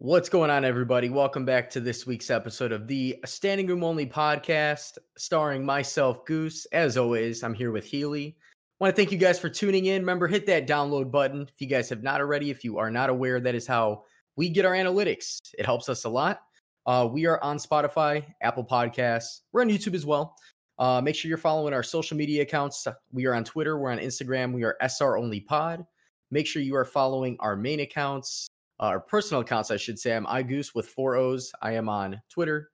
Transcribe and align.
What's 0.00 0.28
going 0.28 0.48
on, 0.48 0.64
everybody? 0.64 1.10
Welcome 1.10 1.44
back 1.44 1.68
to 1.70 1.80
this 1.80 2.06
week's 2.06 2.30
episode 2.30 2.70
of 2.70 2.86
the 2.86 3.18
Standing 3.24 3.66
Room 3.66 3.82
Only 3.82 4.06
podcast, 4.06 4.96
starring 5.16 5.66
myself, 5.66 6.24
Goose. 6.24 6.66
As 6.66 6.96
always, 6.96 7.42
I'm 7.42 7.52
here 7.52 7.72
with 7.72 7.84
Healy. 7.84 8.36
Want 8.78 8.94
to 8.94 8.96
thank 8.96 9.10
you 9.10 9.18
guys 9.18 9.40
for 9.40 9.48
tuning 9.48 9.86
in. 9.86 10.02
Remember, 10.02 10.28
hit 10.28 10.46
that 10.46 10.68
download 10.68 11.10
button 11.10 11.48
if 11.52 11.60
you 11.60 11.66
guys 11.66 11.88
have 11.88 12.04
not 12.04 12.20
already. 12.20 12.48
If 12.48 12.62
you 12.62 12.78
are 12.78 12.92
not 12.92 13.10
aware, 13.10 13.40
that 13.40 13.56
is 13.56 13.66
how 13.66 14.04
we 14.36 14.48
get 14.48 14.64
our 14.64 14.74
analytics. 14.74 15.38
It 15.58 15.66
helps 15.66 15.88
us 15.88 16.04
a 16.04 16.08
lot. 16.08 16.42
Uh, 16.86 17.08
we 17.10 17.26
are 17.26 17.42
on 17.42 17.56
Spotify, 17.56 18.24
Apple 18.40 18.64
Podcasts. 18.64 19.40
We're 19.50 19.62
on 19.62 19.68
YouTube 19.68 19.94
as 19.94 20.06
well. 20.06 20.36
Uh, 20.78 21.00
make 21.00 21.16
sure 21.16 21.28
you're 21.28 21.38
following 21.38 21.74
our 21.74 21.82
social 21.82 22.16
media 22.16 22.42
accounts. 22.42 22.86
We 23.10 23.26
are 23.26 23.34
on 23.34 23.42
Twitter. 23.42 23.76
We're 23.76 23.90
on 23.90 23.98
Instagram. 23.98 24.52
We 24.52 24.62
are 24.62 24.76
SR 24.80 25.16
Only 25.16 25.40
Pod. 25.40 25.84
Make 26.30 26.46
sure 26.46 26.62
you 26.62 26.76
are 26.76 26.84
following 26.84 27.36
our 27.40 27.56
main 27.56 27.80
accounts 27.80 28.47
uh, 28.80 28.84
our 28.84 29.00
personal 29.00 29.42
accounts, 29.42 29.70
I 29.70 29.76
should 29.76 29.98
say. 29.98 30.14
I'm 30.14 30.26
iGoose 30.26 30.74
with 30.74 30.86
four 30.86 31.16
O's. 31.16 31.52
I 31.60 31.72
am 31.72 31.88
on 31.88 32.20
Twitter, 32.30 32.70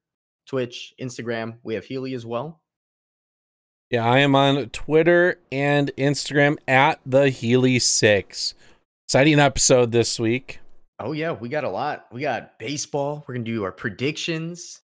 Twitch, 0.47 0.95
Instagram. 1.01 1.59
We 1.63 1.75
have 1.75 1.85
Healy 1.85 2.15
as 2.15 2.27
well. 2.27 2.61
Yeah, 3.91 4.05
I 4.05 4.19
am 4.19 4.35
on 4.35 4.69
Twitter 4.71 5.39
and 5.53 5.91
Instagram 5.97 6.57
at 6.67 7.01
the 7.07 7.31
Healy 7.31 7.79
Six. 7.79 8.55
Exciting 9.07 9.39
episode 9.39 9.93
this 9.93 10.19
week. 10.19 10.61
Oh 10.99 11.13
yeah, 11.13 11.33
we 11.33 11.49
got 11.49 11.65
a 11.65 11.71
lot. 11.71 12.07
We 12.13 12.23
got 12.23 12.59
baseball. 12.59 13.25
We're 13.27 13.35
gonna 13.35 13.45
do 13.45 13.65
our 13.65 13.73
predictions. 13.73 14.81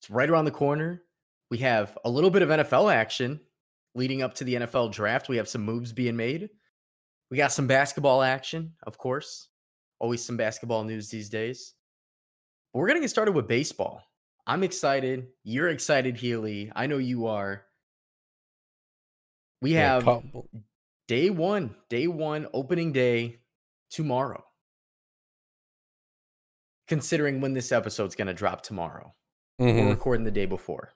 It's 0.00 0.10
right 0.10 0.28
around 0.28 0.46
the 0.46 0.50
corner. 0.50 1.02
We 1.50 1.58
have 1.58 1.96
a 2.04 2.10
little 2.10 2.30
bit 2.30 2.42
of 2.42 2.48
NFL 2.48 2.92
action 2.92 3.40
leading 3.94 4.22
up 4.22 4.34
to 4.34 4.44
the 4.44 4.54
NFL 4.54 4.92
draft. 4.92 5.28
We 5.28 5.36
have 5.36 5.48
some 5.48 5.62
moves 5.62 5.92
being 5.92 6.16
made. 6.16 6.48
We 7.30 7.36
got 7.36 7.52
some 7.52 7.66
basketball 7.66 8.22
action, 8.22 8.72
of 8.86 8.98
course. 8.98 9.48
Always 9.98 10.24
some 10.24 10.36
basketball 10.36 10.84
news 10.84 11.08
these 11.08 11.28
days. 11.28 11.74
But 12.72 12.80
we're 12.80 12.88
going 12.88 12.98
to 12.98 13.04
get 13.04 13.10
started 13.10 13.32
with 13.32 13.48
baseball. 13.48 14.02
I'm 14.46 14.62
excited. 14.62 15.28
You're 15.42 15.68
excited, 15.68 16.16
Healy. 16.16 16.70
I 16.74 16.86
know 16.86 16.98
you 16.98 17.26
are. 17.26 17.64
We 19.62 19.72
have 19.72 20.04
yeah, 20.04 20.20
day 21.08 21.30
one, 21.30 21.74
day 21.88 22.06
one, 22.06 22.46
opening 22.52 22.92
day 22.92 23.38
tomorrow. 23.90 24.44
Considering 26.86 27.40
when 27.40 27.54
this 27.54 27.72
episode's 27.72 28.14
going 28.14 28.28
to 28.28 28.34
drop 28.34 28.62
tomorrow, 28.62 29.12
mm-hmm. 29.60 29.78
we're 29.80 29.90
recording 29.90 30.24
the 30.24 30.30
day 30.30 30.46
before. 30.46 30.92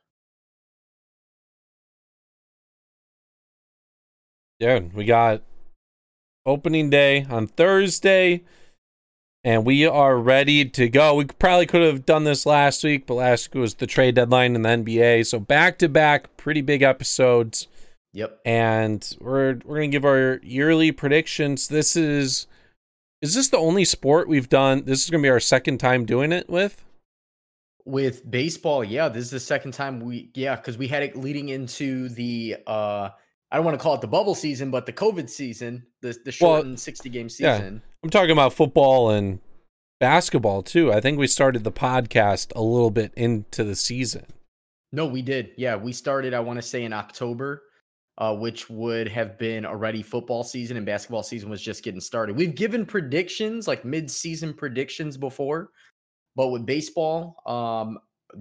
Yeah, 4.60 4.80
we 4.94 5.06
got 5.06 5.42
opening 6.44 6.90
day 6.90 7.26
on 7.28 7.46
Thursday 7.46 8.44
and 9.42 9.64
we 9.64 9.86
are 9.86 10.18
ready 10.18 10.64
to 10.64 10.88
go. 10.88 11.14
We 11.14 11.24
probably 11.24 11.66
could 11.66 11.82
have 11.82 12.04
done 12.04 12.24
this 12.24 12.44
last 12.44 12.84
week, 12.84 13.06
but 13.06 13.14
last 13.14 13.54
week 13.54 13.60
was 13.60 13.74
the 13.74 13.86
trade 13.86 14.14
deadline 14.14 14.54
in 14.54 14.62
the 14.62 14.68
NBA. 14.68 15.26
So 15.26 15.38
back 15.38 15.78
to 15.78 15.88
back, 15.88 16.36
pretty 16.36 16.60
big 16.60 16.82
episodes. 16.82 17.68
Yep. 18.12 18.40
And 18.44 19.16
we're 19.20 19.58
we're 19.64 19.76
gonna 19.76 19.88
give 19.88 20.04
our 20.04 20.40
yearly 20.42 20.92
predictions. 20.92 21.68
This 21.68 21.96
is 21.96 22.46
is 23.22 23.34
this 23.34 23.48
the 23.48 23.58
only 23.58 23.84
sport 23.84 24.28
we've 24.28 24.48
done? 24.48 24.84
This 24.84 25.04
is 25.04 25.10
gonna 25.10 25.22
be 25.22 25.28
our 25.28 25.40
second 25.40 25.78
time 25.78 26.04
doing 26.04 26.32
it 26.32 26.48
with. 26.48 26.84
With 27.86 28.28
baseball, 28.30 28.84
yeah, 28.84 29.08
this 29.08 29.24
is 29.24 29.30
the 29.30 29.40
second 29.40 29.72
time 29.72 30.00
we 30.00 30.30
yeah, 30.34 30.56
because 30.56 30.76
we 30.76 30.88
had 30.88 31.02
it 31.02 31.16
leading 31.16 31.48
into 31.48 32.08
the 32.10 32.56
uh 32.66 33.10
I 33.50 33.56
don't 33.56 33.64
want 33.64 33.78
to 33.78 33.82
call 33.82 33.94
it 33.94 34.00
the 34.00 34.06
bubble 34.06 34.34
season, 34.34 34.70
but 34.70 34.86
the 34.86 34.92
COVID 34.92 35.28
season, 35.28 35.84
the 36.02 36.16
the 36.24 36.32
shortened 36.32 36.72
well, 36.72 36.76
sixty 36.76 37.08
game 37.08 37.28
season. 37.28 37.74
Yeah. 37.74 37.90
I'm 38.02 38.10
talking 38.10 38.30
about 38.30 38.52
football 38.52 39.10
and 39.10 39.40
basketball 39.98 40.62
too. 40.62 40.92
I 40.92 41.00
think 41.00 41.18
we 41.18 41.26
started 41.26 41.64
the 41.64 41.72
podcast 41.72 42.52
a 42.54 42.62
little 42.62 42.90
bit 42.90 43.12
into 43.16 43.64
the 43.64 43.76
season. 43.76 44.26
No, 44.92 45.06
we 45.06 45.22
did. 45.22 45.50
Yeah, 45.56 45.76
we 45.76 45.92
started. 45.92 46.34
I 46.34 46.40
want 46.40 46.58
to 46.58 46.62
say 46.62 46.84
in 46.84 46.92
October, 46.92 47.62
uh, 48.18 48.34
which 48.34 48.68
would 48.68 49.08
have 49.08 49.38
been 49.38 49.64
already 49.64 50.02
football 50.02 50.44
season 50.44 50.76
and 50.76 50.86
basketball 50.86 51.22
season 51.22 51.48
was 51.48 51.62
just 51.62 51.82
getting 51.84 52.00
started. 52.00 52.36
We've 52.36 52.54
given 52.54 52.84
predictions 52.84 53.68
like 53.68 53.84
mid 53.84 54.10
season 54.10 54.52
predictions 54.52 55.16
before, 55.16 55.70
but 56.36 56.48
with 56.48 56.66
baseball, 56.66 57.36
um, 57.46 57.98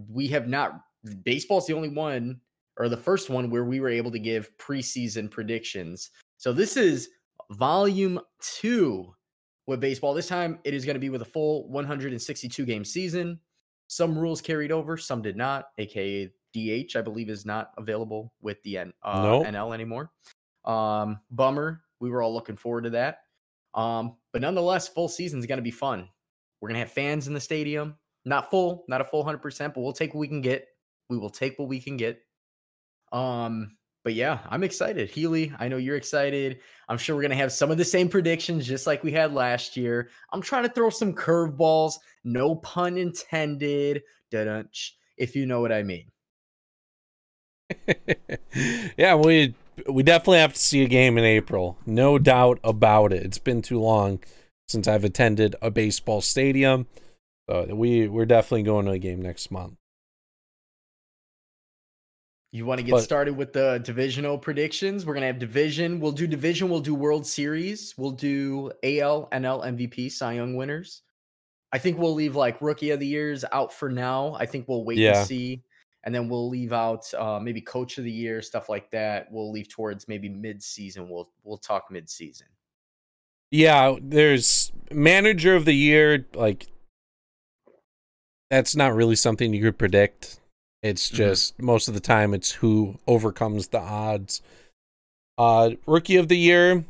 we 0.10 0.28
have 0.28 0.48
not. 0.48 0.82
Baseball's 1.24 1.66
the 1.66 1.74
only 1.74 1.90
one 1.90 2.42
or 2.80 2.90
the 2.90 2.98
first 2.98 3.30
one 3.30 3.50
where 3.50 3.66
we 3.66 3.80
were 3.82 3.90
able 3.90 4.10
to 4.10 4.20
give 4.20 4.50
preseason 4.58 5.30
predictions. 5.30 6.12
So 6.38 6.54
this 6.54 6.78
is 6.78 7.10
volume 7.52 8.20
two 8.42 9.14
with 9.68 9.82
baseball. 9.82 10.14
This 10.14 10.28
time 10.28 10.60
it 10.64 10.74
is 10.74 10.86
going 10.86 10.96
to 10.96 11.00
be 11.00 11.10
with 11.10 11.22
a 11.22 11.26
full 11.26 11.70
162 11.70 12.66
game 12.66 12.86
season. 12.86 13.40
Some 13.88 14.18
rules 14.18 14.40
carried 14.42 14.72
over, 14.72 14.98
some 14.98 15.22
did 15.22 15.36
not, 15.36 15.66
aka 15.78 16.32
DH, 16.54 16.96
I 16.96 17.02
believe, 17.02 17.30
is 17.30 17.46
not 17.46 17.72
available 17.78 18.34
with 18.42 18.62
the 18.64 18.78
N- 18.78 18.94
uh, 19.04 19.22
nope. 19.24 19.46
NL 19.46 19.74
anymore. 19.74 20.12
Um, 20.66 21.20
bummer. 21.32 21.82
We 22.00 22.10
were 22.10 22.22
all 22.22 22.34
looking 22.34 22.56
forward 22.56 22.86
to 22.86 22.92
that. 22.92 23.20
Um, 23.74 24.16
but 24.32 24.42
nonetheless, 24.42 24.88
full 24.88 25.10
season 25.10 25.40
is 25.40 25.46
going 25.46 25.58
to 25.58 25.64
be 25.64 25.72
fun. 25.72 26.08
We're 26.62 26.70
going 26.70 26.76
to 26.76 26.86
have 26.86 26.92
fans 26.92 27.28
in 27.28 27.34
the 27.34 27.42
stadium. 27.42 27.96
Not 28.26 28.50
full, 28.50 28.86
not 28.88 29.02
a 29.02 29.04
full 29.04 29.24
100%, 29.24 29.74
but 29.74 29.82
we'll 29.82 29.92
take 29.92 30.14
what 30.14 30.20
we 30.20 30.28
can 30.28 30.42
get. 30.42 30.68
We 31.10 31.18
will 31.18 31.30
take 31.30 31.58
what 31.60 31.68
we 31.68 31.80
can 31.80 31.98
get. 31.98 32.22
Um, 33.12 33.76
but 34.04 34.14
yeah, 34.14 34.40
I'm 34.50 34.64
excited. 34.64 35.10
Healy, 35.10 35.54
I 35.60 35.68
know 35.68 35.78
you're 35.78 35.98
excited. 35.98 36.60
I'm 36.88 36.98
sure 36.98 37.16
we're 37.16 37.22
going 37.22 37.32
to 37.32 37.38
have 37.38 37.52
some 37.52 37.70
of 37.70 37.78
the 37.78 37.86
same 37.86 38.10
predictions 38.10 38.66
just 38.66 38.88
like 38.88 39.04
we 39.04 39.12
had 39.12 39.34
last 39.34 39.76
year. 39.76 40.10
I'm 40.32 40.42
trying 40.42 40.64
to 40.64 40.70
throw 40.70 40.90
some 40.90 41.14
curveballs, 41.14 41.94
no 42.24 42.56
pun 42.56 42.98
intended, 42.98 44.02
if 44.32 45.36
you 45.36 45.46
know 45.46 45.62
what 45.62 45.72
I 45.72 45.84
mean. 45.84 46.06
yeah, 48.98 49.16
we 49.16 49.54
we 49.88 50.04
definitely 50.04 50.40
have 50.40 50.54
to 50.54 50.60
see 50.60 50.84
a 50.84 50.88
game 50.88 51.18
in 51.18 51.24
April. 51.24 51.78
No 51.86 52.18
doubt 52.18 52.60
about 52.64 53.14
it. 53.14 53.24
It's 53.24 53.38
been 53.38 53.62
too 53.62 53.80
long 53.80 54.20
since 54.68 54.88
I've 54.88 55.04
attended 55.04 55.56
a 55.62 55.70
baseball 55.70 56.22
stadium. 56.22 56.88
So 57.50 57.68
we 57.74 58.08
we're 58.08 58.26
definitely 58.26 58.64
going 58.64 58.86
to 58.86 58.92
a 58.92 59.00
game 59.00 59.22
next 59.22 59.52
month. 59.52 59.76
You 62.52 62.66
want 62.66 62.80
to 62.80 62.84
get 62.84 62.94
but, 62.94 63.04
started 63.04 63.38
with 63.38 63.54
the 63.54 63.80
divisional 63.84 64.38
predictions? 64.38 65.06
We're 65.06 65.14
gonna 65.14 65.28
have 65.28 65.38
division. 65.38 66.00
We'll 66.00 66.12
do 66.12 66.26
division. 66.26 66.70
We'll 66.70 66.80
do 66.80 66.96
World 66.96 67.28
Series. 67.28 67.94
We'll 67.96 68.12
do 68.12 68.72
AL, 68.84 69.30
NL, 69.32 69.64
MVP, 69.66 70.12
Cy 70.12 70.34
Young 70.34 70.56
winners. 70.56 71.04
I 71.72 71.78
think 71.78 72.00
we'll 72.00 72.16
leave 72.16 72.36
like 72.36 72.60
Rookie 72.60 72.90
of 72.90 73.00
the 73.00 73.06
Years 73.06 73.46
out 73.52 73.72
for 73.72 73.90
now. 73.90 74.36
I 74.40 74.48
think 74.48 74.68
we'll 74.68 74.84
wait 74.84 74.98
yeah. 74.98 75.20
and 75.20 75.28
see, 75.28 75.62
and 76.04 76.16
then 76.16 76.28
we'll 76.28 76.50
leave 76.50 76.74
out 76.74 77.14
uh, 77.14 77.40
maybe 77.40 77.62
Coach 77.62 78.00
of 78.00 78.04
the 78.04 78.12
Year 78.12 78.42
stuff 78.42 78.68
like 78.68 78.90
that. 78.90 79.32
We'll 79.32 79.52
leave 79.52 79.70
towards 79.70 80.08
maybe 80.08 80.28
mid 80.28 80.64
season. 80.64 81.08
We'll 81.08 81.30
we'll 81.44 81.60
talk 81.60 81.92
mid 81.92 82.10
season. 82.10 82.48
Yeah, 83.52 83.96
there's 84.02 84.72
Manager 84.92 85.56
of 85.56 85.66
the 85.66 85.74
Year. 85.74 86.26
Like 86.34 86.66
that's 88.50 88.76
not 88.76 88.96
really 88.96 89.16
something 89.16 89.54
you 89.54 89.62
could 89.62 89.78
predict 89.78 90.39
it's 90.82 91.08
mm-hmm. 91.08 91.18
just 91.18 91.56
mm-hmm. 91.56 91.66
most 91.66 91.88
of 91.88 91.94
the 91.94 92.00
time 92.00 92.34
it's 92.34 92.52
who 92.54 92.98
overcomes 93.08 93.70
the 93.70 93.80
odds. 93.80 94.42
Uh 95.38 95.72
rookie 95.86 96.18
of 96.18 96.28
the 96.28 96.38
year, 96.38 96.86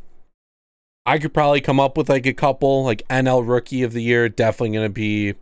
I 1.06 1.20
could 1.20 1.34
probably 1.34 1.62
come 1.62 1.80
up 1.80 1.98
with 1.98 2.10
like 2.10 2.26
a 2.26 2.34
couple, 2.34 2.84
like 2.84 3.08
NL 3.08 3.48
rookie 3.48 3.84
of 3.84 3.94
the 3.94 4.04
year, 4.04 4.30
definitely 4.30 4.76
gonna 4.76 4.90
be 4.90 5.36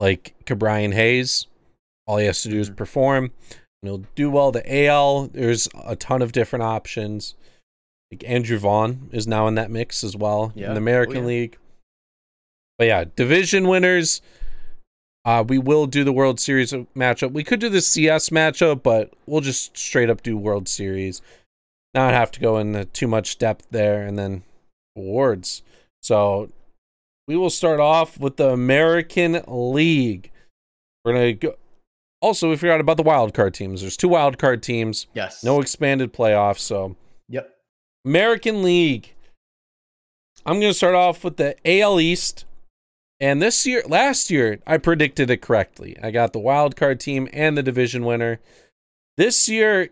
like 0.00 0.34
Ke'Bryan 0.44 0.92
Hayes. 0.92 1.46
All 2.06 2.18
he 2.18 2.26
has 2.26 2.42
to 2.42 2.48
do 2.48 2.58
is 2.58 2.68
mm-hmm. 2.68 2.76
perform. 2.76 3.24
And 3.82 3.88
he'll 3.88 4.04
do 4.14 4.30
well. 4.30 4.52
The 4.52 4.86
AL, 4.86 5.28
there's 5.28 5.68
a 5.84 5.96
ton 5.96 6.22
of 6.22 6.32
different 6.32 6.64
options. 6.64 7.34
Like 8.10 8.24
Andrew 8.26 8.58
Vaughn 8.58 9.08
is 9.12 9.26
now 9.26 9.48
in 9.48 9.54
that 9.54 9.70
mix 9.70 10.04
as 10.04 10.16
well 10.16 10.52
yeah. 10.54 10.68
in 10.68 10.74
the 10.74 10.78
American 10.78 11.18
oh, 11.18 11.20
yeah. 11.20 11.26
League. 11.26 11.58
But 12.78 12.86
yeah, 12.88 13.04
division 13.16 13.68
winners. 13.68 14.20
Uh, 15.24 15.44
we 15.46 15.58
will 15.58 15.86
do 15.86 16.02
the 16.02 16.12
World 16.12 16.40
Series 16.40 16.72
matchup. 16.96 17.32
We 17.32 17.44
could 17.44 17.60
do 17.60 17.68
the 17.68 17.80
CS 17.80 18.30
matchup, 18.30 18.82
but 18.82 19.12
we'll 19.26 19.40
just 19.40 19.76
straight 19.76 20.10
up 20.10 20.22
do 20.22 20.36
World 20.36 20.68
Series. 20.68 21.22
Not 21.94 22.12
have 22.12 22.30
to 22.32 22.40
go 22.40 22.58
into 22.58 22.86
too 22.86 23.06
much 23.06 23.38
depth 23.38 23.66
there, 23.70 24.04
and 24.04 24.18
then 24.18 24.42
awards. 24.96 25.62
So 26.02 26.50
we 27.28 27.36
will 27.36 27.50
start 27.50 27.78
off 27.78 28.18
with 28.18 28.36
the 28.36 28.50
American 28.50 29.42
League. 29.46 30.30
We're 31.04 31.12
gonna 31.12 31.32
go. 31.34 31.54
Also, 32.20 32.50
we 32.50 32.56
forgot 32.56 32.80
about 32.80 32.96
the 32.96 33.02
wild 33.02 33.34
card 33.34 33.54
teams. 33.54 33.80
There's 33.80 33.96
two 33.96 34.08
wild 34.08 34.38
card 34.38 34.62
teams. 34.62 35.06
Yes. 35.14 35.44
No 35.44 35.60
expanded 35.60 36.12
playoffs. 36.12 36.60
So. 36.60 36.96
Yep. 37.28 37.48
American 38.04 38.62
League. 38.62 39.14
I'm 40.44 40.58
gonna 40.60 40.74
start 40.74 40.94
off 40.94 41.22
with 41.22 41.36
the 41.36 41.56
AL 41.64 42.00
East. 42.00 42.44
And 43.22 43.40
this 43.40 43.64
year, 43.68 43.84
last 43.86 44.32
year, 44.32 44.58
I 44.66 44.78
predicted 44.78 45.30
it 45.30 45.42
correctly. 45.42 45.96
I 46.02 46.10
got 46.10 46.32
the 46.32 46.40
wild 46.40 46.74
card 46.74 46.98
team 46.98 47.28
and 47.32 47.56
the 47.56 47.62
division 47.62 48.04
winner. 48.04 48.40
This 49.16 49.48
year, 49.48 49.90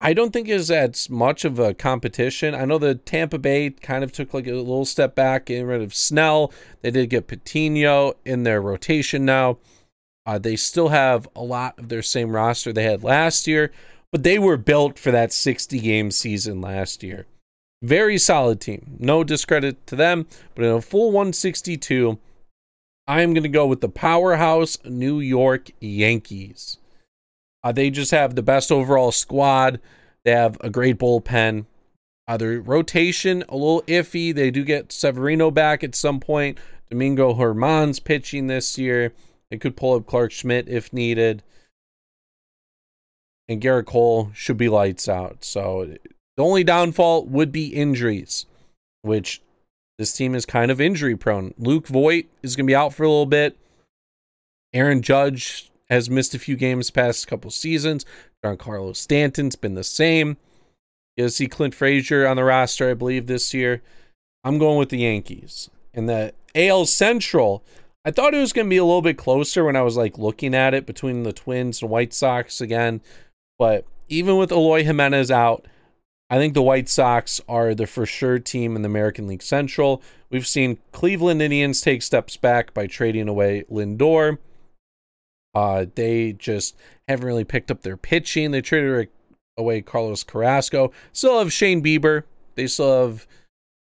I 0.00 0.12
don't 0.12 0.32
think 0.32 0.46
is 0.46 0.70
as 0.70 1.10
much 1.10 1.44
of 1.44 1.58
a 1.58 1.74
competition. 1.74 2.54
I 2.54 2.66
know 2.66 2.78
the 2.78 2.94
Tampa 2.94 3.36
Bay 3.36 3.70
kind 3.70 4.04
of 4.04 4.12
took 4.12 4.32
like 4.32 4.46
a 4.46 4.52
little 4.52 4.84
step 4.84 5.16
back, 5.16 5.46
getting 5.46 5.66
rid 5.66 5.82
of 5.82 5.92
Snell. 5.92 6.52
They 6.82 6.92
did 6.92 7.10
get 7.10 7.26
Patino 7.26 8.14
in 8.24 8.44
their 8.44 8.62
rotation 8.62 9.24
now. 9.24 9.58
Uh, 10.24 10.38
they 10.38 10.54
still 10.54 10.90
have 10.90 11.26
a 11.34 11.42
lot 11.42 11.76
of 11.80 11.88
their 11.88 12.02
same 12.02 12.30
roster 12.30 12.72
they 12.72 12.84
had 12.84 13.02
last 13.02 13.48
year, 13.48 13.72
but 14.12 14.22
they 14.22 14.38
were 14.38 14.56
built 14.56 15.00
for 15.00 15.10
that 15.10 15.32
60 15.32 15.80
game 15.80 16.12
season 16.12 16.60
last 16.60 17.02
year. 17.02 17.26
Very 17.82 18.18
solid 18.18 18.60
team. 18.60 18.98
No 19.00 19.24
discredit 19.24 19.84
to 19.88 19.96
them, 19.96 20.28
but 20.54 20.64
in 20.64 20.70
a 20.70 20.80
full 20.80 21.10
162, 21.10 22.20
I 23.08 23.22
am 23.22 23.32
going 23.32 23.42
to 23.42 23.48
go 23.48 23.66
with 23.66 23.80
the 23.80 23.88
powerhouse 23.88 24.76
New 24.84 25.18
York 25.18 25.70
Yankees. 25.80 26.76
Uh, 27.64 27.72
they 27.72 27.88
just 27.88 28.10
have 28.10 28.34
the 28.34 28.42
best 28.42 28.70
overall 28.70 29.12
squad. 29.12 29.80
They 30.24 30.32
have 30.32 30.58
a 30.60 30.68
great 30.68 30.98
bullpen. 30.98 31.64
Uh, 32.28 32.36
their 32.36 32.60
rotation 32.60 33.44
a 33.48 33.56
little 33.56 33.80
iffy. 33.86 34.34
They 34.34 34.50
do 34.50 34.62
get 34.62 34.92
Severino 34.92 35.50
back 35.50 35.82
at 35.82 35.94
some 35.94 36.20
point. 36.20 36.58
Domingo 36.90 37.32
Germán's 37.32 37.98
pitching 37.98 38.46
this 38.46 38.76
year. 38.76 39.14
They 39.50 39.56
could 39.56 39.74
pull 39.74 39.94
up 39.94 40.06
Clarke 40.06 40.32
Schmidt 40.32 40.68
if 40.68 40.92
needed. 40.92 41.42
And 43.48 43.62
Gerrit 43.62 43.86
Cole 43.86 44.30
should 44.34 44.58
be 44.58 44.68
lights 44.68 45.08
out. 45.08 45.44
So 45.44 45.96
the 46.36 46.42
only 46.42 46.62
downfall 46.62 47.24
would 47.24 47.52
be 47.52 47.68
injuries, 47.68 48.44
which 49.00 49.40
this 49.98 50.12
team 50.12 50.34
is 50.34 50.46
kind 50.46 50.70
of 50.70 50.80
injury 50.80 51.16
prone. 51.16 51.52
Luke 51.58 51.88
Voit 51.88 52.26
is 52.42 52.56
going 52.56 52.66
to 52.66 52.70
be 52.70 52.76
out 52.76 52.94
for 52.94 53.02
a 53.02 53.08
little 53.08 53.26
bit. 53.26 53.58
Aaron 54.72 55.02
Judge 55.02 55.70
has 55.90 56.08
missed 56.08 56.34
a 56.34 56.38
few 56.38 56.56
games 56.56 56.90
past 56.90 57.26
couple 57.26 57.50
seasons. 57.50 58.04
Giancarlo 58.44 58.94
Stanton's 58.94 59.56
been 59.56 59.74
the 59.74 59.84
same. 59.84 60.36
You'll 61.16 61.30
see 61.30 61.48
Clint 61.48 61.74
Frazier 61.74 62.26
on 62.26 62.36
the 62.36 62.44
roster, 62.44 62.90
I 62.90 62.94
believe, 62.94 63.26
this 63.26 63.52
year. 63.52 63.82
I'm 64.44 64.58
going 64.58 64.78
with 64.78 64.90
the 64.90 64.98
Yankees. 64.98 65.68
And 65.92 66.08
the 66.08 66.32
AL 66.54 66.86
Central, 66.86 67.64
I 68.04 68.12
thought 68.12 68.34
it 68.34 68.38
was 68.38 68.52
going 68.52 68.66
to 68.66 68.70
be 68.70 68.76
a 68.76 68.84
little 68.84 69.02
bit 69.02 69.18
closer 69.18 69.64
when 69.64 69.74
I 69.74 69.82
was 69.82 69.96
like 69.96 70.16
looking 70.16 70.54
at 70.54 70.74
it 70.74 70.86
between 70.86 71.24
the 71.24 71.32
Twins 71.32 71.82
and 71.82 71.90
White 71.90 72.14
Sox 72.14 72.60
again. 72.60 73.00
But 73.58 73.84
even 74.08 74.36
with 74.36 74.52
Eloy 74.52 74.84
Jimenez 74.84 75.30
out, 75.30 75.66
I 76.30 76.36
think 76.36 76.54
the 76.54 76.62
White 76.62 76.88
Sox 76.88 77.40
are 77.48 77.74
the 77.74 77.86
for 77.86 78.04
sure 78.04 78.38
team 78.38 78.76
in 78.76 78.82
the 78.82 78.88
American 78.88 79.26
League 79.26 79.42
Central. 79.42 80.02
We've 80.30 80.46
seen 80.46 80.78
Cleveland 80.92 81.40
Indians 81.40 81.80
take 81.80 82.02
steps 82.02 82.36
back 82.36 82.74
by 82.74 82.86
trading 82.86 83.28
away 83.28 83.64
Lindor. 83.70 84.38
Uh, 85.54 85.86
they 85.94 86.34
just 86.34 86.76
haven't 87.08 87.26
really 87.26 87.44
picked 87.44 87.70
up 87.70 87.82
their 87.82 87.96
pitching. 87.96 88.50
They 88.50 88.60
traded 88.60 89.08
away 89.56 89.80
Carlos 89.80 90.22
Carrasco. 90.22 90.92
Still 91.12 91.38
have 91.38 91.52
Shane 91.52 91.82
Bieber. 91.82 92.24
They 92.56 92.66
still 92.66 93.08
have 93.08 93.26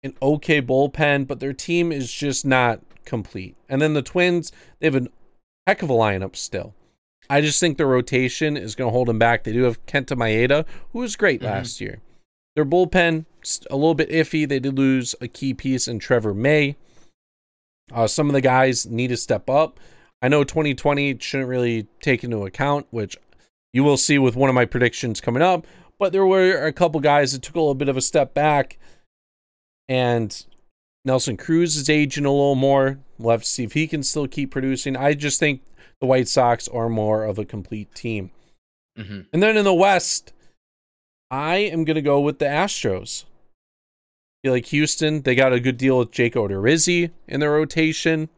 an 0.03 0.15
okay 0.21 0.61
bullpen, 0.61 1.25
but 1.27 1.39
their 1.39 1.53
team 1.53 1.91
is 1.91 2.11
just 2.11 2.45
not 2.45 2.81
complete. 3.03 3.55
And 3.67 3.81
then 3.81 3.95
the 3.95 4.03
Twins, 4.03 4.51
they 4.79 4.87
have 4.87 4.95
a 4.95 5.07
heck 5.65 5.81
of 5.81 5.89
a 5.89 5.93
lineup 5.93 6.35
still. 6.35 6.75
I 7.29 7.41
just 7.41 7.59
think 7.59 7.77
the 7.77 7.85
rotation 7.85 8.55
is 8.55 8.75
going 8.75 8.89
to 8.89 8.93
hold 8.93 9.07
them 9.07 9.19
back. 9.19 9.43
They 9.43 9.53
do 9.53 9.63
have 9.63 9.85
Kenta 9.87 10.15
Maeda, 10.15 10.65
who 10.93 10.99
was 10.99 11.15
great 11.15 11.41
mm-hmm. 11.41 11.51
last 11.51 11.81
year. 11.81 12.01
Their 12.57 12.65
bullpen, 12.65 13.25
a 13.69 13.75
little 13.75 13.93
bit 13.93 14.09
iffy. 14.09 14.49
They 14.49 14.57
did 14.57 14.79
lose 14.79 15.13
a 15.21 15.27
key 15.27 15.53
piece 15.53 15.87
in 15.87 15.99
Trevor 15.99 16.33
May. 16.33 16.75
Uh, 17.93 18.07
some 18.07 18.25
of 18.25 18.33
the 18.33 18.41
guys 18.41 18.87
need 18.87 19.09
to 19.09 19.17
step 19.17 19.47
up. 19.47 19.79
I 20.23 20.27
know 20.27 20.43
2020 20.43 21.19
shouldn't 21.19 21.49
really 21.49 21.85
take 22.01 22.23
into 22.23 22.47
account, 22.47 22.87
which 22.89 23.15
you 23.73 23.83
will 23.83 23.95
see 23.95 24.17
with 24.17 24.35
one 24.35 24.49
of 24.49 24.55
my 24.55 24.65
predictions 24.65 25.21
coming 25.21 25.43
up, 25.43 25.67
but 25.99 26.11
there 26.13 26.25
were 26.25 26.65
a 26.65 26.73
couple 26.73 26.99
guys 26.99 27.31
that 27.33 27.43
took 27.43 27.53
a 27.53 27.59
little 27.59 27.75
bit 27.75 27.89
of 27.89 27.95
a 27.95 28.01
step 28.01 28.33
back. 28.33 28.79
And 29.87 30.43
Nelson 31.05 31.37
Cruz 31.37 31.75
is 31.75 31.91
aging 31.91 32.25
a 32.25 32.31
little 32.31 32.55
more. 32.55 32.97
We'll 33.19 33.33
have 33.33 33.43
to 33.43 33.47
see 33.47 33.65
if 33.65 33.73
he 33.73 33.85
can 33.85 34.01
still 34.01 34.27
keep 34.27 34.49
producing. 34.49 34.97
I 34.97 35.13
just 35.13 35.39
think 35.39 35.61
the 36.01 36.07
White 36.07 36.27
Sox 36.27 36.67
are 36.67 36.89
more 36.89 37.23
of 37.23 37.37
a 37.37 37.45
complete 37.45 37.93
team. 37.93 38.31
Mm-hmm. 38.97 39.21
And 39.31 39.43
then 39.43 39.57
in 39.57 39.63
the 39.63 39.75
West, 39.75 40.33
I 41.29 41.57
am 41.57 41.83
going 41.83 41.95
to 41.95 42.01
go 42.01 42.19
with 42.19 42.39
the 42.39 42.45
Astros. 42.45 43.23
I 43.23 44.47
feel 44.47 44.53
like 44.53 44.67
Houston, 44.67 45.23
they 45.23 45.35
got 45.35 45.53
a 45.53 45.59
good 45.59 45.77
deal 45.77 45.99
with 45.99 46.11
Jake 46.11 46.35
Odorizzi 46.35 47.11
in 47.27 47.39
their 47.39 47.51
rotation. 47.51 48.29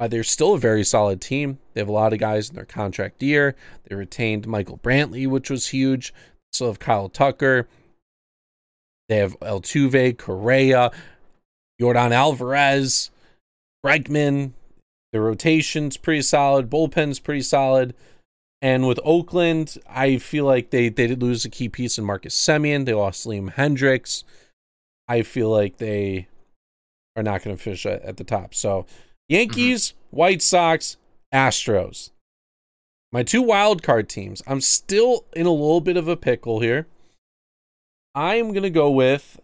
Uh, 0.00 0.08
they're 0.08 0.24
still 0.24 0.54
a 0.54 0.58
very 0.58 0.82
solid 0.82 1.20
team. 1.20 1.58
They 1.74 1.80
have 1.80 1.88
a 1.88 1.92
lot 1.92 2.12
of 2.12 2.18
guys 2.18 2.48
in 2.48 2.56
their 2.56 2.64
contract 2.64 3.22
year. 3.22 3.54
They 3.84 3.94
retained 3.94 4.46
Michael 4.46 4.78
Brantley, 4.78 5.28
which 5.28 5.50
was 5.50 5.68
huge. 5.68 6.12
They 6.12 6.54
still 6.54 6.66
have 6.68 6.78
Kyle 6.78 7.08
Tucker. 7.08 7.68
They 9.08 9.18
have 9.18 9.38
Altuve, 9.40 10.16
Correa, 10.16 10.90
Yordan 11.80 12.12
Alvarez, 12.12 13.10
Bregman. 13.84 14.52
The 15.12 15.20
rotation's 15.20 15.96
pretty 15.96 16.22
solid. 16.22 16.70
Bullpen's 16.70 17.18
pretty 17.18 17.42
solid. 17.42 17.94
And 18.62 18.86
with 18.86 19.00
Oakland, 19.04 19.76
I 19.90 20.18
feel 20.18 20.44
like 20.44 20.70
they, 20.70 20.88
they 20.88 21.08
did 21.08 21.20
lose 21.20 21.44
a 21.44 21.50
key 21.50 21.68
piece 21.68 21.98
in 21.98 22.04
Marcus 22.04 22.34
Semien. 22.34 22.86
They 22.86 22.94
lost 22.94 23.26
Liam 23.26 23.52
Hendriks. 23.52 24.22
I 25.08 25.22
feel 25.22 25.50
like 25.50 25.78
they 25.78 26.28
are 27.16 27.24
not 27.24 27.42
going 27.42 27.56
to 27.56 27.62
finish 27.62 27.84
at, 27.84 28.02
at, 28.02 28.18
the 28.18 28.24
top. 28.24 28.54
So 28.54 28.86
Yankees, 29.28 29.88
mm-hmm. 29.88 30.16
White 30.16 30.42
Sox, 30.42 30.96
Astros. 31.34 32.10
My 33.10 33.24
two 33.24 33.42
wild 33.42 33.82
card 33.82 34.08
teams. 34.08 34.42
I'm 34.46 34.60
still 34.60 35.26
in 35.34 35.44
a 35.44 35.50
little 35.50 35.80
bit 35.80 35.96
of 35.96 36.06
a 36.06 36.16
pickle 36.16 36.60
here. 36.60 36.86
I 38.14 38.36
am 38.36 38.52
going 38.52 38.62
to 38.62 38.70
go 38.70 38.90
with 38.90 39.40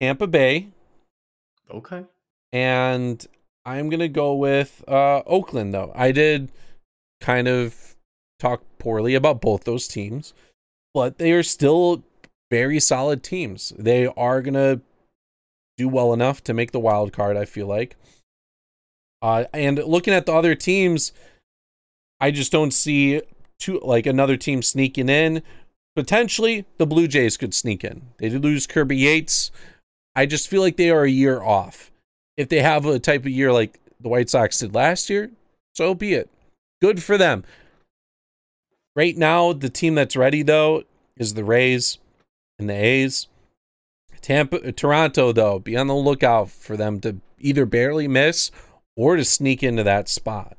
Tampa 0.00 0.26
Bay. 0.26 0.68
Okay. 1.70 2.04
And 2.52 3.24
I'm 3.66 3.90
going 3.90 4.00
to 4.00 4.08
go 4.08 4.34
with 4.34 4.82
uh, 4.88 5.22
Oakland, 5.26 5.74
though. 5.74 5.92
I 5.94 6.10
did 6.10 6.50
kind 7.20 7.48
of 7.48 7.96
talk 8.38 8.62
poorly 8.78 9.14
about 9.14 9.40
both 9.40 9.64
those 9.64 9.88
teams, 9.88 10.34
but 10.94 11.18
they 11.18 11.32
are 11.32 11.42
still 11.42 12.02
very 12.50 12.80
solid 12.80 13.22
teams. 13.22 13.72
They 13.78 14.06
are 14.06 14.42
going 14.42 14.54
to 14.54 14.80
do 15.76 15.88
well 15.88 16.12
enough 16.12 16.42
to 16.44 16.54
make 16.54 16.72
the 16.72 16.80
wild 16.80 17.12
card, 17.12 17.36
I 17.36 17.44
feel 17.44 17.66
like. 17.66 17.96
Uh, 19.22 19.44
and 19.52 19.78
looking 19.78 20.14
at 20.14 20.26
the 20.26 20.32
other 20.32 20.54
teams, 20.54 21.12
I 22.20 22.30
just 22.30 22.52
don't 22.52 22.72
see 22.72 23.22
two 23.58 23.80
like 23.82 24.06
another 24.06 24.36
team 24.36 24.62
sneaking 24.62 25.08
in. 25.08 25.42
Potentially, 25.94 26.66
the 26.76 26.86
Blue 26.86 27.08
Jays 27.08 27.36
could 27.36 27.54
sneak 27.54 27.82
in. 27.82 28.02
They 28.18 28.28
did 28.28 28.44
lose 28.44 28.66
Kirby 28.66 28.96
Yates. 28.96 29.50
I 30.14 30.26
just 30.26 30.48
feel 30.48 30.60
like 30.60 30.76
they 30.76 30.90
are 30.90 31.04
a 31.04 31.10
year 31.10 31.42
off. 31.42 31.90
If 32.36 32.48
they 32.48 32.60
have 32.60 32.84
a 32.84 32.98
type 32.98 33.22
of 33.22 33.30
year 33.30 33.52
like 33.52 33.80
the 33.98 34.08
White 34.08 34.28
Sox 34.28 34.58
did 34.58 34.74
last 34.74 35.08
year, 35.08 35.30
so 35.74 35.94
be 35.94 36.12
it. 36.12 36.28
Good 36.80 37.02
for 37.02 37.16
them. 37.16 37.44
Right 38.94 39.16
now, 39.16 39.52
the 39.52 39.68
team 39.68 39.94
that's 39.94 40.16
ready 40.16 40.42
though 40.42 40.84
is 41.16 41.34
the 41.34 41.44
Rays 41.44 41.98
and 42.58 42.68
the 42.68 42.74
A's. 42.74 43.28
Tampa, 44.20 44.72
Toronto 44.72 45.32
though, 45.32 45.58
be 45.58 45.76
on 45.76 45.86
the 45.86 45.94
lookout 45.94 46.50
for 46.50 46.76
them 46.76 47.00
to 47.00 47.16
either 47.38 47.66
barely 47.66 48.08
miss 48.08 48.50
or 48.96 49.16
to 49.16 49.24
sneak 49.24 49.62
into 49.62 49.82
that 49.84 50.08
spot. 50.08 50.56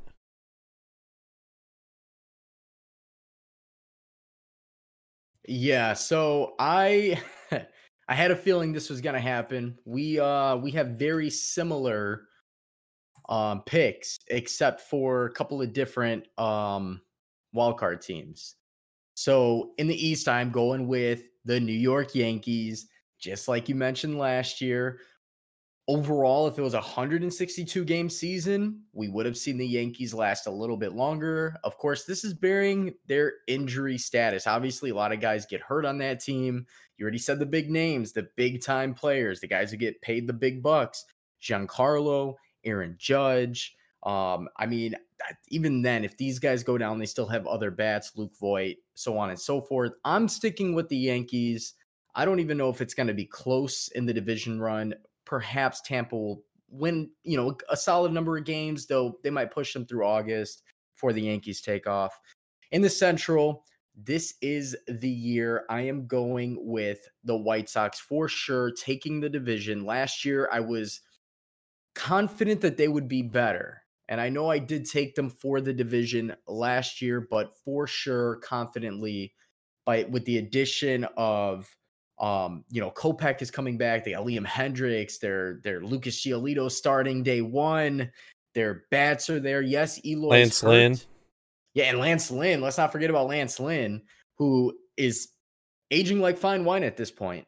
Yeah, 5.47 5.93
so 5.93 6.55
I 6.59 7.21
I 8.07 8.15
had 8.15 8.31
a 8.31 8.35
feeling 8.35 8.73
this 8.73 8.89
was 8.89 9.01
going 9.01 9.15
to 9.15 9.19
happen. 9.19 9.77
We 9.85 10.19
uh 10.19 10.57
we 10.57 10.71
have 10.71 10.89
very 10.89 11.29
similar 11.29 12.27
um, 13.29 13.61
picks, 13.65 14.19
except 14.27 14.81
for 14.81 15.25
a 15.25 15.31
couple 15.31 15.61
of 15.61 15.73
different 15.73 16.27
um, 16.37 17.01
wildcard 17.55 18.01
teams. 18.01 18.55
So 19.15 19.71
in 19.77 19.87
the 19.87 20.07
East, 20.07 20.27
I'm 20.27 20.51
going 20.51 20.87
with 20.87 21.23
the 21.43 21.59
New 21.59 21.73
York 21.73 22.13
Yankees, 22.13 22.87
just 23.19 23.47
like 23.47 23.67
you 23.67 23.75
mentioned 23.75 24.17
last 24.17 24.61
year. 24.61 24.99
Overall, 25.89 26.47
if 26.47 26.59
it 26.59 26.61
was 26.61 26.73
a 26.73 26.79
162 26.81 27.85
game 27.85 28.09
season, 28.09 28.81
we 28.91 29.07
would 29.07 29.25
have 29.25 29.37
seen 29.37 29.57
the 29.57 29.65
Yankees 29.65 30.13
last 30.13 30.45
a 30.45 30.51
little 30.51 30.75
bit 30.75 30.93
longer. 30.93 31.55
Of 31.63 31.77
course, 31.77 32.03
this 32.03 32.25
is 32.25 32.33
bearing 32.33 32.93
their 33.07 33.33
injury 33.47 33.97
status. 33.97 34.47
Obviously, 34.47 34.89
a 34.89 34.95
lot 34.95 35.13
of 35.13 35.21
guys 35.21 35.45
get 35.45 35.61
hurt 35.61 35.85
on 35.85 35.97
that 35.99 36.19
team. 36.19 36.65
You 36.97 37.03
already 37.03 37.17
said 37.17 37.39
the 37.39 37.45
big 37.45 37.71
names, 37.71 38.11
the 38.11 38.27
big 38.35 38.61
time 38.61 38.93
players, 38.93 39.39
the 39.39 39.47
guys 39.47 39.71
who 39.71 39.77
get 39.77 40.01
paid 40.01 40.27
the 40.27 40.33
big 40.33 40.61
bucks. 40.61 41.05
Giancarlo, 41.41 42.35
Aaron 42.67 42.95
Judge. 42.99 43.75
Um, 44.03 44.47
I 44.57 44.67
mean, 44.67 44.95
even 45.47 45.81
then, 45.81 46.05
if 46.05 46.15
these 46.17 46.37
guys 46.39 46.63
go 46.63 46.77
down, 46.77 46.99
they 46.99 47.05
still 47.05 47.27
have 47.27 47.47
other 47.47 47.71
bats, 47.71 48.11
Luke 48.15 48.33
Voit, 48.39 48.75
so 48.93 49.17
on 49.17 49.29
and 49.31 49.39
so 49.39 49.59
forth. 49.59 49.93
I'm 50.05 50.27
sticking 50.27 50.75
with 50.75 50.87
the 50.89 50.97
Yankees. 50.97 51.73
I 52.13 52.25
don't 52.25 52.39
even 52.39 52.57
know 52.57 52.69
if 52.69 52.81
it's 52.81 52.93
going 52.93 53.07
to 53.07 53.13
be 53.13 53.25
close 53.25 53.87
in 53.89 54.05
the 54.05 54.13
division 54.13 54.59
run. 54.59 54.93
Perhaps 55.25 55.81
Tampa 55.81 56.15
will 56.15 56.43
win, 56.69 57.09
you 57.23 57.37
know, 57.37 57.57
a 57.69 57.77
solid 57.77 58.11
number 58.11 58.37
of 58.37 58.45
games, 58.45 58.85
though 58.85 59.17
they 59.23 59.29
might 59.29 59.51
push 59.51 59.73
them 59.73 59.85
through 59.85 60.05
August 60.05 60.63
before 60.93 61.13
the 61.13 61.21
Yankees 61.21 61.61
take 61.61 61.87
off. 61.87 62.19
In 62.71 62.81
the 62.81 62.89
Central, 62.89 63.65
this 63.95 64.35
is 64.41 64.75
the 64.87 65.09
year 65.09 65.65
I 65.69 65.81
am 65.81 66.05
going 66.07 66.57
with 66.61 67.07
the 67.23 67.35
White 67.35 67.69
Sox 67.69 67.99
for 67.99 68.27
sure, 68.27 68.71
taking 68.71 69.19
the 69.19 69.29
division. 69.29 69.85
Last 69.85 70.23
year, 70.23 70.49
I 70.51 70.59
was 70.59 71.01
confident 71.97 72.61
that 72.61 72.77
they 72.77 72.87
would 72.87 73.07
be 73.07 73.23
better. 73.23 73.81
And 74.07 74.21
I 74.21 74.29
know 74.29 74.49
I 74.49 74.59
did 74.59 74.85
take 74.85 75.15
them 75.15 75.29
for 75.29 75.59
the 75.59 75.73
division 75.73 76.33
last 76.47 77.01
year, 77.01 77.27
but 77.29 77.51
for 77.65 77.87
sure, 77.87 78.37
confidently, 78.37 79.33
by 79.85 80.03
with 80.03 80.23
the 80.25 80.37
addition 80.37 81.05
of 81.17 81.67
um, 82.19 82.63
you 82.69 82.81
know, 82.81 82.89
Kopech 82.89 83.41
is 83.41 83.51
coming 83.51 83.77
back. 83.77 84.03
They 84.03 84.11
got 84.11 84.25
Liam 84.25 84.45
Hendriks. 84.45 85.19
They're 85.19 85.59
they're 85.63 85.81
Lucas 85.81 86.23
Giolito 86.25 86.71
starting 86.71 87.21
day 87.21 87.41
one. 87.41 88.11
Their 88.55 88.85
bats 88.89 89.29
are 89.29 89.39
there. 89.39 89.61
Yes, 89.61 90.03
Eloy 90.05 90.29
Lance 90.29 90.61
hurt. 90.61 90.69
Lynn. 90.69 90.97
Yeah, 91.73 91.85
and 91.85 91.99
Lance 91.99 92.31
Lynn. 92.31 92.61
Let's 92.61 92.77
not 92.77 92.91
forget 92.91 93.09
about 93.09 93.27
Lance 93.27 93.59
Lynn, 93.59 94.01
who 94.37 94.73
is 94.95 95.29
aging 95.91 96.19
like 96.19 96.37
fine 96.37 96.65
wine 96.65 96.83
at 96.83 96.97
this 96.97 97.11
point. 97.11 97.45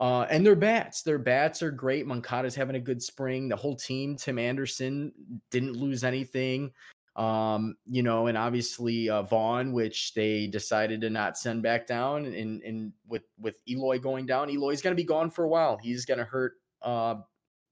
Uh, 0.00 0.26
and 0.30 0.44
their 0.44 0.56
bats, 0.56 1.02
their 1.02 1.18
bats 1.18 1.62
are 1.62 1.70
great. 1.70 2.06
Moncada's 2.06 2.54
having 2.54 2.76
a 2.76 2.80
good 2.80 3.02
spring. 3.02 3.48
The 3.48 3.56
whole 3.56 3.76
team, 3.76 4.16
Tim 4.16 4.38
Anderson, 4.38 5.12
didn't 5.50 5.76
lose 5.76 6.04
anything. 6.04 6.72
Um, 7.16 7.76
you 7.86 8.02
know, 8.02 8.28
and 8.28 8.38
obviously 8.38 9.10
uh, 9.10 9.22
Vaughn, 9.22 9.72
which 9.72 10.14
they 10.14 10.46
decided 10.46 11.02
to 11.02 11.10
not 11.10 11.36
send 11.36 11.62
back 11.62 11.86
down, 11.86 12.24
and 12.24 12.62
and 12.62 12.92
with 13.08 13.24
with 13.38 13.60
Eloy 13.68 13.98
going 13.98 14.24
down, 14.24 14.48
Eloy's 14.48 14.80
going 14.80 14.96
to 14.96 15.00
be 15.00 15.06
gone 15.06 15.28
for 15.28 15.44
a 15.44 15.48
while. 15.48 15.76
He's 15.76 16.06
going 16.06 16.18
to 16.18 16.24
hurt. 16.24 16.54
Uh, 16.80 17.16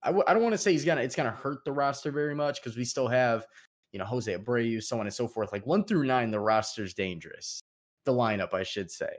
I 0.02 0.08
w- 0.08 0.24
I 0.26 0.34
don't 0.34 0.42
want 0.42 0.52
to 0.52 0.58
say 0.58 0.72
he's 0.72 0.84
gonna 0.84 1.00
it's 1.00 1.16
gonna 1.16 1.30
hurt 1.30 1.64
the 1.64 1.72
roster 1.72 2.12
very 2.12 2.34
much 2.34 2.62
because 2.62 2.76
we 2.76 2.84
still 2.84 3.08
have 3.08 3.46
you 3.92 3.98
know 3.98 4.04
Jose 4.04 4.36
Abreu, 4.36 4.82
so 4.82 5.00
on 5.00 5.06
and 5.06 5.14
so 5.14 5.26
forth. 5.26 5.50
Like 5.50 5.66
one 5.66 5.84
through 5.84 6.04
nine, 6.04 6.30
the 6.30 6.40
roster's 6.40 6.92
dangerous. 6.92 7.60
The 8.04 8.12
lineup, 8.12 8.52
I 8.52 8.64
should 8.64 8.90
say. 8.90 9.16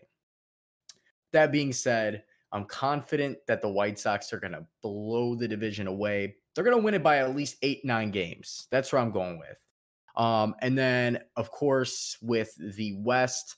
That 1.32 1.52
being 1.52 1.74
said, 1.74 2.24
I'm 2.52 2.66
confident 2.66 3.38
that 3.48 3.62
the 3.62 3.70
White 3.70 4.00
Sox 4.00 4.34
are 4.34 4.40
going 4.40 4.54
to 4.54 4.66
blow 4.82 5.36
the 5.36 5.48
division 5.48 5.88
away. 5.88 6.36
They're 6.56 6.64
going 6.64 6.78
to 6.78 6.84
win 6.84 6.96
it 6.96 7.04
by 7.04 7.18
at 7.18 7.36
least 7.36 7.58
eight, 7.62 7.86
nine 7.86 8.12
games. 8.12 8.68
That's 8.72 8.92
where 8.92 9.02
I'm 9.02 9.12
going 9.12 9.40
with. 9.40 9.62
Um, 10.16 10.56
and 10.62 10.78
then, 10.78 11.20
of 11.36 11.52
course, 11.52 12.18
with 12.22 12.54
the 12.76 12.94
West, 12.98 13.56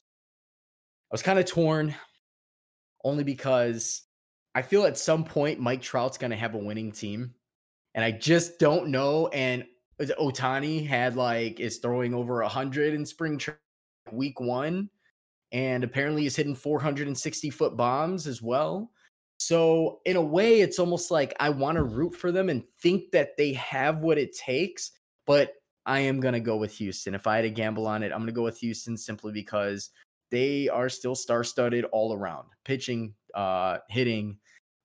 I 1.09 1.13
was 1.13 1.21
kind 1.21 1.39
of 1.39 1.45
torn 1.45 1.95
only 3.03 3.23
because 3.23 4.03
I 4.53 4.61
feel 4.61 4.85
at 4.85 4.97
some 4.97 5.23
point 5.23 5.59
Mike 5.59 5.81
Trout's 5.81 6.17
going 6.17 6.31
to 6.31 6.37
have 6.37 6.55
a 6.55 6.59
winning 6.59 6.91
team. 6.91 7.33
And 7.95 8.05
I 8.05 8.11
just 8.11 8.59
don't 8.59 8.89
know. 8.89 9.27
And 9.29 9.65
Ohtani 9.99 10.85
had 10.85 11.15
like, 11.15 11.59
is 11.59 11.77
throwing 11.77 12.13
over 12.13 12.41
100 12.41 12.93
in 12.93 13.05
spring 13.05 13.37
training 13.37 13.57
week 14.11 14.39
one 14.39 14.89
and 15.51 15.83
apparently 15.83 16.23
he's 16.23 16.35
hitting 16.35 16.55
460 16.55 17.49
foot 17.49 17.75
bombs 17.75 18.27
as 18.27 18.41
well. 18.41 18.91
So 19.37 20.01
in 20.05 20.17
a 20.17 20.21
way, 20.21 20.61
it's 20.61 20.79
almost 20.79 21.09
like 21.09 21.33
I 21.39 21.49
want 21.49 21.77
to 21.77 21.83
root 21.83 22.13
for 22.13 22.31
them 22.31 22.49
and 22.49 22.63
think 22.79 23.11
that 23.11 23.37
they 23.37 23.53
have 23.53 24.01
what 24.01 24.17
it 24.17 24.35
takes, 24.35 24.91
but 25.25 25.53
I 25.85 26.01
am 26.01 26.19
gonna 26.19 26.39
go 26.39 26.57
with 26.57 26.73
Houston. 26.77 27.15
If 27.15 27.25
I 27.25 27.37
had 27.37 27.41
to 27.41 27.49
gamble 27.49 27.87
on 27.87 28.03
it, 28.03 28.11
I'm 28.11 28.19
gonna 28.19 28.31
go 28.31 28.43
with 28.43 28.59
Houston 28.59 28.95
simply 28.95 29.31
because 29.31 29.89
they 30.29 30.69
are 30.69 30.89
still 30.89 31.15
star-studded 31.15 31.85
all 31.85 32.13
around, 32.13 32.47
pitching, 32.63 33.13
uh, 33.33 33.79
hitting. 33.89 34.37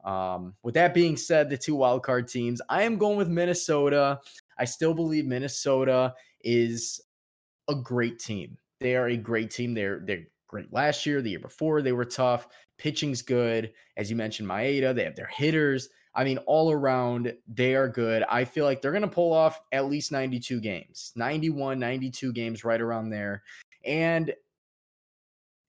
Um, 0.05 0.55
with 0.63 0.75
that 0.75 0.95
being 0.95 1.17
said, 1.17 1.51
the 1.51 1.59
two 1.59 1.77
wildcard 1.77 2.31
teams, 2.31 2.63
I 2.69 2.83
am 2.85 2.97
going 2.97 3.17
with 3.17 3.29
Minnesota. 3.29 4.21
I 4.59 4.65
still 4.65 4.95
believe 4.95 5.27
Minnesota 5.27 6.15
is 6.43 7.01
a 7.69 7.75
great 7.75 8.19
team. 8.19 8.57
They 8.81 8.97
are 8.97 9.09
a 9.09 9.17
great 9.17 9.51
team. 9.51 9.75
They're 9.75 10.01
they're 10.05 10.27
great 10.49 10.73
last 10.73 11.07
year, 11.07 11.23
the 11.23 11.31
year 11.31 11.39
before. 11.39 11.83
They 11.83 11.93
were 11.93 12.05
tough. 12.05 12.49
Pitching's 12.79 13.23
good. 13.23 13.73
As 13.97 14.11
you 14.11 14.17
mentioned, 14.17 14.49
Maeda, 14.49 14.95
they 14.95 15.05
have 15.05 15.17
their 15.17 15.31
hitters. 15.35 15.89
I 16.15 16.25
mean, 16.25 16.39
all 16.47 16.73
around, 16.73 17.35
they 17.47 17.75
are 17.75 17.89
good. 17.89 18.23
I 18.29 18.45
feel 18.45 18.65
like 18.65 18.81
they're 18.81 18.93
going 18.93 19.03
to 19.03 19.09
pull 19.09 19.35
off 19.35 19.61
at 19.71 19.87
least 19.87 20.13
92 20.13 20.61
games, 20.61 21.13
91, 21.15 21.79
92 21.79 22.33
games, 22.33 22.65
right 22.65 22.81
around 22.81 23.11
there. 23.11 23.43
And 23.85 24.33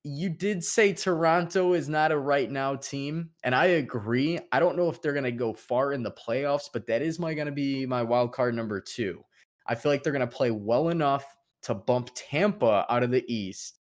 you 0.04 0.30
did 0.30 0.64
say 0.64 0.94
Toronto 0.94 1.74
is 1.74 1.90
not 1.90 2.14
a 2.14 2.18
right 2.18 2.50
now 2.50 2.76
team, 2.76 3.32
and 3.44 3.54
I 3.54 3.66
agree. 3.66 4.40
I 4.54 4.62
don't 4.62 4.78
know 4.78 4.90
if 4.90 5.02
they're 5.02 5.12
going 5.12 5.26
to 5.26 5.32
go 5.32 5.54
far 5.54 5.92
in 5.92 6.02
the 6.02 6.12
playoffs, 6.12 6.70
but 6.72 6.88
that 6.88 7.02
is 7.02 7.20
my 7.20 7.34
going 7.34 7.48
to 7.48 7.52
be 7.52 7.86
my 7.86 8.04
wild 8.04 8.32
card 8.32 8.56
number 8.56 8.80
two. 8.80 9.24
I 9.68 9.76
feel 9.76 9.92
like 9.92 10.04
they're 10.04 10.14
going 10.14 10.28
to 10.28 10.36
play 10.36 10.52
well 10.52 10.88
enough 10.88 11.26
to 11.64 11.74
bump 11.74 12.12
Tampa 12.16 12.86
out 12.90 13.04
of 13.04 13.12
the 13.12 13.26
East 13.28 13.77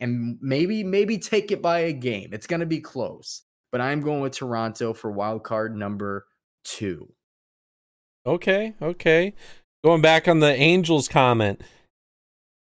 and 0.00 0.38
maybe 0.40 0.82
maybe 0.82 1.18
take 1.18 1.52
it 1.52 1.62
by 1.62 1.80
a 1.80 1.92
game. 1.92 2.30
It's 2.32 2.46
going 2.46 2.60
to 2.60 2.66
be 2.66 2.80
close, 2.80 3.42
but 3.70 3.80
I'm 3.80 4.00
going 4.00 4.20
with 4.20 4.32
Toronto 4.32 4.92
for 4.92 5.10
wild 5.10 5.44
card 5.44 5.76
number 5.76 6.26
2. 6.64 7.12
Okay, 8.26 8.74
okay. 8.80 9.34
Going 9.84 10.02
back 10.02 10.28
on 10.28 10.40
the 10.40 10.52
Angels 10.52 11.08
comment, 11.08 11.60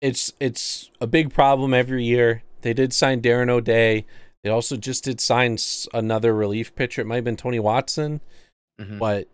it's 0.00 0.32
it's 0.40 0.90
a 1.00 1.06
big 1.06 1.32
problem 1.32 1.72
every 1.74 2.04
year. 2.04 2.42
They 2.62 2.72
did 2.72 2.92
sign 2.92 3.22
Darren 3.22 3.48
O'Day. 3.48 4.06
They 4.42 4.50
also 4.50 4.76
just 4.76 5.04
did 5.04 5.20
sign 5.20 5.58
another 5.92 6.34
relief 6.34 6.74
pitcher. 6.74 7.02
It 7.02 7.06
might 7.06 7.16
have 7.16 7.24
been 7.24 7.36
Tony 7.36 7.58
Watson, 7.58 8.20
mm-hmm. 8.80 8.98
but 8.98 9.28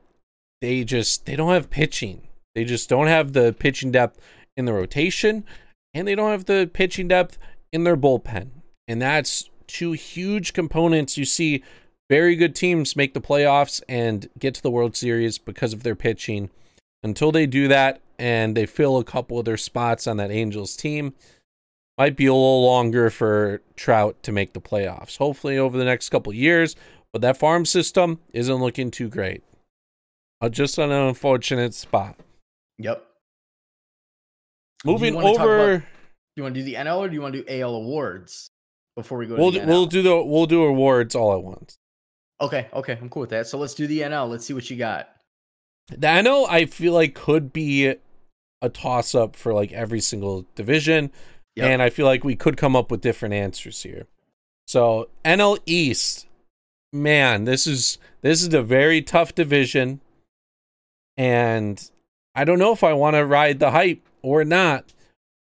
they 0.60 0.84
just 0.84 1.26
they 1.26 1.36
don't 1.36 1.52
have 1.52 1.70
pitching. 1.70 2.28
They 2.54 2.64
just 2.64 2.88
don't 2.88 3.06
have 3.06 3.32
the 3.32 3.54
pitching 3.58 3.90
depth 3.90 4.20
in 4.56 4.66
the 4.66 4.72
rotation, 4.72 5.44
and 5.94 6.06
they 6.06 6.14
don't 6.14 6.30
have 6.30 6.44
the 6.44 6.70
pitching 6.72 7.08
depth 7.08 7.38
in 7.72 7.84
their 7.84 7.96
bullpen. 7.96 8.50
And 8.86 9.00
that's 9.00 9.50
two 9.66 9.92
huge 9.92 10.52
components. 10.52 11.16
You 11.16 11.24
see 11.24 11.62
very 12.10 12.36
good 12.36 12.54
teams 12.54 12.94
make 12.94 13.14
the 13.14 13.20
playoffs 13.20 13.80
and 13.88 14.28
get 14.38 14.54
to 14.54 14.62
the 14.62 14.70
World 14.70 14.96
Series 14.96 15.38
because 15.38 15.72
of 15.72 15.82
their 15.82 15.94
pitching. 15.94 16.50
Until 17.02 17.32
they 17.32 17.46
do 17.46 17.68
that 17.68 18.00
and 18.18 18.56
they 18.56 18.66
fill 18.66 18.98
a 18.98 19.04
couple 19.04 19.38
of 19.38 19.44
their 19.44 19.56
spots 19.56 20.06
on 20.06 20.18
that 20.18 20.30
Angels 20.30 20.76
team, 20.76 21.14
might 21.98 22.16
be 22.16 22.26
a 22.26 22.32
little 22.32 22.64
longer 22.64 23.10
for 23.10 23.60
Trout 23.76 24.22
to 24.22 24.32
make 24.32 24.52
the 24.52 24.60
playoffs. 24.60 25.18
Hopefully 25.18 25.58
over 25.58 25.76
the 25.76 25.84
next 25.84 26.10
couple 26.10 26.32
years, 26.32 26.76
but 27.12 27.22
that 27.22 27.36
farm 27.36 27.64
system 27.66 28.20
isn't 28.32 28.56
looking 28.56 28.90
too 28.90 29.08
great. 29.08 29.42
Uh, 30.40 30.48
just 30.48 30.78
an 30.78 30.90
unfortunate 30.90 31.74
spot. 31.74 32.16
Yep. 32.78 33.04
Moving 34.84 35.16
over 35.16 35.84
you 36.36 36.42
want 36.42 36.54
to 36.54 36.60
do 36.60 36.64
the 36.64 36.74
NL 36.74 36.98
or 36.98 37.08
do 37.08 37.14
you 37.14 37.20
want 37.20 37.34
to 37.34 37.42
do 37.42 37.60
AL 37.60 37.74
awards 37.74 38.50
before 38.96 39.18
we 39.18 39.26
go? 39.26 39.36
We'll 39.36 39.50
do, 39.50 39.64
we'll 39.66 39.86
do 39.86 40.02
the 40.02 40.22
we'll 40.22 40.46
do 40.46 40.62
awards 40.64 41.14
all 41.14 41.34
at 41.34 41.42
once. 41.42 41.78
Okay, 42.40 42.68
okay, 42.72 42.98
I'm 43.00 43.08
cool 43.08 43.20
with 43.20 43.30
that. 43.30 43.46
So 43.46 43.58
let's 43.58 43.74
do 43.74 43.86
the 43.86 44.00
NL. 44.00 44.28
Let's 44.28 44.46
see 44.46 44.54
what 44.54 44.68
you 44.70 44.76
got. 44.76 45.10
The 45.88 46.06
NL 46.06 46.48
I 46.48 46.66
feel 46.66 46.92
like 46.92 47.14
could 47.14 47.52
be 47.52 47.94
a 48.62 48.68
toss 48.68 49.14
up 49.14 49.36
for 49.36 49.52
like 49.52 49.72
every 49.72 50.00
single 50.00 50.46
division, 50.54 51.10
yep. 51.54 51.68
and 51.68 51.82
I 51.82 51.90
feel 51.90 52.06
like 52.06 52.24
we 52.24 52.36
could 52.36 52.56
come 52.56 52.74
up 52.74 52.90
with 52.90 53.00
different 53.00 53.34
answers 53.34 53.82
here. 53.82 54.06
So 54.66 55.08
NL 55.24 55.58
East, 55.66 56.26
man, 56.92 57.44
this 57.44 57.66
is 57.66 57.98
this 58.22 58.42
is 58.42 58.54
a 58.54 58.62
very 58.62 59.02
tough 59.02 59.34
division, 59.34 60.00
and 61.16 61.90
I 62.34 62.44
don't 62.44 62.58
know 62.58 62.72
if 62.72 62.82
I 62.82 62.94
want 62.94 63.16
to 63.16 63.26
ride 63.26 63.58
the 63.58 63.72
hype 63.72 64.08
or 64.22 64.44
not 64.44 64.92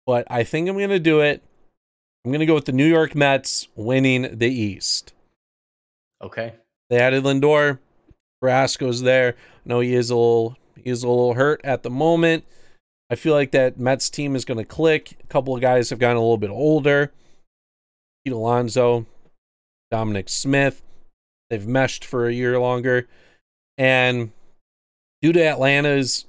but 0.05 0.25
I 0.29 0.43
think 0.43 0.69
I'm 0.69 0.77
going 0.77 0.89
to 0.89 0.99
do 0.99 1.21
it. 1.21 1.43
I'm 2.23 2.31
going 2.31 2.39
to 2.39 2.45
go 2.45 2.55
with 2.55 2.65
the 2.65 2.71
New 2.71 2.87
York 2.87 3.15
Mets 3.15 3.67
winning 3.75 4.37
the 4.37 4.49
East. 4.49 5.13
Okay. 6.21 6.53
They 6.89 6.97
added 6.97 7.23
Lindor. 7.23 7.79
Carrasco's 8.41 9.01
there. 9.01 9.35
I 9.37 9.61
know 9.69 9.79
he 9.79 9.93
is 9.93 10.09
a 10.09 10.15
little 10.15 10.57
he 10.75 10.89
is 10.89 11.03
a 11.03 11.07
little 11.07 11.33
hurt 11.33 11.61
at 11.63 11.83
the 11.83 11.89
moment. 11.89 12.45
I 13.09 13.15
feel 13.15 13.33
like 13.33 13.51
that 13.51 13.79
Mets 13.79 14.09
team 14.09 14.35
is 14.35 14.45
going 14.45 14.57
to 14.57 14.65
click. 14.65 15.17
A 15.23 15.27
couple 15.27 15.55
of 15.55 15.61
guys 15.61 15.89
have 15.89 15.99
gotten 15.99 16.17
a 16.17 16.21
little 16.21 16.37
bit 16.37 16.49
older. 16.49 17.11
Pete 18.23 18.33
Alonso, 18.33 19.05
Dominic 19.91 20.29
Smith. 20.29 20.81
They've 21.49 21.67
meshed 21.67 22.03
for 22.03 22.27
a 22.27 22.33
year 22.33 22.59
longer. 22.59 23.07
And 23.77 24.31
due 25.21 25.33
to 25.33 25.43
Atlanta's 25.43 26.25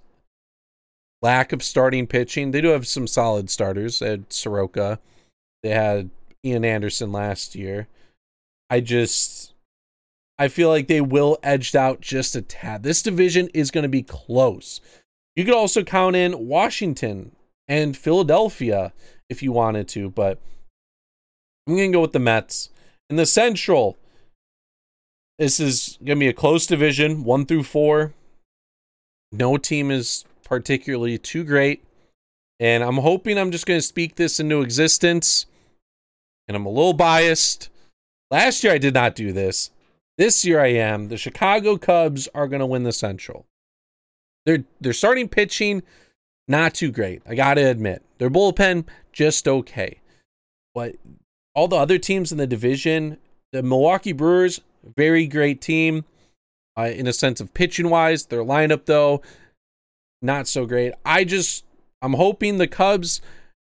lack 1.23 1.53
of 1.53 1.63
starting 1.63 2.07
pitching. 2.07 2.51
They 2.51 2.61
do 2.61 2.69
have 2.69 2.87
some 2.87 3.07
solid 3.07 3.51
starters. 3.51 3.99
They 3.99 4.11
had 4.11 4.33
Soroka. 4.33 4.99
They 5.63 5.71
had 5.71 6.11
Ian 6.45 6.65
Anderson 6.65 7.13
last 7.13 7.55
year. 7.55 7.89
I 8.71 8.81
just 8.81 9.55
I 10.39 10.49
feel 10.49 10.69
like 10.69 10.87
they 10.87 11.01
will 11.01 11.39
edged 11.43 11.75
out 11.75 12.01
just 12.01 12.37
a 12.37 12.43
tad. 12.43 12.83
This 12.83 13.03
division 13.03 13.49
is 13.55 13.71
going 13.71 13.83
to 13.83 13.89
be 13.89 14.03
close. 14.03 14.81
You 15.35 15.45
could 15.45 15.55
also 15.55 15.83
count 15.83 16.17
in 16.17 16.47
Washington 16.47 17.33
and 17.69 17.97
Philadelphia 17.97 18.93
if 19.29 19.43
you 19.43 19.53
wanted 19.53 19.89
to, 19.89 20.11
but 20.11 20.39
I'm 21.67 21.77
going 21.77 21.91
to 21.91 21.97
go 21.97 22.03
with 22.03 22.13
the 22.13 22.19
Mets. 22.19 22.71
In 23.11 23.17
the 23.17 23.27
Central, 23.27 23.97
this 25.39 25.59
is 25.59 25.99
going 26.05 26.19
to 26.19 26.21
be 26.21 26.29
a 26.29 26.33
close 26.33 26.67
division, 26.67 27.25
1 27.25 27.47
through 27.47 27.65
4. 27.65 28.13
No 29.33 29.57
team 29.57 29.91
is 29.91 30.25
particularly 30.47 31.19
too 31.19 31.45
great. 31.45 31.85
And 32.59 32.83
I'm 32.83 32.99
hoping 32.99 33.37
I'm 33.37 33.51
just 33.51 33.67
going 33.67 33.79
to 33.79 33.87
speak 33.87 34.17
this 34.17 34.41
into 34.41 34.63
existence. 34.63 35.47
and 36.49 36.57
I'm 36.57 36.65
a 36.65 36.71
little 36.71 36.93
biased. 36.95 37.69
Last 38.31 38.65
year 38.65 38.73
I 38.73 38.79
did 38.79 38.95
not 38.95 39.15
do 39.15 39.33
this. 39.33 39.71
This 40.17 40.45
year 40.45 40.61
I 40.61 40.69
am. 40.69 41.09
The 41.09 41.17
Chicago 41.19 41.77
Cubs 41.77 42.29
are 42.35 42.49
going 42.49 42.61
to 42.61 42.67
win 42.67 42.85
the 42.85 42.93
Central. 42.93 43.47
They're 44.47 44.65
they're 44.81 44.93
starting 44.93 45.29
pitching 45.29 45.83
not 46.49 46.75
too 46.75 46.93
great. 46.93 47.21
I 47.27 47.35
got 47.35 47.55
to 47.55 47.63
admit. 47.63 48.03
Their 48.19 48.31
bullpen 48.31 48.85
just 49.13 49.49
okay. 49.49 50.01
But 50.75 50.95
all 51.55 51.69
the 51.69 51.77
other 51.77 51.99
teams 51.99 52.31
in 52.31 52.39
the 52.39 52.47
division, 52.47 53.19
the 53.53 53.63
Milwaukee 53.63 54.13
Brewers, 54.13 54.61
very 54.97 55.27
great 55.27 55.61
team 55.61 56.05
uh, 56.79 56.91
in 56.95 57.07
a 57.09 57.13
sense 57.13 57.41
of 57.41 57.53
pitching 57.53 57.91
wise. 57.91 58.27
Their 58.27 58.45
lineup 58.45 58.87
though, 58.87 59.21
not 60.27 60.49
so 60.49 60.67
great. 60.67 60.93
I 61.05 61.25
just 61.25 61.65
I'm 62.03 62.15
hoping 62.15 62.59
the 62.59 62.67
Cubs, 62.67 63.21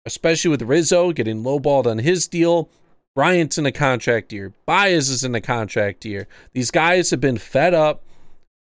especially 0.06 0.52
with 0.52 0.62
Rizzo 0.62 1.12
getting 1.12 1.44
lowballed 1.44 1.86
on 1.86 2.00
his 2.00 2.28
deal, 2.28 2.70
Bryant's 3.16 3.58
in 3.58 3.66
a 3.66 3.72
contract 3.72 4.34
year. 4.34 4.54
Baez 4.66 5.10
is 5.10 5.24
in 5.24 5.36
a 5.36 5.42
contract 5.42 6.06
year. 6.06 6.28
These 6.54 6.72
guys 6.72 7.12
have 7.12 7.22
been 7.22 7.38
fed 7.38 7.74
up 7.74 8.04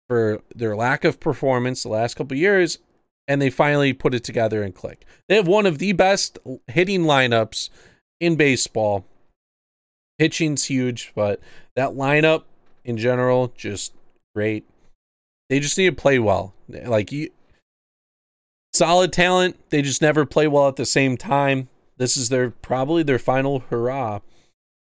for 0.07 0.41
their 0.55 0.75
lack 0.75 1.03
of 1.03 1.19
performance 1.19 1.83
the 1.83 1.89
last 1.89 2.15
couple 2.15 2.35
years, 2.35 2.79
and 3.27 3.41
they 3.41 3.51
finally 3.51 3.93
put 3.93 4.15
it 4.15 4.23
together 4.23 4.63
and 4.63 4.73
click. 4.73 5.05
They 5.27 5.35
have 5.35 5.47
one 5.47 5.67
of 5.67 5.77
the 5.77 5.91
best 5.91 6.39
hitting 6.67 7.03
lineups 7.03 7.69
in 8.19 8.35
baseball. 8.35 9.05
Pitching's 10.17 10.65
huge, 10.65 11.11
but 11.15 11.39
that 11.75 11.91
lineup 11.91 12.43
in 12.83 12.97
general 12.97 13.53
just 13.55 13.93
great. 14.33 14.65
They 15.49 15.59
just 15.59 15.77
need 15.77 15.95
to 15.95 16.01
play 16.01 16.17
well. 16.17 16.53
Like 16.67 17.11
you 17.11 17.29
solid 18.73 19.11
talent, 19.13 19.57
they 19.69 19.81
just 19.81 20.01
never 20.01 20.25
play 20.25 20.47
well 20.47 20.67
at 20.67 20.75
the 20.75 20.85
same 20.85 21.17
time. 21.17 21.69
This 21.97 22.15
is 22.15 22.29
their 22.29 22.51
probably 22.51 23.03
their 23.03 23.19
final 23.19 23.59
hurrah. 23.69 24.19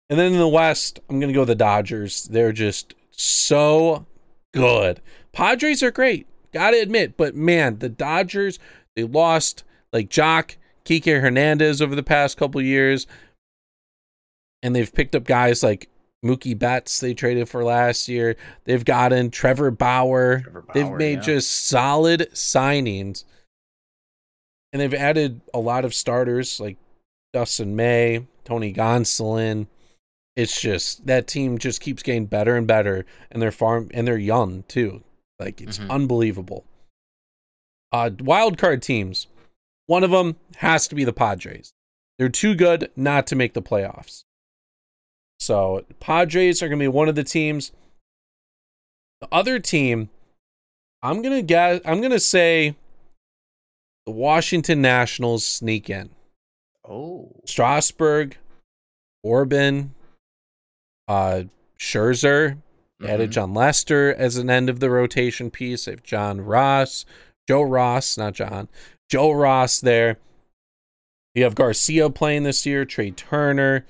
And 0.09 0.19
then 0.19 0.33
in 0.33 0.39
the 0.39 0.49
West, 0.49 1.01
I'm 1.09 1.21
going 1.21 1.33
to 1.33 1.39
go 1.39 1.45
the 1.45 1.55
Dodgers. 1.55 2.25
They're 2.25 2.53
just 2.53 2.95
so 3.11 4.07
good. 4.53 5.01
Padres 5.33 5.83
are 5.83 5.91
great, 5.91 6.27
got 6.53 6.71
to 6.71 6.81
admit, 6.81 7.17
but 7.17 7.35
man, 7.35 7.79
the 7.79 7.89
Dodgers, 7.89 8.59
they 8.95 9.05
lost 9.05 9.65
like 9.93 10.09
Joc, 10.09 10.57
Kike 10.85 11.21
Hernandez 11.21 11.83
over 11.83 11.95
the 11.95 12.03
past 12.03 12.37
couple 12.37 12.61
years. 12.63 13.07
And 14.63 14.75
they've 14.75 14.93
picked 14.93 15.15
up 15.15 15.25
guys 15.25 15.63
like 15.63 15.89
Mookie 16.25 16.59
Betts 16.59 16.99
they 17.01 17.15
traded 17.15 17.49
for 17.49 17.65
last 17.65 18.09
year. 18.09 18.37
They've 18.65 18.85
gotten 18.85 19.31
Trevor 19.31 19.71
Bauer. 19.71 20.41
Trevor 20.41 20.63
Bauer 20.63 20.75
they've 20.75 20.93
made 20.93 21.19
yeah. 21.19 21.25
just 21.25 21.67
solid 21.67 22.29
signings. 22.33 23.25
And 24.73 24.81
they've 24.81 24.95
added 24.95 25.41
a 25.55 25.59
lot 25.59 25.85
of 25.85 25.95
starters 25.95 26.61
like 26.61 26.77
Dustin 27.33 27.77
May, 27.77 28.27
Tony 28.45 28.73
Gonsolin, 28.73 29.67
it's 30.37 30.61
just 30.61 31.07
that 31.07 31.27
team 31.27 31.57
just 31.57 31.81
keeps 31.81 32.03
getting 32.03 32.27
better 32.27 32.57
and 32.57 32.67
better, 32.67 33.07
and 33.31 33.41
they're 33.41 33.51
farm 33.51 33.91
and 33.95 34.07
they're 34.07 34.19
young 34.19 34.65
too. 34.69 35.03
Like 35.41 35.63
it's 35.63 35.79
mm-hmm. 35.79 35.91
unbelievable. 35.91 36.65
Uh, 37.91 38.11
wild 38.21 38.59
card 38.59 38.83
teams. 38.83 39.27
One 39.87 40.05
of 40.05 40.11
them 40.11 40.37
has 40.57 40.87
to 40.89 40.95
be 40.95 41.05
the 41.05 41.13
Padres. 41.13 41.73
They're 42.19 42.29
too 42.29 42.55
good 42.55 42.91
not 42.97 43.27
to 43.29 43.37
make 43.37 43.55
the 43.55 43.63
playoffs. 43.63 44.25
So 45.39 45.85
Padres 46.01 46.63
are 46.63 46.69
going 46.69 46.79
to 46.79 46.83
be 46.83 46.89
one 46.89 47.09
of 47.09 47.15
the 47.15 47.25
teams. 47.25 47.73
The 49.21 49.29
other 49.31 49.59
team, 49.59 50.11
I'm 51.03 51.23
gonna 51.23 51.41
guess. 51.41 51.81
I'm 51.87 52.03
gonna 52.03 52.21
say 52.21 52.77
the 54.07 54.13
Washington 54.13 54.81
Nationals 54.81 55.45
sneak 55.45 55.91
in. 55.91 56.11
Oh, 56.89 57.33
Strasburg, 57.45 58.37
Orban, 59.23 59.95
uh, 61.09 61.43
Scherzer 61.79 62.55
mm-hmm. 62.55 63.07
added 63.07 63.33
Jon 63.33 63.53
Lester 63.53 64.15
as 64.15 64.37
an 64.37 64.49
end 64.49 64.71
of 64.71 64.81
the 64.81 64.89
rotation 64.89 65.51
piece. 65.51 65.85
They 65.85 65.93
have 65.93 66.05
John 66.05 66.41
Ross, 66.41 67.05
Joe 67.49 67.63
Ross, 67.63 68.17
not 68.17 68.35
John, 68.35 68.69
Joe 69.11 69.33
Ross 69.33 69.81
there. 69.81 70.19
You 71.35 71.43
have 71.45 71.55
Garcia 71.55 72.09
playing 72.09 72.45
this 72.45 72.65
year, 72.65 72.85
Trea 72.85 73.11
Turner. 73.11 73.85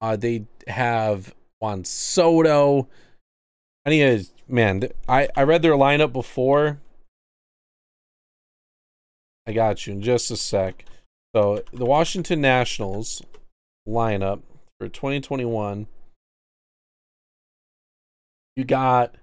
Uh, 0.00 0.16
they 0.16 0.46
have 0.66 1.34
Juan 1.60 1.84
Soto. 1.84 2.88
I 3.84 3.90
need 3.90 4.24
to, 4.24 4.30
man, 4.48 4.88
I, 5.08 5.28
I 5.36 5.42
read 5.44 5.62
their 5.62 5.74
lineup 5.74 6.12
before. 6.12 6.80
I 9.46 9.52
got 9.52 9.86
you 9.86 9.92
in 9.92 10.02
just 10.02 10.30
a 10.30 10.36
sec. 10.36 10.84
So 11.34 11.62
the 11.72 11.86
Washington 11.86 12.40
Nationals 12.40 13.22
lineup 13.88 14.42
for 14.78 14.88
2021 14.88 15.86
you 18.56 18.64
got 18.64 19.14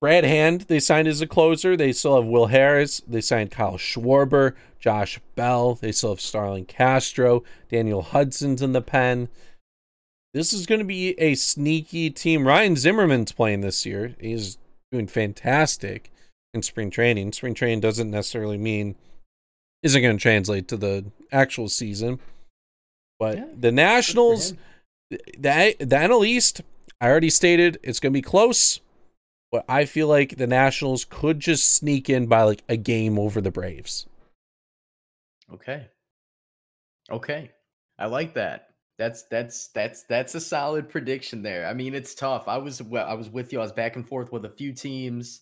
Brad 0.00 0.24
Hand, 0.24 0.62
they 0.62 0.78
signed 0.78 1.08
as 1.08 1.20
a 1.20 1.26
closer. 1.26 1.76
They 1.76 1.92
still 1.92 2.16
have 2.16 2.26
Will 2.26 2.46
Harris. 2.46 3.02
They 3.06 3.20
signed 3.20 3.50
Kyle 3.50 3.76
Schwarber, 3.76 4.54
Josh 4.78 5.18
Bell. 5.34 5.74
They 5.74 5.92
still 5.92 6.10
have 6.10 6.20
Starlin 6.20 6.66
Castro. 6.66 7.42
Daniel 7.70 8.02
Hudson's 8.02 8.62
in 8.62 8.72
the 8.72 8.82
pen. 8.82 9.28
This 10.32 10.52
is 10.52 10.66
going 10.66 10.78
to 10.78 10.84
be 10.84 11.18
a 11.18 11.34
sneaky 11.34 12.08
team. 12.10 12.46
Ryan 12.46 12.76
Zimmerman's 12.76 13.32
playing 13.32 13.62
this 13.62 13.84
year. 13.84 14.14
He's 14.20 14.58
doing 14.92 15.06
fantastic 15.06 16.10
in 16.54 16.62
spring 16.62 16.90
training. 16.90 17.32
Spring 17.32 17.54
training 17.54 17.80
doesn't 17.80 18.10
necessarily 18.10 18.58
mean 18.58 18.96
isn't 19.82 20.02
going 20.02 20.16
to 20.16 20.22
translate 20.22 20.68
to 20.68 20.76
the 20.76 21.04
actual 21.32 21.68
season. 21.68 22.20
But 23.18 23.38
yeah, 23.38 23.44
the 23.58 23.72
Nationals, 23.72 24.54
the, 25.10 25.76
the, 25.78 25.96
NL 25.96 26.26
East, 26.26 26.62
I 27.00 27.08
already 27.08 27.30
stated 27.30 27.78
it's 27.82 28.00
going 28.00 28.12
to 28.12 28.16
be 28.16 28.22
close, 28.22 28.80
but 29.52 29.64
I 29.68 29.84
feel 29.84 30.08
like 30.08 30.36
the 30.36 30.46
Nationals 30.46 31.04
could 31.04 31.40
just 31.40 31.74
sneak 31.74 32.08
in 32.08 32.26
by 32.26 32.42
like 32.42 32.62
a 32.68 32.76
game 32.76 33.18
over 33.18 33.40
the 33.40 33.50
Braves. 33.50 34.06
Okay. 35.52 35.88
Okay. 37.10 37.50
I 37.98 38.06
like 38.06 38.34
that. 38.34 38.68
That's 38.98 39.22
that's 39.24 39.68
that's 39.68 40.02
that's 40.04 40.34
a 40.34 40.40
solid 40.40 40.88
prediction 40.88 41.42
there. 41.42 41.66
I 41.66 41.72
mean, 41.72 41.94
it's 41.94 42.14
tough. 42.14 42.48
I 42.48 42.58
was 42.58 42.82
I 42.92 43.14
was 43.14 43.30
with 43.30 43.50
you. 43.52 43.58
I 43.58 43.62
was 43.62 43.72
back 43.72 43.96
and 43.96 44.06
forth 44.06 44.30
with 44.30 44.44
a 44.44 44.50
few 44.50 44.72
teams. 44.72 45.40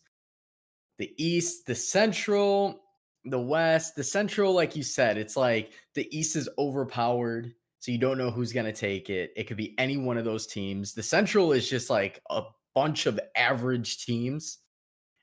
The 0.98 1.12
East, 1.16 1.66
the 1.66 1.74
Central, 1.74 2.80
the 3.24 3.40
West, 3.40 3.94
the 3.96 4.04
Central, 4.04 4.52
like 4.52 4.76
you 4.76 4.82
said, 4.82 5.16
it's 5.16 5.36
like 5.36 5.72
the 5.94 6.08
East 6.16 6.36
is 6.36 6.48
overpowered. 6.58 7.54
So 7.80 7.92
you 7.92 7.98
don't 7.98 8.18
know 8.18 8.30
who's 8.30 8.52
going 8.52 8.66
to 8.66 8.72
take 8.72 9.08
it. 9.08 9.32
It 9.36 9.44
could 9.44 9.56
be 9.56 9.78
any 9.78 9.96
one 9.96 10.18
of 10.18 10.24
those 10.24 10.46
teams. 10.46 10.94
The 10.94 11.02
Central 11.02 11.52
is 11.52 11.68
just 11.68 11.90
like 11.90 12.20
a 12.28 12.42
bunch 12.74 13.06
of 13.06 13.20
average 13.36 14.04
teams. 14.04 14.58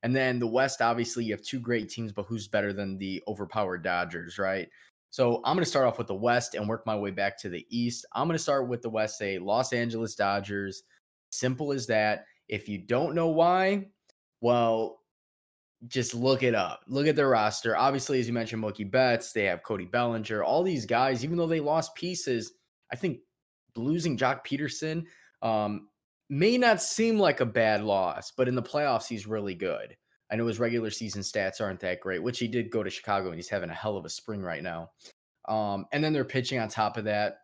And 0.04 0.16
then 0.16 0.40
the 0.40 0.48
West, 0.48 0.82
obviously, 0.82 1.26
you 1.26 1.34
have 1.34 1.42
two 1.42 1.60
great 1.60 1.90
teams, 1.90 2.14
but 2.14 2.26
who's 2.28 2.48
better 2.48 2.72
than 2.72 2.98
the 2.98 3.22
overpowered 3.28 3.84
Dodgers, 3.84 4.38
right? 4.38 4.70
So 5.10 5.42
I'm 5.44 5.56
going 5.56 5.64
to 5.64 5.70
start 5.70 5.88
off 5.88 5.98
with 5.98 6.08
the 6.08 6.16
West 6.16 6.56
and 6.56 6.68
work 6.68 6.86
my 6.86 6.96
way 6.96 7.12
back 7.12 7.38
to 7.40 7.50
the 7.50 7.66
East. 7.70 8.06
I'm 8.14 8.28
going 8.28 8.38
to 8.38 8.44
start 8.44 8.68
with 8.68 8.82
the 8.82 8.90
West, 8.90 9.18
say 9.18 9.40
Los 9.40 9.74
Angeles 9.74 10.16
Dodgers. 10.16 10.84
Simple 11.32 11.72
as 11.72 11.88
that. 11.88 12.26
If 12.48 12.70
you 12.70 12.78
don't 12.78 13.16
know 13.16 13.30
why, 13.30 13.88
well, 14.42 15.00
just 15.88 16.14
look 16.14 16.44
it 16.44 16.56
up. 16.56 16.82
Look 16.88 17.08
at 17.08 17.16
their 17.16 17.30
roster. 17.30 17.76
Obviously, 17.78 18.20
as 18.20 18.28
you 18.28 18.34
mentioned, 18.34 18.64
Mookie 18.64 18.90
Betts, 18.90 19.32
they 19.32 19.46
have 19.46 19.64
Cody 19.64 19.86
Bellinger, 19.86 20.44
all 20.44 20.64
these 20.64 20.86
guys, 20.86 21.24
even 21.24 21.38
though 21.38 21.48
they 21.48 21.60
lost 21.60 21.96
pieces, 21.96 22.54
I 22.92 22.96
think 22.96 23.20
losing 23.76 24.18
Joc 24.18 24.46
Pederson 24.46 25.06
um, 25.42 25.90
may 26.30 26.58
not 26.58 26.82
seem 26.82 27.20
like 27.20 27.40
a 27.40 27.46
bad 27.46 27.84
loss, 27.84 28.32
but 28.32 28.48
in 28.48 28.56
the 28.56 28.64
playoffs, 28.64 29.08
he's 29.08 29.28
really 29.28 29.56
good. 29.56 29.96
I 30.32 30.36
know 30.36 30.48
his 30.48 30.60
regular 30.60 30.90
season 30.90 31.22
stats 31.22 31.62
aren't 31.62 31.82
that 31.82 32.00
great, 32.00 32.24
which 32.24 32.40
he 32.40 32.48
did 32.48 32.72
go 32.72 32.82
to 32.82 32.90
Chicago 32.90 33.28
and 33.28 33.36
he's 33.36 33.50
having 33.50 33.70
a 33.70 33.76
hell 33.76 33.98
of 33.98 34.06
a 34.06 34.10
spring 34.10 34.42
right 34.42 34.64
now. 34.64 34.92
Um, 35.48 35.86
and 35.92 36.04
then 36.04 36.14
they're 36.14 36.26
pitching 36.26 36.60
on 36.60 36.68
top 36.68 36.98
of 36.98 37.04
that, 37.06 37.38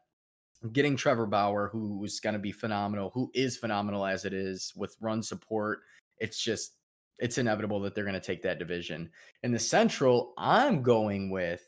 getting 0.72 0.96
Trevor 0.96 1.28
Bauer, 1.28 1.70
who 1.72 2.04
is 2.04 2.20
going 2.20 2.34
to 2.34 2.40
be 2.40 2.52
phenomenal, 2.52 3.12
who 3.14 3.30
is 3.36 3.58
phenomenal 3.58 4.06
as 4.06 4.26
it 4.26 4.34
is 4.34 4.74
with 4.76 4.96
run 5.00 5.22
support. 5.22 5.82
It's 6.18 6.44
just 6.44 6.74
it's 7.22 7.38
inevitable 7.38 7.80
that 7.82 7.96
they're 7.96 8.04
going 8.04 8.14
to 8.14 8.20
take 8.20 8.42
that 8.44 8.60
division. 8.60 9.10
In 9.44 9.52
the 9.52 9.60
Central, 9.60 10.34
I'm 10.38 10.82
going 10.82 11.30
with 11.30 11.64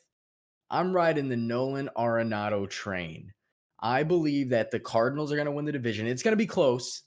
I'm 0.69 0.91
riding 0.91 1.29
the 1.29 1.37
Nolan 1.37 1.89
Arenado 1.95 2.67
train. 2.67 3.31
I 3.79 4.01
believe 4.03 4.49
that 4.49 4.71
the 4.71 4.79
Cardinals 4.79 5.31
are 5.31 5.35
going 5.35 5.45
to 5.45 5.51
win 5.51 5.65
the 5.65 5.71
division. 5.71 6.07
It's 6.07 6.23
going 6.23 6.31
to 6.31 6.37
be 6.37 6.47
close. 6.47 7.03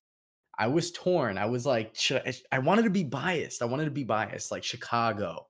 I 0.58 0.68
was 0.68 0.92
torn. 0.92 1.36
I 1.36 1.46
was 1.46 1.66
like, 1.66 1.96
I, 2.10 2.34
I 2.52 2.60
wanted 2.60 2.84
to 2.84 2.90
be 2.90 3.02
biased. 3.02 3.62
I 3.62 3.66
wanted 3.66 3.86
to 3.86 3.90
be 3.90 4.04
biased, 4.04 4.52
like 4.52 4.62
Chicago. 4.62 5.48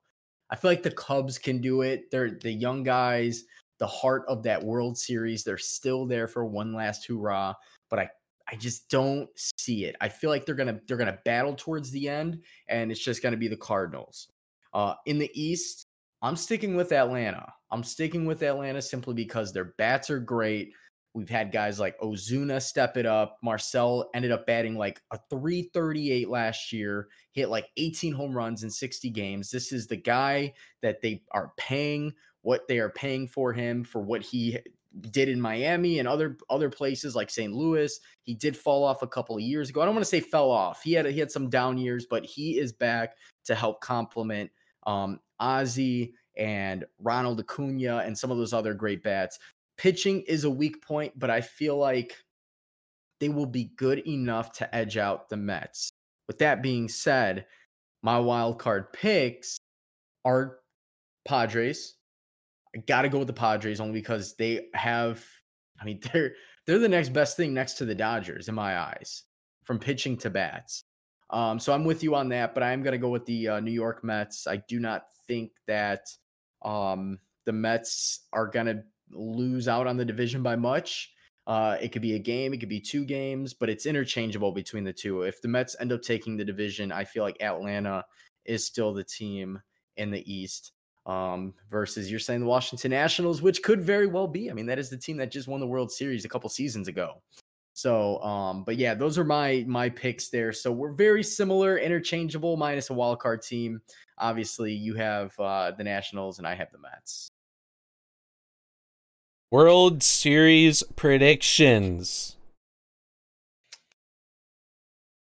I 0.49 0.55
feel 0.55 0.71
like 0.71 0.83
the 0.83 0.91
Cubs 0.91 1.37
can 1.37 1.61
do 1.61 1.81
it. 1.81 2.09
They're 2.09 2.31
the 2.31 2.51
young 2.51 2.81
guys, 2.83 3.43
the 3.77 3.87
heart 3.87 4.23
of 4.27 4.43
that 4.43 4.63
World 4.63 4.97
Series. 4.97 5.43
They're 5.43 5.57
still 5.57 6.07
there 6.07 6.27
for 6.27 6.45
one 6.45 6.73
last 6.73 7.05
hurrah. 7.05 7.53
But 7.89 7.99
I 7.99 8.09
I 8.49 8.55
just 8.55 8.89
don't 8.89 9.29
see 9.35 9.85
it. 9.85 9.95
I 9.99 10.09
feel 10.09 10.29
like 10.29 10.45
they're 10.45 10.55
gonna 10.55 10.79
they're 10.87 10.97
gonna 10.97 11.19
battle 11.25 11.53
towards 11.55 11.91
the 11.91 12.07
end, 12.07 12.41
and 12.67 12.91
it's 12.91 13.03
just 13.03 13.21
gonna 13.21 13.37
be 13.37 13.47
the 13.47 13.57
Cardinals. 13.57 14.29
Uh, 14.73 14.93
in 15.05 15.17
the 15.17 15.29
East, 15.33 15.87
I'm 16.21 16.35
sticking 16.35 16.75
with 16.75 16.91
Atlanta. 16.91 17.51
I'm 17.71 17.83
sticking 17.83 18.25
with 18.25 18.43
Atlanta 18.43 18.81
simply 18.81 19.13
because 19.13 19.51
their 19.51 19.73
bats 19.77 20.09
are 20.09 20.19
great. 20.19 20.71
We've 21.13 21.29
had 21.29 21.51
guys 21.51 21.79
like 21.79 21.99
Ozuna 21.99 22.61
step 22.61 22.95
it 22.95 23.05
up. 23.05 23.37
Marcell 23.41 24.09
ended 24.13 24.31
up 24.31 24.45
batting 24.45 24.77
like 24.77 25.01
a 25.11 25.19
338 25.29 26.29
last 26.29 26.71
year, 26.71 27.07
hit 27.31 27.49
like 27.49 27.67
18 27.77 28.13
home 28.13 28.35
runs 28.35 28.63
in 28.63 28.69
60 28.69 29.09
games. 29.09 29.49
This 29.49 29.71
is 29.71 29.87
the 29.87 29.97
guy 29.97 30.53
that 30.83 31.01
they 31.01 31.23
are 31.31 31.53
paying 31.57 32.13
what 32.41 32.67
they 32.67 32.79
are 32.79 32.91
paying 32.91 33.27
for 33.27 33.51
him 33.51 33.83
for 33.83 33.99
what 33.99 34.21
he 34.21 34.57
did 35.01 35.29
in 35.29 35.39
Miami 35.39 35.99
and 35.99 36.07
other 36.07 36.37
other 36.49 36.69
places 36.69 37.15
like 37.15 37.29
St. 37.29 37.53
Louis. 37.53 37.99
He 38.23 38.33
did 38.33 38.55
fall 38.57 38.83
off 38.83 39.01
a 39.01 39.07
couple 39.07 39.35
of 39.35 39.41
years 39.41 39.69
ago. 39.69 39.81
I 39.81 39.85
don't 39.85 39.95
want 39.95 40.05
to 40.05 40.09
say 40.09 40.19
fell 40.19 40.51
off. 40.51 40.83
He 40.83 40.93
had 40.93 41.05
he 41.05 41.19
had 41.19 41.31
some 41.31 41.49
down 41.49 41.77
years, 41.77 42.05
but 42.09 42.25
he 42.25 42.59
is 42.59 42.73
back 42.73 43.15
to 43.45 43.55
help 43.55 43.81
complement 43.81 44.51
um, 44.85 45.19
Ozzy 45.41 46.13
and 46.37 46.85
Ronald 46.99 47.39
Acuna 47.39 47.97
and 48.05 48.17
some 48.17 48.31
of 48.31 48.37
those 48.37 48.53
other 48.53 48.73
great 48.73 49.03
bats. 49.03 49.39
Pitching 49.77 50.21
is 50.21 50.43
a 50.43 50.49
weak 50.49 50.81
point, 50.81 51.13
but 51.17 51.29
I 51.29 51.41
feel 51.41 51.77
like 51.77 52.15
they 53.19 53.29
will 53.29 53.45
be 53.45 53.71
good 53.75 53.99
enough 54.07 54.51
to 54.53 54.75
edge 54.75 54.97
out 54.97 55.29
the 55.29 55.37
Mets. 55.37 55.91
With 56.27 56.39
that 56.39 56.61
being 56.61 56.87
said, 56.87 57.45
my 58.03 58.19
wild 58.19 58.59
card 58.59 58.93
picks 58.93 59.57
are 60.25 60.59
Padres. 61.25 61.96
Got 62.85 63.03
to 63.03 63.09
go 63.09 63.19
with 63.19 63.27
the 63.27 63.33
Padres 63.33 63.79
only 63.79 63.93
because 63.93 64.35
they 64.35 64.67
have 64.73 65.25
I 65.79 65.85
mean 65.85 65.99
they're 66.13 66.33
they're 66.65 66.79
the 66.79 66.89
next 66.89 67.09
best 67.09 67.37
thing 67.37 67.53
next 67.53 67.75
to 67.75 67.85
the 67.85 67.95
Dodgers 67.95 68.49
in 68.49 68.55
my 68.55 68.77
eyes 68.77 69.23
from 69.63 69.79
pitching 69.79 70.17
to 70.17 70.29
bats. 70.29 70.83
Um, 71.29 71.59
so 71.59 71.73
I'm 71.73 71.83
with 71.83 72.03
you 72.03 72.15
on 72.15 72.29
that, 72.29 72.53
but 72.53 72.63
I 72.63 72.71
am 72.71 72.83
going 72.83 72.93
to 72.93 72.97
go 72.97 73.09
with 73.09 73.25
the 73.25 73.49
uh, 73.49 73.59
New 73.59 73.71
York 73.71 74.03
Mets. 74.03 74.47
I 74.47 74.57
do 74.67 74.79
not 74.79 75.07
think 75.27 75.51
that 75.67 76.07
um, 76.63 77.19
the 77.45 77.51
Mets 77.51 78.27
are 78.31 78.47
going 78.47 78.67
to 78.67 78.83
lose 79.11 79.67
out 79.67 79.87
on 79.87 79.97
the 79.97 80.05
division 80.05 80.41
by 80.41 80.55
much. 80.55 81.11
Uh, 81.45 81.77
it 81.81 81.93
could 81.93 82.01
be 82.01 82.15
a 82.15 82.19
game, 82.19 82.53
it 82.53 82.59
could 82.59 82.67
be 82.67 82.79
two 82.79 83.05
games, 83.05 83.53
but 83.53 83.69
it's 83.69 83.85
interchangeable 83.85 84.51
between 84.51 84.83
the 84.83 84.91
two. 84.91 85.21
If 85.21 85.41
the 85.41 85.47
Mets 85.47 85.77
end 85.79 85.93
up 85.93 86.01
taking 86.01 86.35
the 86.35 86.43
division, 86.43 86.91
I 86.91 87.05
feel 87.05 87.23
like 87.23 87.41
Atlanta 87.41 88.03
is 88.43 88.65
still 88.65 88.93
the 88.93 89.03
team 89.03 89.61
in 89.95 90.11
the 90.11 90.31
East. 90.31 90.73
Um, 91.07 91.53
versus 91.71 92.11
you're 92.11 92.19
saying 92.19 92.41
the 92.41 92.47
Washington 92.47 92.91
Nationals, 92.91 93.41
which 93.41 93.63
could 93.63 93.81
very 93.81 94.07
well 94.07 94.27
be. 94.27 94.51
I 94.51 94.53
mean, 94.53 94.65
that 94.65 94.77
is 94.77 94.89
the 94.89 94.97
team 94.97 95.15
that 95.17 95.31
just 95.31 95.47
won 95.47 95.61
the 95.61 95.65
World 95.65 95.89
Series 95.89 96.25
a 96.25 96.29
couple 96.29 96.49
seasons 96.49 96.89
ago. 96.89 97.21
So, 97.77 98.21
um, 98.23 98.63
but 98.63 98.75
yeah, 98.75 98.93
those 98.93 99.17
are 99.17 99.23
my 99.23 99.63
my 99.67 99.87
picks 99.87 100.29
there. 100.29 100.51
So 100.51 100.71
we're 100.71 100.91
very 100.91 101.23
similar, 101.23 101.77
interchangeable, 101.77 102.57
minus 102.57 102.89
a 102.89 102.93
wild 102.93 103.19
card 103.19 103.41
team. 103.41 103.81
Obviously, 104.17 104.73
you 104.73 104.95
have 104.95 105.39
uh, 105.39 105.71
the 105.71 105.83
Nationals, 105.83 106.39
and 106.39 106.47
I 106.47 106.55
have 106.55 106.71
the 106.71 106.79
Mets. 106.79 107.29
World 109.49 110.03
Series 110.03 110.83
predictions. 110.95 112.35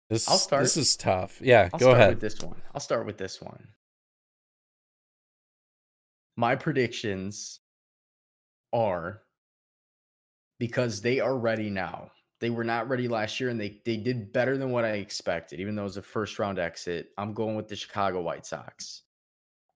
This, 0.09 0.27
I'll 0.27 0.37
start. 0.37 0.61
This 0.61 0.75
is 0.77 0.97
tough. 0.97 1.39
Yeah, 1.41 1.69
I'll 1.73 1.79
go 1.79 1.85
start 1.85 1.97
ahead. 1.97 2.09
with 2.09 2.19
this 2.19 2.39
one. 2.41 2.61
I'll 2.75 2.81
start 2.81 3.05
with 3.05 3.17
this 3.17 3.41
one. 3.41 3.65
My 6.37 6.55
predictions 6.55 7.59
are 8.73 9.21
because 10.59 11.01
they 11.01 11.19
are 11.19 11.37
ready 11.37 11.69
now. 11.69 12.11
They 12.39 12.49
were 12.49 12.63
not 12.63 12.89
ready 12.89 13.07
last 13.07 13.39
year 13.39 13.49
and 13.49 13.59
they 13.59 13.81
they 13.85 13.97
did 13.97 14.33
better 14.33 14.57
than 14.57 14.71
what 14.71 14.85
I 14.85 14.93
expected, 14.93 15.59
even 15.59 15.75
though 15.75 15.83
it 15.83 15.85
was 15.85 15.97
a 15.97 16.01
first 16.01 16.39
round 16.39 16.59
exit. 16.59 17.09
I'm 17.17 17.33
going 17.33 17.55
with 17.55 17.67
the 17.67 17.75
Chicago 17.75 18.21
White 18.21 18.45
Sox. 18.45 19.03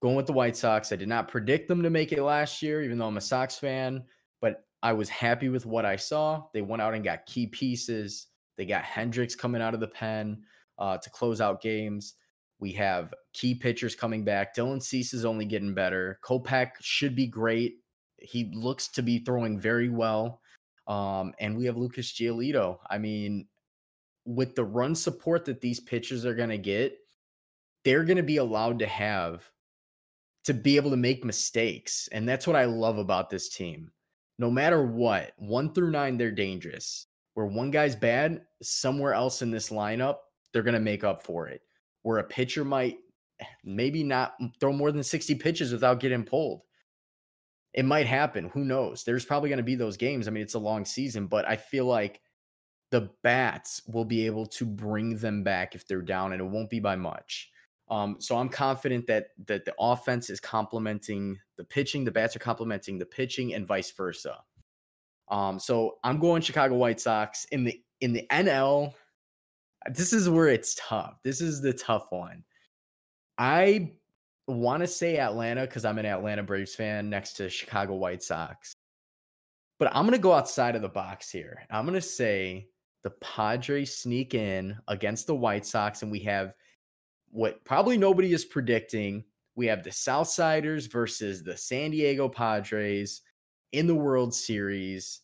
Going 0.02 0.16
with 0.16 0.28
the 0.28 0.34
White 0.34 0.58
Sox. 0.58 0.92
I 0.92 0.96
did 0.96 1.08
not 1.08 1.28
predict 1.28 1.68
them 1.68 1.84
to 1.84 1.90
make 1.90 2.12
it 2.12 2.22
last 2.22 2.62
year, 2.62 2.84
even 2.84 2.98
though 2.98 3.08
I'm 3.08 3.18
a 3.18 3.22
Sox 3.22 3.58
fan, 3.58 4.04
but 4.42 4.66
I 4.84 4.94
was 4.94 5.10
happy 5.10 5.50
with 5.50 5.66
what 5.66 5.86
I 5.86 5.96
saw. 5.96 6.44
They 6.54 6.62
went 6.62 6.82
out 6.82 6.94
and 6.94 7.04
got 7.04 7.26
key 7.26 7.48
pieces. 7.48 8.28
They 8.58 8.66
got 8.66 8.84
Hendriks 8.84 9.38
coming 9.38 9.62
out 9.62 9.74
of 9.74 9.80
the 9.80 9.88
pen 9.88 10.44
uh, 10.78 10.98
to 10.98 11.10
close 11.10 11.42
out 11.42 11.62
games. 11.62 12.16
We 12.60 12.72
have 12.74 13.14
key 13.34 13.56
pitchers 13.56 13.96
coming 13.96 14.24
back. 14.24 14.56
Dylan 14.56 14.82
Cease 14.82 15.14
is 15.14 15.26
only 15.26 15.46
getting 15.46 15.74
better. 15.74 16.20
Kopech 16.24 16.72
should 16.80 17.16
be 17.16 17.28
great. 17.28 17.78
He 18.18 18.52
looks 18.54 18.88
to 18.90 19.02
be 19.02 19.20
throwing 19.20 19.60
very 19.60 19.90
well. 19.90 20.42
Um, 20.88 21.34
and 21.40 21.58
we 21.58 21.66
have 21.66 21.78
Lucas 21.78 22.14
Giolito. 22.14 22.78
I 22.90 22.98
mean, 22.98 23.48
with 24.26 24.56
the 24.56 24.64
run 24.64 24.96
support 24.96 25.46
that 25.46 25.62
these 25.62 25.80
pitchers 25.80 26.26
are 26.26 26.36
going 26.36 26.50
to 26.50 26.58
get, 26.58 26.98
they're 27.84 28.04
going 28.04 28.18
to 28.18 28.24
be 28.24 28.38
allowed 28.38 28.80
to 28.80 28.88
have 28.88 29.50
to 30.46 30.54
be 30.54 30.76
able 30.76 30.92
to 30.92 30.98
make 30.98 31.26
mistakes. 31.26 32.08
And 32.12 32.28
that's 32.28 32.48
what 32.48 32.56
I 32.56 32.66
love 32.66 32.98
about 32.98 33.30
this 33.30 33.50
team. 33.50 33.92
No 34.38 34.52
matter 34.52 34.86
what, 34.86 35.34
one 35.38 35.74
through 35.74 35.92
nine, 35.92 36.18
they're 36.18 36.32
dangerous. 36.32 37.08
Where 37.34 37.48
one 37.48 37.72
guy's 37.72 37.96
bad, 37.96 38.42
somewhere 38.62 39.14
else 39.14 39.42
in 39.42 39.52
this 39.52 39.70
lineup, 39.70 40.18
they're 40.54 40.64
going 40.64 40.74
to 40.74 40.80
make 40.80 41.04
up 41.04 41.24
for 41.24 41.48
it. 41.48 41.62
Where 42.06 42.20
a 42.20 42.24
pitcher 42.24 42.64
might 42.64 43.00
maybe 43.64 44.04
not 44.04 44.36
throw 44.60 44.72
more 44.72 44.92
than 44.92 45.04
60 45.04 45.34
pitches 45.36 45.72
without 45.72 46.00
getting 46.00 46.24
pulled. 46.24 46.62
It 47.74 47.84
might 47.84 48.06
happen. 48.06 48.50
Who 48.54 48.64
knows? 48.64 49.04
There's 49.04 49.26
probably 49.26 49.50
going 49.50 49.58
to 49.58 49.64
be 49.64 49.74
those 49.74 49.98
games. 49.98 50.28
I 50.28 50.32
mean, 50.32 50.44
it's 50.44 50.54
a 50.54 50.60
long 50.60 50.86
season, 50.86 51.26
but 51.26 51.48
I 51.48 51.56
feel 51.56 51.86
like 51.86 52.22
the 52.92 53.10
bats 53.24 53.82
will 53.88 54.06
be 54.06 54.28
able 54.28 54.46
to 54.46 54.68
bring 54.68 55.18
them 55.18 55.44
back 55.44 55.74
if 55.74 55.88
they're 55.88 56.04
down, 56.04 56.32
and 56.32 56.42
it 56.42 56.46
won't 56.46 56.70
be 56.70 56.80
by 56.80 56.96
much. 56.96 57.50
Um, 57.90 58.18
so 58.20 58.38
I'm 58.38 58.50
confident 58.50 59.08
that 59.08 59.30
that 59.48 59.66
the 59.66 59.74
offense 59.80 60.30
is 60.30 60.40
complementing 60.40 61.40
the 61.58 61.64
pitching, 61.64 62.06
the 62.06 62.12
bats 62.12 62.36
are 62.36 62.40
complementing 62.40 63.00
the 63.00 63.06
pitching, 63.06 63.56
and 63.56 63.66
vice 63.66 63.90
versa. 63.90 64.38
Um, 65.28 65.58
so 65.58 65.98
I'm 66.04 66.20
going 66.20 66.44
Chicago 66.44 66.76
White 66.76 67.02
Sox 67.02 67.46
in 67.46 67.64
the 67.64 67.82
in 68.00 68.14
the 68.14 68.28
NL. 68.32 68.94
This 69.92 70.14
is 70.14 70.30
where 70.30 70.48
it's 70.48 70.76
tough. 70.80 71.20
This 71.24 71.42
is 71.42 71.62
the 71.62 71.74
tough 71.74 72.08
one. 72.10 72.44
I 73.38 73.94
want 74.48 74.82
to 74.82 74.88
say 74.88 75.18
Atlanta 75.18 75.62
because 75.62 75.86
I'm 75.86 76.00
an 76.00 76.06
Atlanta 76.06 76.44
Braves 76.44 76.76
fan 76.76 77.10
next 77.10 77.34
to 77.34 77.50
Chicago 77.50 77.96
White 77.96 78.24
Sox. 78.24 78.74
But 79.78 79.90
I'm 79.94 80.06
going 80.06 80.14
to 80.14 80.20
go 80.20 80.34
outside 80.34 80.76
of 80.76 80.82
the 80.82 80.90
box 80.90 81.30
here. 81.30 81.64
I'm 81.70 81.86
going 81.86 81.96
to 81.96 82.02
say 82.02 82.70
the 83.04 83.10
Padres 83.22 83.98
sneak 83.98 84.34
in 84.34 84.78
against 84.88 85.28
the 85.28 85.36
White 85.36 85.66
Sox, 85.66 86.02
and 86.02 86.12
we 86.12 86.20
have 86.22 86.54
what 87.30 87.64
probably 87.66 87.98
nobody 87.98 88.32
is 88.34 88.46
predicting. 88.46 89.24
We 89.56 89.68
have 89.68 89.84
the 89.84 89.90
Southsiders 89.90 90.92
versus 90.92 91.44
the 91.44 91.58
San 91.58 91.92
Diego 91.92 92.30
Padres 92.30 93.22
in 93.74 93.88
the 93.88 93.96
World 93.96 94.34
Series. 94.34 95.22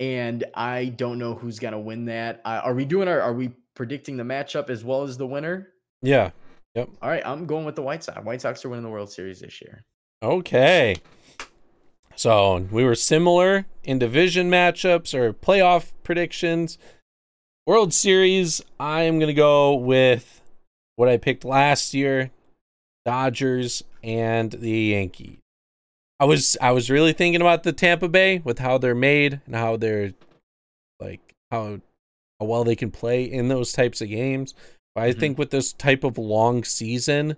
And 0.00 0.44
I 0.54 0.86
don't 0.86 1.18
know 1.18 1.34
who's 1.34 1.58
going 1.58 1.72
to 1.72 1.78
win 1.78 2.04
that. 2.06 2.40
Uh, 2.44 2.60
are 2.62 2.74
we 2.74 2.84
doing 2.84 3.08
our, 3.08 3.20
are 3.20 3.32
we 3.32 3.50
predicting 3.74 4.16
the 4.16 4.24
matchup 4.24 4.70
as 4.70 4.84
well 4.84 5.02
as 5.02 5.16
the 5.16 5.26
winner? 5.26 5.68
Yeah. 6.02 6.30
Yep. 6.74 6.90
All 7.02 7.10
right, 7.10 7.22
I'm 7.26 7.46
going 7.46 7.64
with 7.64 7.74
the 7.74 7.82
White 7.82 8.04
Sox. 8.04 8.24
White 8.24 8.40
Sox 8.40 8.64
are 8.64 8.68
winning 8.68 8.84
the 8.84 8.90
World 8.90 9.10
Series 9.10 9.40
this 9.40 9.60
year. 9.60 9.84
Okay. 10.22 10.96
So 12.14 12.66
we 12.70 12.84
were 12.84 12.94
similar 12.94 13.66
in 13.84 13.98
division 13.98 14.50
matchups 14.50 15.14
or 15.14 15.32
playoff 15.32 15.92
predictions. 16.02 16.78
World 17.66 17.92
Series, 17.92 18.62
I 18.80 19.02
am 19.02 19.18
going 19.18 19.28
to 19.28 19.34
go 19.34 19.74
with 19.74 20.40
what 20.96 21.08
I 21.08 21.16
picked 21.16 21.44
last 21.44 21.94
year 21.94 22.30
Dodgers 23.04 23.82
and 24.02 24.50
the 24.52 24.70
Yankees. 24.70 25.38
I 26.20 26.24
was 26.24 26.56
I 26.60 26.72
was 26.72 26.90
really 26.90 27.12
thinking 27.12 27.40
about 27.40 27.62
the 27.62 27.72
Tampa 27.72 28.08
Bay 28.08 28.38
with 28.38 28.58
how 28.58 28.78
they're 28.78 28.94
made 28.94 29.40
and 29.46 29.54
how 29.54 29.76
they're 29.76 30.12
like 31.00 31.20
how 31.50 31.80
how 32.40 32.46
well 32.46 32.64
they 32.64 32.76
can 32.76 32.90
play 32.90 33.24
in 33.24 33.48
those 33.48 33.72
types 33.72 34.00
of 34.00 34.08
games. 34.08 34.54
But 34.94 35.04
I 35.04 35.12
Mhm. 35.12 35.20
think 35.20 35.38
with 35.38 35.50
this 35.50 35.72
type 35.72 36.02
of 36.04 36.18
long 36.18 36.64
season, 36.64 37.36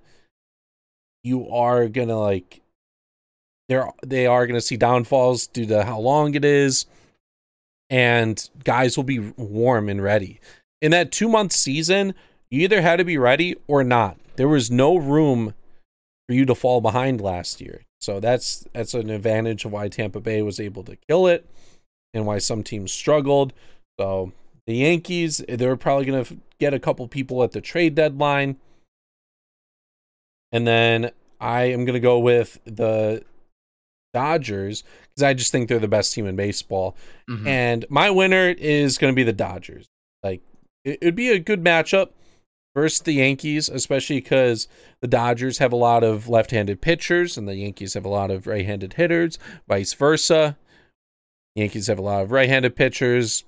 you 1.22 1.48
are 1.50 1.88
gonna 1.88 2.18
like 2.18 2.62
they're 3.68 3.90
they 4.04 4.26
are 4.26 4.46
gonna 4.46 4.60
see 4.60 4.76
downfalls 4.76 5.46
due 5.46 5.66
to 5.66 5.84
how 5.84 6.00
long 6.00 6.34
it 6.34 6.44
is, 6.44 6.86
and 7.90 8.48
guys 8.64 8.96
will 8.96 9.04
be 9.04 9.18
warm 9.18 9.88
and 9.88 10.02
ready. 10.02 10.40
In 10.80 10.90
that 10.92 11.12
two 11.12 11.28
month 11.28 11.52
season, 11.52 12.14
you 12.50 12.62
either 12.62 12.80
had 12.80 12.96
to 12.96 13.04
be 13.04 13.18
ready 13.18 13.56
or 13.68 13.84
not. 13.84 14.18
There 14.36 14.48
was 14.48 14.70
no 14.70 14.96
room 14.96 15.52
for 16.26 16.34
you 16.34 16.46
to 16.46 16.54
fall 16.54 16.80
behind 16.80 17.20
last 17.20 17.60
year. 17.60 17.82
So 18.00 18.20
that's 18.20 18.66
that's 18.72 18.94
an 18.94 19.10
advantage 19.10 19.64
of 19.64 19.72
why 19.72 19.88
Tampa 19.88 20.20
Bay 20.20 20.42
was 20.42 20.58
able 20.58 20.82
to 20.84 20.96
kill 21.08 21.26
it 21.26 21.46
and 22.14 22.26
why 22.26 22.38
some 22.38 22.62
teams 22.62 22.92
struggled. 22.92 23.52
So 23.98 24.32
the 24.66 24.74
Yankees, 24.74 25.42
they're 25.48 25.76
probably 25.76 26.06
going 26.06 26.24
to 26.24 26.36
get 26.58 26.72
a 26.74 26.78
couple 26.78 27.06
people 27.08 27.42
at 27.42 27.52
the 27.52 27.60
trade 27.60 27.94
deadline. 27.94 28.56
And 30.52 30.66
then 30.66 31.10
I 31.40 31.64
am 31.64 31.84
going 31.84 31.94
to 31.94 32.00
go 32.00 32.18
with 32.18 32.58
the 32.64 33.22
Dodgers 34.12 34.82
because 35.02 35.22
I 35.22 35.34
just 35.34 35.52
think 35.52 35.68
they're 35.68 35.78
the 35.78 35.86
best 35.88 36.14
team 36.14 36.26
in 36.26 36.36
baseball. 36.36 36.96
Mhm. 37.28 37.46
And 37.46 37.84
my 37.88 38.10
winner 38.10 38.48
is 38.48 38.98
going 38.98 39.12
to 39.12 39.16
be 39.16 39.22
the 39.22 39.32
Dodgers. 39.32 39.86
Like 40.22 40.40
it 40.84 40.98
would 41.02 41.14
be 41.14 41.30
a 41.30 41.38
good 41.38 41.62
matchup 41.62 42.10
versus 42.74 43.00
the 43.00 43.12
Yankees, 43.12 43.68
especially 43.68 44.20
because 44.20 44.68
the 45.00 45.08
Dodgers 45.08 45.58
have 45.58 45.72
a 45.72 45.76
lot 45.76 46.04
of 46.04 46.28
left-handed 46.28 46.80
pitchers 46.80 47.36
and 47.36 47.48
the 47.48 47.56
Yankees 47.56 47.94
have 47.94 48.04
a 48.04 48.08
lot 48.08 48.30
of 48.30 48.46
right-handed 48.46 48.94
hitters, 48.94 49.38
vice 49.68 49.92
versa. 49.92 50.56
Yankees 51.56 51.88
have 51.88 51.98
a 51.98 52.02
lot 52.02 52.22
of 52.22 52.30
right-handed 52.30 52.76
pitchers, 52.76 53.44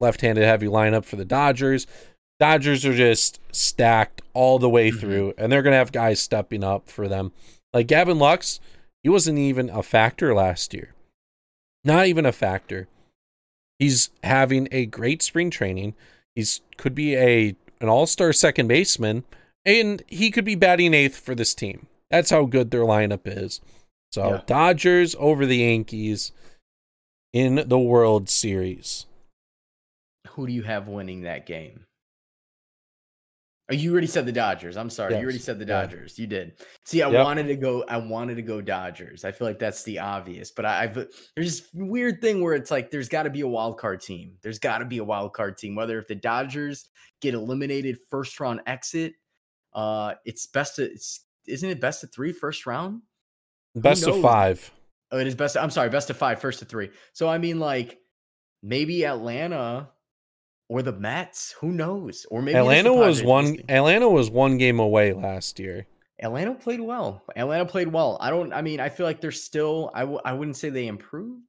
left-handed 0.00 0.44
heavy 0.44 0.66
lineup 0.66 1.04
for 1.04 1.16
the 1.16 1.24
Dodgers. 1.24 1.86
Dodgers 2.38 2.84
are 2.84 2.94
just 2.94 3.40
stacked 3.50 4.20
all 4.34 4.58
the 4.58 4.68
way 4.68 4.90
Mhm. 4.90 5.00
through, 5.00 5.34
and 5.38 5.50
they're 5.50 5.62
gonna 5.62 5.76
have 5.76 5.92
guys 5.92 6.20
stepping 6.20 6.62
up 6.62 6.90
for 6.90 7.08
them. 7.08 7.32
Like 7.72 7.86
Gavin 7.86 8.18
Lux, 8.18 8.60
he 9.02 9.08
wasn't 9.08 9.38
even 9.38 9.70
a 9.70 9.82
factor 9.82 10.34
last 10.34 10.74
year. 10.74 10.92
Not 11.84 12.06
even 12.06 12.26
a 12.26 12.32
factor. 12.32 12.88
He's 13.78 14.10
having 14.22 14.68
a 14.72 14.84
great 14.86 15.22
spring 15.22 15.48
training. 15.48 15.94
He's 16.34 16.60
could 16.76 16.94
be 16.94 17.16
a 17.16 17.54
an 17.80 17.88
all-star 17.88 18.32
second 18.32 18.68
baseman, 18.68 19.24
and 19.64 20.02
he 20.06 20.30
could 20.30 20.44
be 20.44 20.54
batting 20.54 20.94
eighth 20.94 21.18
for 21.18 21.34
this 21.34 21.54
team. 21.54 21.86
That's 22.10 22.30
how 22.30 22.44
good 22.44 22.70
their 22.70 22.82
lineup 22.82 23.22
is. 23.24 23.60
So 24.12 24.28
Yeah. 24.28 24.40
Dodgers 24.46 25.16
over 25.18 25.44
the 25.44 25.58
Yankees 25.58 26.32
in 27.32 27.68
the 27.68 27.78
World 27.78 28.28
Series. 28.30 29.06
Who 30.30 30.46
do 30.46 30.52
you 30.52 30.62
have 30.62 30.88
winning 30.88 31.22
that 31.22 31.46
game? 31.46 31.84
Oh, 33.68 33.74
you 33.74 33.90
already 33.90 34.06
said 34.06 34.26
the 34.26 34.32
Dodgers. 34.32 34.76
I'm 34.76 34.88
sorry. 34.88 35.12
Yes. 35.12 35.20
You 35.20 35.24
already 35.24 35.38
said 35.40 35.58
the 35.58 35.64
Yeah. 35.64 35.80
Dodgers. 35.82 36.18
You 36.18 36.28
did. 36.28 36.60
See, 36.84 37.02
I 37.02 37.10
Yep. 37.10 37.24
wanted 37.24 37.46
to 37.48 37.56
go. 37.56 37.82
I 37.88 37.96
wanted 37.96 38.36
to 38.36 38.42
go 38.42 38.60
Dodgers. 38.60 39.24
I 39.24 39.32
feel 39.32 39.48
like 39.48 39.58
that's 39.58 39.82
the 39.82 39.98
obvious, 39.98 40.52
but 40.52 40.64
I, 40.64 40.84
I've 40.84 40.94
there's 40.94 41.60
this 41.60 41.68
weird 41.74 42.20
thing 42.20 42.40
where 42.42 42.54
it's 42.54 42.70
like 42.70 42.92
there's 42.92 43.08
got 43.08 43.24
to 43.24 43.30
be 43.30 43.40
a 43.40 43.48
wild 43.48 43.78
card 43.78 44.00
team. 44.00 44.36
There's 44.42 44.60
got 44.60 44.78
to 44.78 44.84
be 44.84 44.98
a 44.98 45.04
wild 45.04 45.32
card 45.34 45.58
team. 45.58 45.74
Whether 45.74 45.98
if 45.98 46.06
the 46.06 46.14
Dodgers 46.14 46.86
get 47.20 47.34
eliminated 47.34 47.98
first 48.08 48.38
round 48.38 48.60
exit, 48.66 49.14
uh, 49.72 50.14
it's 50.24 50.46
best 50.46 50.76
to. 50.76 50.84
It's 50.84 51.24
isn't 51.48 51.68
it 51.68 51.80
best 51.80 52.04
of 52.04 52.12
three 52.12 52.32
first 52.32 52.66
round? 52.66 53.02
Best 53.74 54.06
of 54.06 54.20
five. 54.20 54.70
Oh, 55.10 55.18
it 55.18 55.26
is 55.26 55.34
best. 55.34 55.56
I'm 55.56 55.70
sorry, 55.70 55.88
best 55.88 56.08
of 56.10 56.16
five, 56.16 56.40
first 56.40 56.62
of 56.62 56.68
three. 56.68 56.90
So 57.12 57.28
I 57.28 57.38
mean, 57.38 57.58
like 57.58 57.98
maybe 58.62 59.04
Atlanta 59.04 59.88
or 60.68 60.82
the 60.82 60.92
Mets. 60.92 61.52
Who 61.60 61.72
knows? 61.72 62.26
Or 62.30 62.42
maybe 62.42 62.56
it 62.56 62.60
is 62.60 62.64
the 62.64 62.70
Atlanta 62.70 62.92
was 62.92 63.22
one. 63.22 63.56
Atlanta 63.68 64.08
was 64.08 64.30
one 64.30 64.58
game 64.58 64.80
away 64.80 65.12
last 65.12 65.58
year. 65.58 65.86
Atlanta 66.20 66.54
played 66.54 66.80
well. 66.80 67.22
Atlanta 67.36 67.66
played 67.66 67.88
well. 67.88 68.16
I 68.20 68.30
don't. 68.30 68.52
I 68.52 68.62
mean, 68.62 68.80
I 68.80 68.88
feel 68.88 69.06
like 69.06 69.20
they're 69.20 69.30
still. 69.32 69.90
I 69.94 70.00
w- 70.00 70.20
I 70.24 70.32
wouldn't 70.32 70.56
say 70.56 70.70
they 70.70 70.86
improved, 70.86 71.42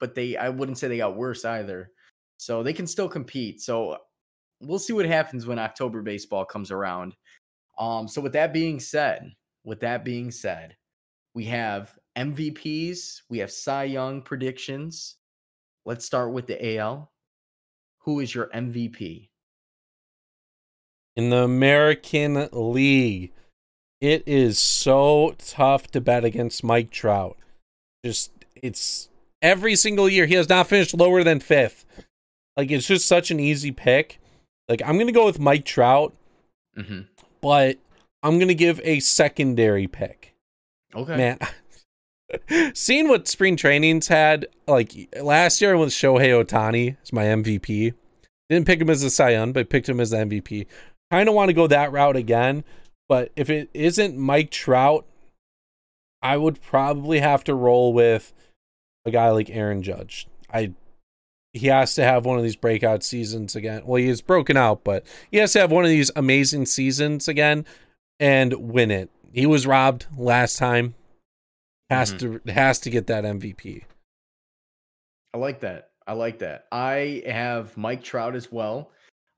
but 0.00 0.14
they. 0.14 0.36
I 0.36 0.48
wouldn't 0.48 0.78
say 0.78 0.88
they 0.88 0.98
got 0.98 1.16
worse 1.16 1.44
either. 1.44 1.90
So 2.38 2.62
they 2.62 2.72
can 2.72 2.86
still 2.86 3.08
compete. 3.08 3.60
So 3.60 3.98
we'll 4.60 4.78
see 4.78 4.92
what 4.92 5.06
happens 5.06 5.46
when 5.46 5.58
October 5.58 6.02
baseball 6.02 6.44
comes 6.44 6.70
around. 6.70 7.14
Um. 7.78 8.08
So 8.08 8.20
with 8.20 8.32
that 8.32 8.52
being 8.52 8.80
said, 8.80 9.32
with 9.64 9.80
that 9.80 10.04
being 10.04 10.30
said, 10.30 10.76
we 11.34 11.44
have 11.44 11.94
MVPs. 12.16 13.22
We 13.28 13.38
have 13.38 13.50
Cy 13.50 13.84
Young 13.84 14.22
predictions. 14.22 15.16
Let's 15.84 16.06
start 16.06 16.32
with 16.32 16.46
the 16.46 16.78
AL. 16.78 17.12
Who 18.06 18.20
is 18.20 18.34
your 18.34 18.46
MVP? 18.48 19.28
in 21.16 21.30
the 21.30 21.38
American 21.44 22.46
League. 22.52 23.32
It 24.02 24.22
is 24.26 24.58
so 24.58 25.34
tough 25.38 25.90
to 25.92 26.00
bet 26.02 26.24
against 26.26 26.62
Mike 26.62 26.90
Trout. 26.90 27.38
Just 28.04 28.30
it's 28.54 29.08
every 29.40 29.76
single 29.76 30.08
year 30.10 30.26
he 30.26 30.34
has 30.34 30.48
not 30.48 30.66
finished 30.66 30.92
lower 30.94 31.24
than 31.24 31.40
fifth. 31.40 31.86
Like 32.56 32.70
it's 32.70 32.86
just 32.86 33.06
such 33.06 33.30
an 33.30 33.40
easy 33.40 33.72
pick. 33.72 34.20
Like 34.68 34.82
I'm 34.84 34.98
gonna 34.98 35.10
go 35.12 35.24
with 35.24 35.40
Mike 35.40 35.64
Trout, 35.64 36.14
Mm-hmm. 36.76 37.00
but 37.40 37.78
I'm 38.22 38.38
gonna 38.38 38.52
give 38.52 38.78
a 38.84 39.00
secondary 39.00 39.86
pick. 39.86 40.34
Okay. 40.94 41.16
Man, 41.16 41.38
seeing 42.74 43.08
what 43.08 43.28
spring 43.28 43.56
trainings 43.56 44.08
had, 44.08 44.46
like 44.66 45.14
last 45.20 45.60
year 45.60 45.76
with 45.76 45.90
Shohei 45.90 46.44
Ohtani 46.44 46.96
as 47.02 47.12
my 47.12 47.24
MVP. 47.24 47.94
Didn't 48.48 48.66
pick 48.66 48.80
him 48.80 48.90
as 48.90 49.02
a 49.02 49.10
Cy 49.10 49.44
but 49.46 49.70
picked 49.70 49.88
him 49.88 50.00
as 50.00 50.10
the 50.10 50.18
MVP. 50.18 50.66
Kind 51.10 51.28
of 51.28 51.34
want 51.34 51.48
to 51.48 51.54
go 51.54 51.66
that 51.66 51.92
route 51.92 52.16
again, 52.16 52.64
but 53.08 53.30
if 53.36 53.50
it 53.50 53.68
isn't 53.74 54.16
Mike 54.16 54.50
Trout, 54.50 55.04
I 56.22 56.36
would 56.36 56.60
probably 56.60 57.20
have 57.20 57.44
to 57.44 57.54
roll 57.54 57.92
with 57.92 58.32
a 59.04 59.10
guy 59.10 59.30
like 59.30 59.50
Aaron 59.50 59.82
Judge. 59.82 60.26
I 60.52 60.72
he 61.52 61.68
has 61.68 61.94
to 61.94 62.04
have 62.04 62.26
one 62.26 62.36
of 62.36 62.42
these 62.42 62.56
breakout 62.56 63.02
seasons 63.02 63.56
again. 63.56 63.82
Well, 63.86 63.96
he 63.96 64.08
is 64.08 64.20
broken 64.20 64.56
out, 64.56 64.84
but 64.84 65.06
he 65.30 65.38
has 65.38 65.54
to 65.54 65.60
have 65.60 65.72
one 65.72 65.84
of 65.84 65.90
these 65.90 66.10
amazing 66.14 66.66
seasons 66.66 67.28
again 67.28 67.64
and 68.20 68.52
win 68.54 68.90
it. 68.90 69.10
He 69.32 69.46
was 69.46 69.66
robbed 69.66 70.06
last 70.18 70.58
time. 70.58 70.94
Has 71.90 72.12
to 72.14 72.40
has 72.48 72.80
to 72.80 72.90
get 72.90 73.06
that 73.06 73.24
MVP. 73.24 73.84
I 75.32 75.38
like 75.38 75.60
that. 75.60 75.90
I 76.06 76.14
like 76.14 76.38
that. 76.40 76.66
I 76.72 77.22
have 77.26 77.76
Mike 77.76 78.02
Trout 78.02 78.34
as 78.34 78.50
well. 78.50 78.90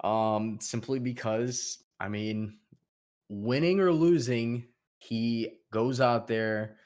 Um, 0.02 0.58
simply 0.60 0.98
because 0.98 1.82
I 2.00 2.08
mean, 2.08 2.58
winning 3.28 3.80
or 3.80 3.92
losing, 3.92 4.64
he 4.98 5.58
goes 5.72 6.00
out 6.00 6.26
there 6.26 6.76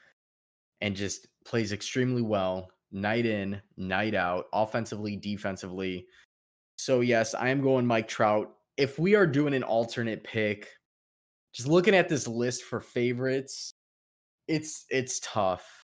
and 0.81 0.95
just 0.95 1.27
plays 1.45 1.71
extremely 1.71 2.21
well, 2.21 2.69
night 2.91 3.25
in, 3.25 3.61
night 3.77 4.15
out, 4.15 4.47
offensively, 4.51 5.15
defensively. 5.15 6.07
So 6.77 6.99
yes, 6.99 7.33
I 7.33 7.49
am 7.49 7.61
going 7.61 7.85
Mike 7.85 8.07
Trout. 8.07 8.53
If 8.75 8.99
we 8.99 9.15
are 9.15 9.27
doing 9.27 9.53
an 9.53 9.63
alternate 9.63 10.23
pick, 10.23 10.67
just 11.53 11.69
looking 11.69 11.95
at 11.95 12.09
this 12.09 12.27
list 12.27 12.63
for 12.63 12.81
favorites, 12.81 13.75
it's 14.47 14.85
it's 14.89 15.19
tough. 15.21 15.85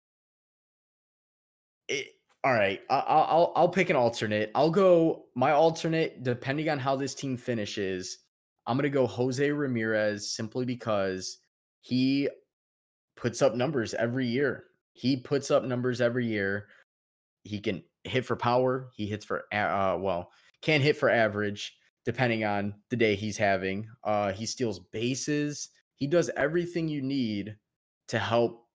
It, 1.88 2.08
all 2.44 2.52
right, 2.52 2.80
I- 2.90 2.98
I'll 2.98 3.24
I'll 3.24 3.52
I'll 3.56 3.68
pick 3.68 3.90
an 3.90 3.96
alternate. 3.96 4.50
I'll 4.54 4.70
go 4.70 5.26
my 5.34 5.52
alternate 5.52 6.22
depending 6.22 6.68
on 6.68 6.78
how 6.78 6.96
this 6.96 7.14
team 7.14 7.36
finishes. 7.36 8.18
I'm 8.66 8.76
gonna 8.76 8.88
go 8.90 9.06
Jose 9.06 9.50
Ramirez 9.50 10.30
simply 10.34 10.64
because 10.64 11.38
he 11.80 12.28
puts 13.16 13.42
up 13.42 13.54
numbers 13.54 13.94
every 13.94 14.26
year. 14.26 14.66
He 14.94 15.16
puts 15.16 15.50
up 15.50 15.64
numbers 15.64 16.00
every 16.00 16.26
year. 16.26 16.68
He 17.44 17.60
can 17.60 17.84
hit 18.04 18.24
for 18.26 18.36
power. 18.36 18.90
He 18.96 19.06
hits 19.06 19.24
for 19.24 19.46
uh 19.54 19.98
well, 20.00 20.32
can 20.62 20.80
hit 20.80 20.96
for 20.98 21.10
average 21.10 21.76
depending 22.04 22.44
on 22.44 22.74
the 22.90 22.96
day 22.96 23.16
he's 23.16 23.36
having. 23.38 23.88
Uh 24.04 24.32
he 24.32 24.46
steals 24.46 24.80
bases. 24.80 25.70
He 25.96 26.06
does 26.06 26.30
everything 26.36 26.88
you 26.88 27.02
need 27.02 27.56
to 28.08 28.18
help 28.18 28.66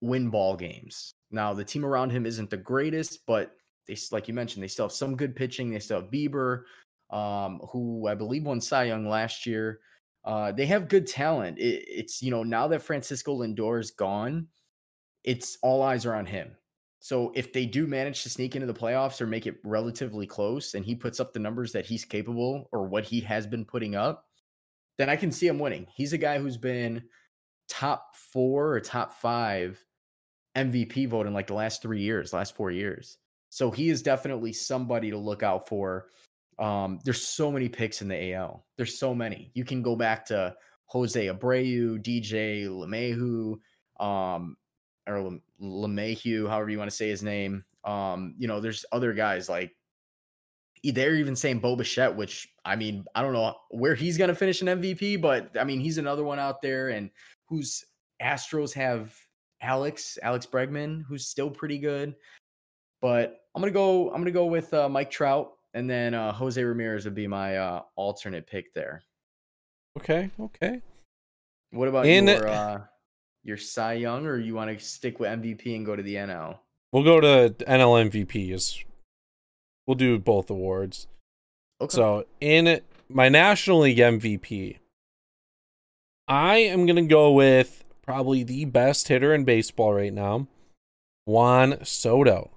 win 0.00 0.30
ball 0.30 0.56
games. 0.56 1.14
Now, 1.30 1.54
the 1.54 1.64
team 1.64 1.84
around 1.84 2.10
him 2.10 2.26
isn't 2.26 2.50
the 2.50 2.56
greatest, 2.56 3.26
but 3.26 3.52
they 3.86 3.96
like 4.10 4.28
you 4.28 4.34
mentioned, 4.34 4.62
they 4.62 4.68
still 4.68 4.86
have 4.86 4.92
some 4.92 5.16
good 5.16 5.34
pitching. 5.34 5.70
They 5.70 5.78
still 5.78 6.00
have 6.00 6.10
Bieber, 6.10 6.62
um, 7.10 7.60
who 7.70 8.06
I 8.06 8.14
believe 8.14 8.44
won 8.44 8.60
Cy 8.60 8.84
Young 8.84 9.08
last 9.08 9.46
year. 9.46 9.80
Uh, 10.24 10.52
they 10.52 10.66
have 10.66 10.88
good 10.88 11.06
talent. 11.06 11.58
It, 11.58 11.84
it's 11.88 12.22
you 12.22 12.30
know 12.30 12.42
now 12.42 12.68
that 12.68 12.82
Francisco 12.82 13.38
Lindor 13.38 13.80
is 13.80 13.90
gone, 13.90 14.48
it's 15.24 15.58
all 15.62 15.82
eyes 15.82 16.06
are 16.06 16.14
on 16.14 16.26
him. 16.26 16.56
So 17.00 17.32
if 17.34 17.52
they 17.52 17.66
do 17.66 17.88
manage 17.88 18.22
to 18.22 18.30
sneak 18.30 18.54
into 18.54 18.68
the 18.68 18.74
playoffs 18.74 19.20
or 19.20 19.26
make 19.26 19.48
it 19.48 19.56
relatively 19.64 20.26
close, 20.26 20.74
and 20.74 20.84
he 20.84 20.94
puts 20.94 21.18
up 21.18 21.32
the 21.32 21.40
numbers 21.40 21.72
that 21.72 21.84
he's 21.84 22.04
capable 22.04 22.68
or 22.70 22.86
what 22.86 23.04
he 23.04 23.20
has 23.20 23.44
been 23.44 23.64
putting 23.64 23.96
up, 23.96 24.26
then 24.98 25.10
I 25.10 25.16
can 25.16 25.32
see 25.32 25.48
him 25.48 25.58
winning. 25.58 25.86
He's 25.96 26.12
a 26.12 26.18
guy 26.18 26.38
who's 26.38 26.56
been 26.56 27.02
top 27.72 28.14
four 28.14 28.74
or 28.74 28.80
top 28.80 29.14
five 29.14 29.82
MVP 30.54 31.08
vote 31.08 31.26
in 31.26 31.32
like 31.32 31.46
the 31.46 31.54
last 31.54 31.80
three 31.80 32.02
years, 32.02 32.34
last 32.34 32.54
four 32.54 32.70
years. 32.70 33.16
So 33.48 33.70
he 33.70 33.88
is 33.88 34.02
definitely 34.02 34.52
somebody 34.52 35.10
to 35.10 35.16
look 35.16 35.42
out 35.42 35.66
for. 35.66 36.08
Um, 36.58 36.98
there's 37.02 37.26
so 37.26 37.50
many 37.50 37.70
picks 37.70 38.02
in 38.02 38.08
the 38.08 38.34
AL. 38.34 38.66
There's 38.76 38.98
so 38.98 39.14
many. 39.14 39.50
You 39.54 39.64
can 39.64 39.80
go 39.80 39.96
back 39.96 40.26
to 40.26 40.54
Jose 40.86 41.26
Abreu, 41.26 41.98
DJ 41.98 42.66
LeMahieu, 42.66 43.56
um, 44.04 44.56
or 45.08 45.22
Le- 45.22 45.38
LeMahieu, 45.62 46.50
however 46.50 46.68
you 46.68 46.78
want 46.78 46.90
to 46.90 46.96
say 46.96 47.08
his 47.08 47.22
name. 47.22 47.64
Um, 47.84 48.34
you 48.36 48.48
know, 48.48 48.60
there's 48.60 48.84
other 48.92 49.14
guys 49.14 49.48
like 49.48 49.74
they're 50.90 51.14
even 51.14 51.36
saying 51.36 51.60
Bo 51.60 51.76
Bichette, 51.76 52.16
which 52.16 52.48
I 52.64 52.76
mean, 52.76 53.04
I 53.14 53.22
don't 53.22 53.32
know 53.32 53.54
where 53.70 53.94
he's 53.94 54.18
gonna 54.18 54.34
finish 54.34 54.62
an 54.62 54.68
MVP, 54.68 55.20
but 55.20 55.56
I 55.58 55.64
mean, 55.64 55.80
he's 55.80 55.98
another 55.98 56.24
one 56.24 56.38
out 56.38 56.60
there, 56.60 56.88
and 56.88 57.10
whose 57.46 57.84
Astros 58.20 58.72
have 58.74 59.14
Alex, 59.60 60.18
Alex 60.22 60.46
Bregman, 60.46 61.04
who's 61.08 61.26
still 61.26 61.50
pretty 61.50 61.78
good. 61.78 62.14
But 63.00 63.40
I'm 63.54 63.62
gonna 63.62 63.72
go. 63.72 64.10
I'm 64.10 64.20
gonna 64.20 64.30
go 64.32 64.46
with 64.46 64.72
uh, 64.74 64.88
Mike 64.88 65.10
Trout, 65.10 65.52
and 65.74 65.88
then 65.88 66.14
uh, 66.14 66.32
Jose 66.32 66.62
Ramirez 66.62 67.04
would 67.04 67.14
be 67.14 67.26
my 67.26 67.56
uh, 67.56 67.82
alternate 67.96 68.46
pick 68.46 68.74
there. 68.74 69.02
Okay, 69.98 70.30
okay. 70.40 70.80
What 71.70 71.88
about 71.88 72.06
In- 72.06 72.26
your 72.26 72.48
uh, 72.48 72.80
your 73.44 73.56
Cy 73.56 73.94
Young, 73.94 74.26
or 74.26 74.38
you 74.38 74.54
want 74.54 74.76
to 74.76 74.84
stick 74.84 75.20
with 75.20 75.30
MVP 75.30 75.76
and 75.76 75.86
go 75.86 75.94
to 75.96 76.02
the 76.02 76.14
NL? 76.14 76.58
We'll 76.92 77.04
go 77.04 77.20
to 77.20 77.54
NL 77.64 78.10
MVPs. 78.10 78.84
We'll 79.92 79.98
do 79.98 80.18
both 80.18 80.48
awards. 80.48 81.06
Okay. 81.78 81.94
So 81.94 82.24
in 82.40 82.80
my 83.10 83.28
National 83.28 83.80
League 83.80 83.98
MVP, 83.98 84.78
I 86.26 86.56
am 86.56 86.86
gonna 86.86 87.02
go 87.02 87.30
with 87.30 87.84
probably 88.00 88.42
the 88.42 88.64
best 88.64 89.08
hitter 89.08 89.34
in 89.34 89.44
baseball 89.44 89.92
right 89.92 90.14
now, 90.14 90.46
Juan 91.26 91.84
Soto. 91.84 92.52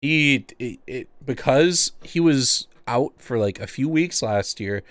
He 0.00 0.46
it, 0.58 0.80
it 0.86 1.08
because 1.22 1.92
he 2.02 2.18
was 2.18 2.66
out 2.86 3.12
for 3.18 3.36
like 3.36 3.60
a 3.60 3.66
few 3.66 3.90
weeks 3.90 4.22
last 4.22 4.58
year 4.58 4.82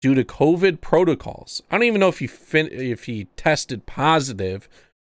due 0.00 0.14
to 0.14 0.22
COVID 0.22 0.80
protocols. 0.80 1.60
I 1.72 1.74
don't 1.76 1.86
even 1.88 1.98
know 1.98 2.06
if 2.06 2.20
he 2.20 2.28
fin- 2.28 2.68
if 2.70 3.06
he 3.06 3.24
tested 3.34 3.84
positive 3.84 4.68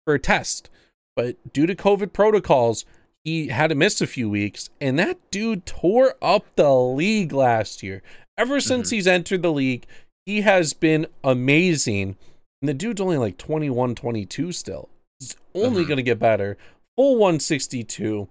for 0.06 0.16
a 0.16 0.20
test, 0.20 0.70
but 1.16 1.38
due 1.54 1.66
to 1.66 1.74
COVID 1.74 2.12
protocols, 2.12 2.84
he 3.26 3.48
had 3.48 3.68
to 3.68 3.76
miss 3.76 4.00
a 4.00 4.08
few 4.08 4.30
weeks, 4.30 4.70
and 4.80 4.98
that 5.00 5.18
dude 5.32 5.66
tore 5.66 6.14
up 6.22 6.46
the 6.56 6.72
league 6.74 7.34
last 7.34 7.82
year. 7.82 8.04
Ever 8.38 8.60
since 8.60 8.88
mm-hmm. 8.88 8.96
he's 8.96 9.08
entered 9.08 9.42
the 9.42 9.52
league, 9.52 9.88
he 10.26 10.42
has 10.42 10.74
been 10.74 11.08
amazing. 11.24 12.18
And 12.62 12.70
the 12.70 12.74
dude's 12.74 13.02
only 13.02 13.18
like 13.18 13.38
21, 13.38 13.96
22 13.96 14.52
still. 14.52 14.90
He's 15.20 15.36
only 15.56 15.82
mm-hmm. 15.82 15.88
going 15.88 15.98
to 15.98 16.04
get 16.04 16.20
better. 16.20 16.58
Full 16.96 17.14
162. 17.16 18.28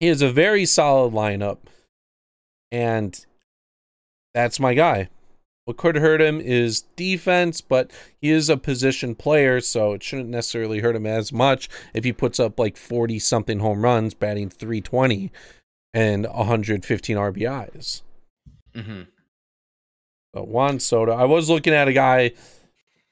He 0.00 0.06
has 0.06 0.22
a 0.22 0.30
very 0.30 0.66
solid 0.66 1.12
lineup. 1.12 1.58
And 2.70 3.24
that's 4.34 4.60
my 4.60 4.74
guy. 4.74 5.08
What 5.64 5.76
could 5.76 5.96
hurt 5.96 6.20
him 6.20 6.40
is 6.40 6.82
defense, 6.96 7.60
but 7.60 7.90
he 8.20 8.30
is 8.30 8.48
a 8.48 8.56
position 8.56 9.14
player, 9.14 9.60
so 9.60 9.92
it 9.92 10.02
shouldn't 10.02 10.28
necessarily 10.28 10.80
hurt 10.80 10.96
him 10.96 11.06
as 11.06 11.32
much 11.32 11.68
if 11.94 12.04
he 12.04 12.12
puts 12.12 12.40
up 12.40 12.58
like 12.58 12.76
40 12.76 13.18
something 13.18 13.60
home 13.60 13.82
runs, 13.82 14.14
batting 14.14 14.50
320 14.50 15.30
and 15.92 16.26
115 16.26 17.16
RBIs. 17.16 18.02
Mm-hmm. 18.74 19.02
But 20.32 20.48
Juan 20.48 20.78
Soto, 20.78 21.12
I 21.12 21.24
was 21.24 21.50
looking 21.50 21.74
at 21.74 21.88
a 21.88 21.92
guy 21.92 22.32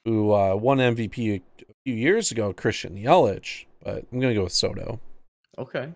who 0.05 0.33
uh, 0.33 0.55
won 0.55 0.77
MVP 0.77 1.33
a, 1.33 1.35
a 1.69 1.73
few 1.85 1.93
years 1.93 2.31
ago, 2.31 2.53
Christian 2.53 2.97
Yelich, 2.97 3.65
but 3.83 4.05
I'm 4.11 4.19
going 4.19 4.33
to 4.33 4.39
go 4.39 4.43
with 4.43 4.53
Soto. 4.53 4.99
Okay. 5.57 5.93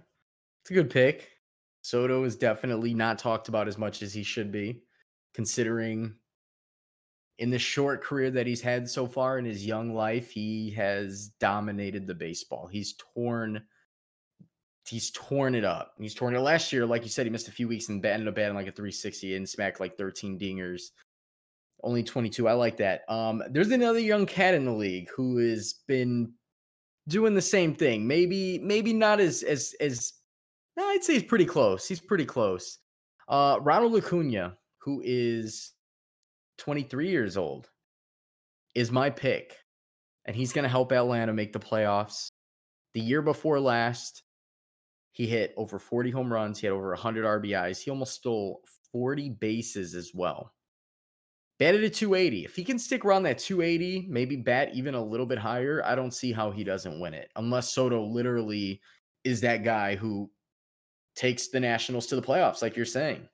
It's 0.62 0.72
a 0.72 0.74
good 0.74 0.90
pick. 0.90 1.30
Soto 1.82 2.24
is 2.24 2.36
definitely 2.36 2.94
not 2.94 3.20
talked 3.20 3.50
about 3.50 3.68
as 3.68 3.78
much 3.78 4.02
as 4.02 4.14
he 4.14 4.24
should 4.24 4.52
be, 4.52 4.82
considering 5.34 6.16
in 7.40 7.50
the 7.50 7.60
short 7.60 8.04
career 8.04 8.30
that 8.32 8.48
he's 8.48 8.62
had 8.62 8.90
so 8.90 9.08
far 9.08 9.40
in 9.40 9.46
his 9.46 9.66
young 9.66 9.94
life, 9.94 10.30
he 10.32 10.72
has 10.72 11.30
dominated 11.40 12.06
the 12.06 12.14
baseball. 12.14 12.68
He's 12.68 12.96
torn 13.16 13.64
he's 14.88 15.12
torn 15.12 15.56
it 15.56 15.64
up. 15.64 15.94
He's 16.00 16.14
torn 16.14 16.36
it 16.36 16.40
last 16.40 16.74
year. 16.74 16.86
Like 16.86 17.04
you 17.04 17.10
said, 17.10 17.26
he 17.26 17.30
missed 17.30 17.48
a 17.48 17.52
few 17.52 17.68
weeks 17.68 17.90
and 17.90 18.06
ended 18.06 18.28
up 18.28 18.36
batting 18.36 18.56
like 18.56 18.68
a 18.68 18.72
360 18.72 19.36
and 19.36 19.48
smacked 19.48 19.80
like 19.80 19.98
13 19.98 20.38
dingers. 20.38 20.90
Only 21.84 22.04
22. 22.04 22.48
I 22.48 22.54
like 22.54 22.78
that. 22.78 23.02
Um, 23.10 23.44
there's 23.50 23.72
another 23.72 24.00
young 24.00 24.26
cat 24.26 24.54
in 24.54 24.66
the 24.66 24.72
league 24.72 25.10
who 25.16 25.38
has 25.38 25.74
been 25.88 26.34
doing 27.08 27.34
the 27.34 27.42
same 27.42 27.76
thing. 27.76 28.08
Maybe, 28.08 28.60
maybe 28.60 28.94
not 28.94 29.20
as 29.20 29.44
as 29.44 29.74
as 29.82 30.14
no, 30.78 30.86
I'd 30.86 31.04
say 31.04 31.14
he's 31.14 31.24
pretty 31.24 31.46
close. 31.46 31.88
He's 31.88 32.00
pretty 32.00 32.26
close. 32.26 32.80
Uh 33.28 33.58
Ronald 33.62 33.96
Acuna, 33.96 34.58
who 34.80 35.02
is 35.04 35.73
23 36.58 37.10
years 37.10 37.38
old, 37.38 37.70
is 38.76 38.92
my 38.92 39.10
pick. 39.10 39.58
And 40.26 40.36
he's 40.36 40.54
going 40.54 40.64
to 40.64 40.70
help 40.70 40.92
Atlanta 40.92 41.34
make 41.34 41.54
the 41.54 41.60
playoffs. 41.60 42.30
The 42.94 43.02
year 43.02 43.22
before 43.22 43.60
last, 43.60 44.24
he 45.12 45.28
hit 45.28 45.54
over 45.58 45.80
40 45.80 46.12
home 46.12 46.32
runs. 46.32 46.60
He 46.60 46.68
had 46.68 46.74
over 46.74 46.90
100 46.90 47.26
RBIs. 47.44 47.82
He 47.82 47.92
almost 47.92 48.14
stole 48.14 48.62
40 48.92 49.30
bases 49.32 49.96
as 49.96 50.12
well. 50.14 50.54
Batted 51.60 51.84
at 51.84 51.94
280. 51.94 52.46
If 52.46 52.56
he 52.56 52.64
can 52.64 52.80
stick 52.80 53.06
around 53.06 53.24
that 53.24 53.38
280, 53.38 54.08
maybe 54.10 54.36
bat 54.36 54.72
even 54.74 54.96
a 54.96 55.04
little 55.04 55.26
bit 55.26 55.38
higher, 55.38 55.84
I 55.86 55.96
don't 55.96 56.14
see 56.14 56.32
how 56.32 56.52
he 56.52 56.64
doesn't 56.64 57.00
win 57.00 57.14
it. 57.14 57.30
Unless 57.36 57.74
Soto 57.74 58.04
literally 58.04 58.82
is 59.24 59.42
that 59.42 59.64
guy 59.64 59.96
who 59.96 60.32
takes 61.16 61.50
the 61.50 61.60
Nationals 61.60 62.08
to 62.08 62.16
the 62.16 62.22
playoffs, 62.22 62.62
like 62.62 62.76
you're 62.76 62.86
saying. 62.86 63.28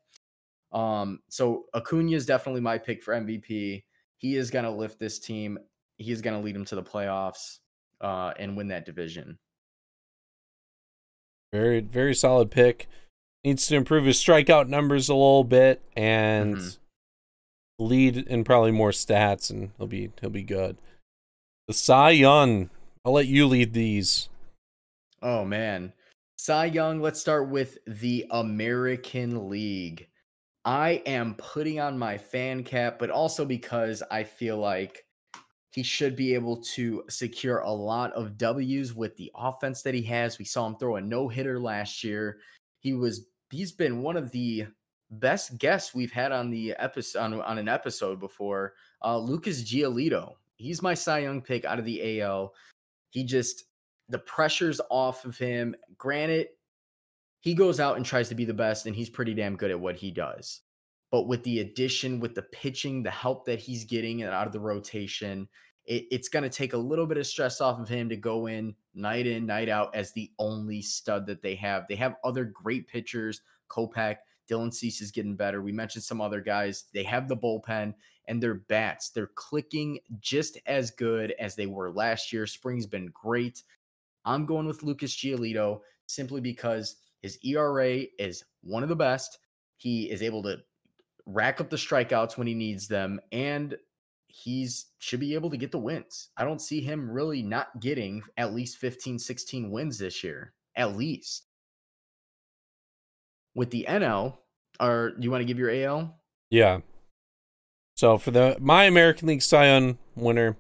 Um, 0.71 1.19
so 1.29 1.65
Acuna 1.73 2.15
is 2.15 2.25
definitely 2.25 2.61
my 2.61 2.77
pick 2.77 3.01
for 3.01 3.13
MVP. 3.13 3.83
He 4.17 4.35
is 4.35 4.51
going 4.51 4.65
to 4.65 4.71
lift 4.71 4.99
this 4.99 5.19
team. 5.19 5.57
He 5.97 6.11
is 6.11 6.21
going 6.21 6.37
to 6.37 6.43
lead 6.43 6.55
them 6.55 6.65
to 6.65 6.75
the 6.75 6.83
playoffs 6.83 7.59
uh, 8.01 8.33
and 8.37 8.55
win 8.55 8.67
that 8.69 8.85
division. 8.85 9.37
Very, 11.51 11.79
very 11.79 12.13
solid 12.13 12.51
pick. 12.51 12.87
Needs 13.43 13.65
to 13.67 13.75
improve 13.75 14.05
his 14.05 14.17
strikeout 14.17 14.67
numbers 14.67 15.09
a 15.09 15.13
little 15.13 15.45
bit 15.45 15.81
and 15.95 16.57
mm-hmm. 16.57 17.85
lead 17.85 18.17
in 18.17 18.43
probably 18.43 18.71
more 18.71 18.91
stats, 18.91 19.49
and 19.49 19.71
he'll 19.77 19.87
be 19.87 20.11
he'll 20.19 20.29
be 20.29 20.43
good. 20.43 20.77
The 21.67 21.73
Cy 21.73 22.11
Young. 22.11 22.69
I'll 23.05 23.13
let 23.13 23.27
you 23.27 23.47
lead 23.47 23.71
these. 23.71 24.27
Oh 25.21 25.45
man, 25.45 25.93
Cy 26.37 26.65
Young. 26.65 26.99
Let's 27.01 27.21
start 27.21 27.47
with 27.47 27.77
the 27.87 28.25
American 28.29 29.49
League. 29.49 30.08
I 30.69 31.01
am 31.07 31.33
putting 31.33 31.79
on 31.79 31.97
my 31.97 32.15
fan 32.15 32.63
cap, 32.63 32.99
but 32.99 33.09
also 33.09 33.43
because 33.43 34.03
I 34.11 34.23
feel 34.23 34.59
like 34.59 35.03
he 35.71 35.81
should 35.81 36.15
be 36.15 36.35
able 36.35 36.57
to 36.57 37.03
secure 37.09 37.61
a 37.61 37.71
lot 37.71 38.13
of 38.13 38.37
W's 38.37 38.93
with 38.93 39.17
the 39.17 39.31
offense 39.33 39.81
that 39.81 39.95
he 39.95 40.03
has. 40.03 40.37
We 40.37 40.45
saw 40.45 40.67
him 40.67 40.75
throw 40.75 40.97
a 40.97 41.01
no 41.01 41.27
hitter 41.27 41.59
last 41.59 42.03
year. 42.03 42.37
He 42.81 42.93
was 42.93 43.25
he's 43.49 43.71
been 43.71 44.03
one 44.03 44.15
of 44.15 44.29
the 44.29 44.67
best 45.09 45.57
guests 45.57 45.95
we've 45.95 46.11
had 46.11 46.31
on 46.31 46.51
the 46.51 46.73
episode 46.73 47.19
on, 47.19 47.41
on 47.41 47.57
an 47.57 47.67
episode 47.67 48.19
before. 48.19 48.75
Uh, 49.03 49.17
Lucas 49.17 49.63
Giolito. 49.63 50.35
He's 50.57 50.83
my 50.83 50.93
Cy 50.93 51.19
Young 51.19 51.41
pick 51.41 51.65
out 51.65 51.79
of 51.79 51.85
the 51.85 52.21
AL. 52.21 52.53
He 53.09 53.23
just 53.23 53.63
the 54.07 54.19
pressure's 54.19 54.79
off 54.91 55.25
of 55.25 55.35
him. 55.35 55.75
Granted, 55.97 56.49
he 57.39 57.53
goes 57.53 57.79
out 57.79 57.97
and 57.97 58.05
tries 58.05 58.29
to 58.29 58.35
be 58.35 58.45
the 58.45 58.53
best, 58.53 58.85
and 58.85 58.95
he's 58.95 59.09
pretty 59.09 59.33
damn 59.33 59.55
good 59.55 59.71
at 59.71 59.79
what 59.79 59.95
he 59.95 60.11
does. 60.11 60.61
But 61.11 61.27
with 61.27 61.43
the 61.43 61.59
addition, 61.59 62.19
with 62.19 62.35
the 62.35 62.43
pitching, 62.43 63.01
the 63.01 63.09
help 63.11 63.45
that 63.45 63.59
he's 63.59 63.85
getting 63.85 64.23
out 64.23 64.45
of 64.45 64.53
the 64.53 64.59
rotation, 64.59 65.47
it, 65.85 66.05
it's 66.11 66.29
going 66.29 66.43
to 66.43 66.49
take 66.49 66.73
a 66.73 66.77
little 66.77 67.07
bit 67.07 67.17
of 67.17 67.25
stress 67.25 67.61
off 67.61 67.79
of 67.79 67.89
him 67.89 68.09
to 68.09 68.15
go 68.15 68.47
in 68.47 68.75
night 68.93 69.25
in, 69.25 69.45
night 69.45 69.69
out 69.69 69.95
as 69.95 70.11
the 70.11 70.31
only 70.37 70.81
stud 70.81 71.25
that 71.25 71.41
they 71.41 71.55
have. 71.55 71.85
They 71.87 71.95
have 71.95 72.15
other 72.23 72.45
great 72.45 72.87
pitchers, 72.87 73.41
Kopech, 73.69 74.17
Dylan 74.49 74.73
Cease 74.73 75.01
is 75.01 75.11
getting 75.11 75.35
better. 75.35 75.61
We 75.61 75.71
mentioned 75.71 76.03
some 76.03 76.21
other 76.21 76.41
guys. 76.41 76.85
They 76.93 77.03
have 77.03 77.27
the 77.27 77.37
bullpen 77.37 77.93
and 78.27 78.41
their 78.41 78.55
bats. 78.55 79.09
They're 79.09 79.31
clicking 79.35 79.99
just 80.19 80.57
as 80.65 80.91
good 80.91 81.33
as 81.39 81.55
they 81.55 81.67
were 81.67 81.91
last 81.91 82.33
year. 82.33 82.47
Spring's 82.47 82.87
been 82.87 83.11
great. 83.13 83.63
I'm 84.25 84.45
going 84.45 84.67
with 84.67 84.83
Lucas 84.83 85.15
Giolito 85.15 85.81
simply 86.07 86.41
because 86.41 86.97
his 87.21 87.37
ERA 87.43 88.03
is 88.17 88.43
one 88.61 88.83
of 88.83 88.89
the 88.89 88.95
best. 88.95 89.39
He 89.77 90.09
is 90.09 90.21
able 90.21 90.43
to 90.43 90.57
rack 91.25 91.61
up 91.61 91.69
the 91.69 91.75
strikeouts 91.75 92.37
when 92.37 92.47
he 92.47 92.53
needs 92.53 92.87
them, 92.87 93.19
and 93.31 93.77
he's 94.27 94.87
should 94.99 95.19
be 95.19 95.33
able 95.33 95.49
to 95.49 95.57
get 95.57 95.71
the 95.71 95.77
wins. 95.77 96.29
I 96.37 96.43
don't 96.43 96.61
see 96.61 96.81
him 96.81 97.09
really 97.09 97.41
not 97.41 97.79
getting 97.79 98.21
at 98.37 98.53
least 98.53 98.77
15, 98.77 99.19
16 99.19 99.71
wins 99.71 99.97
this 99.97 100.23
year, 100.23 100.53
at 100.75 100.95
least. 100.95 101.45
With 103.55 103.71
the 103.71 103.85
NL, 103.89 104.37
or 104.79 105.13
you 105.19 105.31
want 105.31 105.41
to 105.41 105.45
give 105.45 105.59
your 105.59 105.71
AL? 105.71 106.15
Yeah. 106.49 106.79
So 107.97 108.17
for 108.17 108.31
the 108.31 108.55
my 108.59 108.85
American 108.85 109.27
League 109.27 109.43
Young 109.51 109.97
winner, 110.15 110.55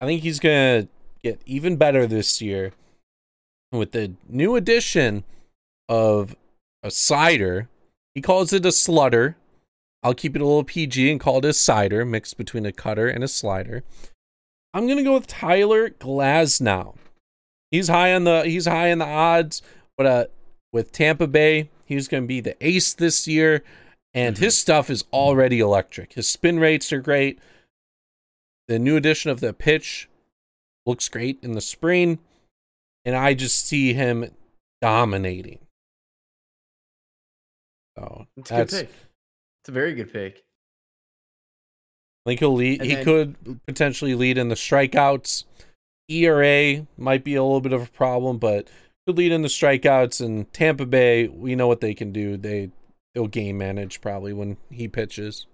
I 0.00 0.06
think 0.06 0.22
he's 0.22 0.40
gonna 0.40 0.88
get 1.22 1.42
even 1.44 1.76
better 1.76 2.06
this 2.06 2.40
year 2.40 2.72
with 3.70 3.92
the 3.92 4.12
new 4.28 4.56
addition 4.56 5.24
of 5.90 6.36
a 6.84 6.90
cider. 6.90 7.68
He 8.14 8.22
calls 8.22 8.52
it 8.52 8.64
a 8.64 8.68
slutter. 8.68 9.34
I'll 10.02 10.14
keep 10.14 10.34
it 10.34 10.40
a 10.40 10.46
little 10.46 10.64
PG 10.64 11.10
and 11.10 11.20
call 11.20 11.38
it 11.38 11.44
a 11.44 11.52
cider, 11.52 12.06
mixed 12.06 12.38
between 12.38 12.64
a 12.64 12.72
cutter 12.72 13.08
and 13.08 13.22
a 13.22 13.28
slider. 13.28 13.82
I'm 14.72 14.86
gonna 14.86 15.02
go 15.02 15.14
with 15.14 15.26
Tyler 15.26 15.90
Glasnow. 15.90 16.94
He's 17.70 17.88
high 17.88 18.14
on 18.14 18.24
the 18.24 18.44
he's 18.44 18.66
high 18.66 18.92
on 18.92 18.98
the 18.98 19.06
odds, 19.06 19.62
but 19.98 20.06
uh, 20.06 20.24
with 20.72 20.92
Tampa 20.92 21.26
Bay, 21.26 21.68
he's 21.84 22.08
gonna 22.08 22.26
be 22.26 22.40
the 22.40 22.56
ace 22.64 22.94
this 22.94 23.26
year, 23.28 23.62
and 24.14 24.36
mm-hmm. 24.36 24.44
his 24.44 24.56
stuff 24.56 24.88
is 24.88 25.04
already 25.12 25.60
electric. 25.60 26.14
His 26.14 26.28
spin 26.28 26.58
rates 26.60 26.92
are 26.92 27.00
great. 27.00 27.40
The 28.68 28.78
new 28.78 28.96
addition 28.96 29.32
of 29.32 29.40
the 29.40 29.52
pitch 29.52 30.08
looks 30.86 31.08
great 31.08 31.38
in 31.42 31.52
the 31.52 31.60
spring, 31.60 32.20
and 33.04 33.16
I 33.16 33.34
just 33.34 33.66
see 33.66 33.92
him 33.92 34.30
dominating. 34.80 35.58
That's, 38.36 38.50
that's 38.50 38.72
a 38.72 38.76
good 38.76 38.86
pick. 38.86 38.96
It's 39.62 39.68
a 39.68 39.72
very 39.72 39.94
good 39.94 40.12
pick. 40.12 40.42
I 42.26 42.30
think 42.30 42.40
he'll 42.40 42.54
lead. 42.54 42.80
And 42.80 42.90
he 42.90 42.96
then, 42.96 43.04
could 43.04 43.60
potentially 43.66 44.14
lead 44.14 44.38
in 44.38 44.48
the 44.48 44.54
strikeouts. 44.54 45.44
ERA 46.08 46.86
might 46.98 47.24
be 47.24 47.34
a 47.36 47.42
little 47.42 47.60
bit 47.60 47.72
of 47.72 47.82
a 47.82 47.86
problem, 47.86 48.38
but 48.38 48.68
could 49.06 49.16
lead 49.16 49.32
in 49.32 49.42
the 49.42 49.48
strikeouts. 49.48 50.24
And 50.24 50.52
Tampa 50.52 50.86
Bay, 50.86 51.28
we 51.28 51.54
know 51.54 51.68
what 51.68 51.80
they 51.80 51.94
can 51.94 52.12
do. 52.12 52.36
They 52.36 52.70
they'll 53.14 53.26
game 53.26 53.58
manage 53.58 54.00
probably 54.00 54.32
when 54.32 54.56
he 54.70 54.88
pitches. 54.88 55.46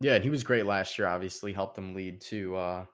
Yeah, 0.00 0.14
and 0.14 0.24
he 0.24 0.30
was 0.30 0.44
great 0.44 0.66
last 0.66 0.98
year. 0.98 1.08
Obviously, 1.08 1.52
helped 1.52 1.76
them 1.76 1.94
lead 1.94 2.20
to 2.22 2.56
uh 2.56 2.84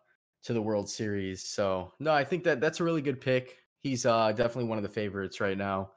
to 0.45 0.53
the 0.53 0.63
World 0.63 0.89
Series. 0.89 1.43
So 1.43 1.93
no, 2.01 2.13
I 2.13 2.25
think 2.25 2.45
that 2.45 2.61
that's 2.61 2.81
a 2.81 2.85
really 2.85 3.03
good 3.03 3.21
pick. 3.21 3.57
He's 3.83 4.07
uh 4.07 4.33
definitely 4.33 4.65
one 4.65 4.79
of 4.79 4.85
the 4.85 4.91
favorites 4.91 5.41
right 5.41 5.59
now. 5.59 5.91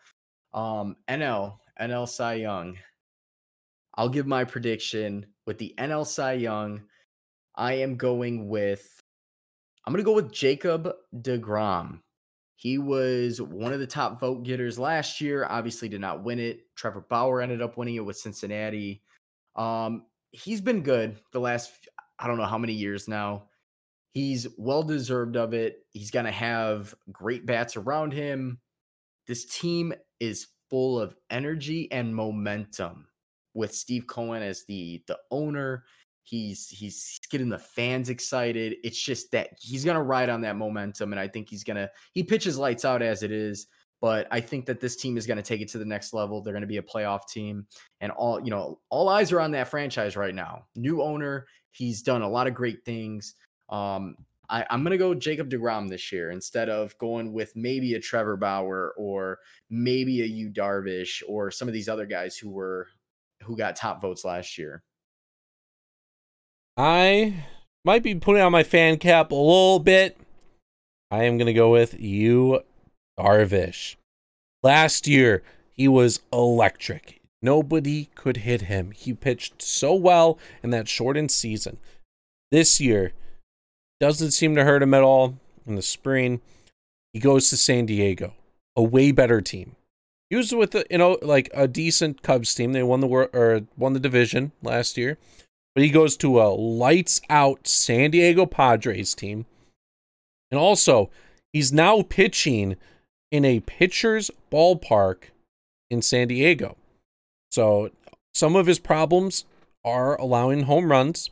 Um, 0.53 0.95
NL 1.09 1.57
NL 1.81 2.07
Cy 2.07 2.35
Young. 2.35 2.77
I'll 3.95 4.09
give 4.09 4.27
my 4.27 4.43
prediction 4.43 5.25
with 5.45 5.57
the 5.57 5.73
NL 5.77 6.05
Cy 6.05 6.33
Young. 6.33 6.81
I 7.55 7.73
am 7.73 7.95
going 7.95 8.49
with 8.49 9.01
I'm 9.85 9.93
going 9.93 10.03
to 10.03 10.05
go 10.05 10.15
with 10.15 10.31
Jacob 10.31 10.91
DeGrom. 11.21 11.99
He 12.55 12.77
was 12.79 13.41
one 13.41 13.71
of 13.71 13.79
the 13.79 13.87
top 13.87 14.19
vote 14.19 14.43
getters 14.43 14.79
last 14.79 15.21
year. 15.21 15.45
Obviously, 15.47 15.87
did 15.87 16.01
not 16.01 16.23
win 16.23 16.39
it. 16.39 16.61
Trevor 16.75 17.05
Bauer 17.07 17.41
ended 17.41 17.61
up 17.61 17.77
winning 17.77 17.95
it 17.95 18.05
with 18.05 18.17
Cincinnati. 18.17 19.03
Um, 19.55 20.05
he's 20.31 20.61
been 20.61 20.81
good 20.81 21.17
the 21.31 21.39
last 21.39 21.71
I 22.17 22.27
don't 22.27 22.37
know 22.37 22.45
how 22.45 22.57
many 22.57 22.73
years 22.73 23.07
now. 23.07 23.43
He's 24.11 24.47
well 24.57 24.83
deserved 24.83 25.35
of 25.35 25.53
it. 25.53 25.85
He's 25.91 26.11
going 26.11 26.25
to 26.25 26.31
have 26.31 26.95
great 27.11 27.45
bats 27.45 27.75
around 27.75 28.13
him. 28.13 28.59
This 29.27 29.45
team 29.45 29.93
is 30.19 30.47
full 30.69 30.99
of 30.99 31.15
energy 31.29 31.91
and 31.91 32.15
momentum 32.15 33.07
with 33.53 33.73
Steve 33.73 34.05
Cohen 34.07 34.43
as 34.43 34.63
the 34.65 35.03
the 35.07 35.17
owner. 35.31 35.85
He's 36.23 36.67
he's 36.69 37.19
getting 37.29 37.49
the 37.49 37.59
fans 37.59 38.09
excited. 38.09 38.77
It's 38.83 38.99
just 38.99 39.31
that 39.31 39.49
he's 39.59 39.85
gonna 39.85 40.03
ride 40.03 40.29
on 40.29 40.41
that 40.41 40.55
momentum, 40.55 41.13
and 41.13 41.19
I 41.19 41.27
think 41.27 41.49
he's 41.49 41.63
gonna 41.63 41.89
he 42.13 42.23
pitches 42.23 42.57
lights 42.57 42.85
out 42.85 43.01
as 43.01 43.23
it 43.23 43.31
is. 43.31 43.67
But 44.01 44.27
I 44.29 44.41
think 44.41 44.65
that 44.65 44.79
this 44.79 44.97
team 44.97 45.17
is 45.17 45.25
to 45.37 45.43
take 45.43 45.61
it 45.61 45.69
to 45.69 45.77
the 45.77 45.85
next 45.85 46.13
level. 46.13 46.41
They're 46.41 46.53
to 46.61 46.67
be 46.67 46.77
a 46.77 46.83
playoff 46.83 47.27
team, 47.27 47.65
and 48.01 48.11
all 48.11 48.43
you 48.43 48.49
know, 48.49 48.79
all 48.89 49.09
eyes 49.09 49.31
are 49.31 49.39
on 49.39 49.51
that 49.51 49.67
franchise 49.67 50.17
right 50.17 50.35
now. 50.35 50.65
New 50.75 51.01
owner, 51.01 51.47
he's 51.71 52.01
done 52.01 52.21
a 52.21 52.29
lot 52.29 52.47
of 52.47 52.53
great 52.53 52.83
things. 52.85 53.35
Um, 53.69 54.15
I, 54.49 54.65
am 54.69 54.83
going 54.83 54.91
to 54.91 54.97
go 54.97 55.13
Jacob 55.13 55.49
DeGrom 55.49 55.89
this 55.89 56.11
year 56.11 56.31
instead 56.31 56.69
of 56.69 56.97
going 56.97 57.33
with 57.33 57.55
maybe 57.55 57.93
a 57.93 57.99
Trevor 57.99 58.37
Bauer 58.37 58.93
or 58.97 59.39
maybe 59.69 60.21
a 60.21 60.25
Yu 60.25 60.49
Darvish 60.49 61.21
or 61.27 61.51
some 61.51 61.67
of 61.67 61.73
these 61.73 61.89
other 61.89 62.05
guys 62.05 62.37
who 62.37 62.49
were 62.49 62.87
who 63.43 63.57
got 63.57 63.75
top 63.75 64.01
votes 64.01 64.25
last 64.25 64.57
year. 64.57 64.83
I 66.77 67.45
might 67.83 68.03
be 68.03 68.15
putting 68.15 68.41
on 68.41 68.51
my 68.51 68.63
fan 68.63 68.97
cap 68.97 69.31
a 69.31 69.35
little 69.35 69.79
bit. 69.79 70.17
I 71.11 71.23
am 71.23 71.37
going 71.37 71.47
to 71.47 71.53
go 71.53 71.71
with 71.71 71.99
Yu 71.99 72.59
Darvish. 73.19 73.95
Last 74.63 75.07
year, 75.07 75.43
he 75.71 75.87
was 75.87 76.21
electric. 76.33 77.21
Nobody 77.41 78.09
could 78.15 78.37
hit 78.37 78.63
him. 78.63 78.91
He 78.91 79.13
pitched 79.13 79.61
so 79.61 79.93
well 79.93 80.39
in 80.63 80.71
that 80.71 80.87
shortened 80.87 81.31
season. 81.31 81.77
This 82.51 82.81
year, 82.81 83.13
doesn't 83.99 84.31
seem 84.31 84.55
to 84.55 84.63
hurt 84.63 84.83
him 84.83 84.93
at 84.93 85.03
all 85.03 85.37
in 85.65 85.75
the 85.75 85.81
spring. 85.81 86.41
He 87.13 87.19
goes 87.19 87.49
to 87.49 87.57
San 87.57 87.85
Diego, 87.85 88.33
a 88.75 88.83
way 88.83 89.11
better 89.11 89.41
team. 89.41 89.75
He 90.29 90.35
was 90.35 90.53
with 90.53 90.75
a, 90.75 90.85
you 90.89 90.97
know 90.97 91.17
like 91.21 91.49
a 91.53 91.67
decent 91.67 92.21
Cubs 92.21 92.53
team. 92.53 92.73
They 92.73 92.83
won 92.83 92.99
the 92.99 93.07
world 93.07 93.29
or 93.33 93.61
won 93.77 93.93
the 93.93 93.99
division 93.99 94.51
last 94.61 94.97
year. 94.97 95.17
But 95.75 95.83
he 95.83 95.89
goes 95.89 96.15
to 96.17 96.41
a 96.41 96.47
lights 96.49 97.21
out 97.29 97.67
San 97.67 98.11
Diego 98.11 98.45
Padres 98.45 99.13
team. 99.13 99.45
And 100.49 100.57
also, 100.57 101.09
he's 101.51 101.73
now 101.73 102.01
pitching 102.01 102.77
in 103.29 103.43
a 103.43 103.59
pitcher's 103.59 104.31
ballpark 104.49 105.25
in 105.89 106.01
San 106.01 106.29
Diego. 106.29 106.77
So, 107.51 107.89
some 108.33 108.55
of 108.55 108.67
his 108.67 108.79
problems 108.79 109.45
are 109.83 110.15
allowing 110.19 110.63
home 110.63 110.91
runs. 110.91 111.29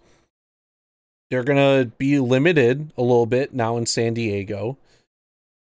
They're 1.33 1.43
going 1.43 1.57
to 1.57 1.89
be 1.97 2.19
limited 2.19 2.93
a 2.95 3.01
little 3.01 3.25
bit 3.25 3.55
now 3.55 3.75
in 3.77 3.87
San 3.87 4.13
Diego. 4.13 4.77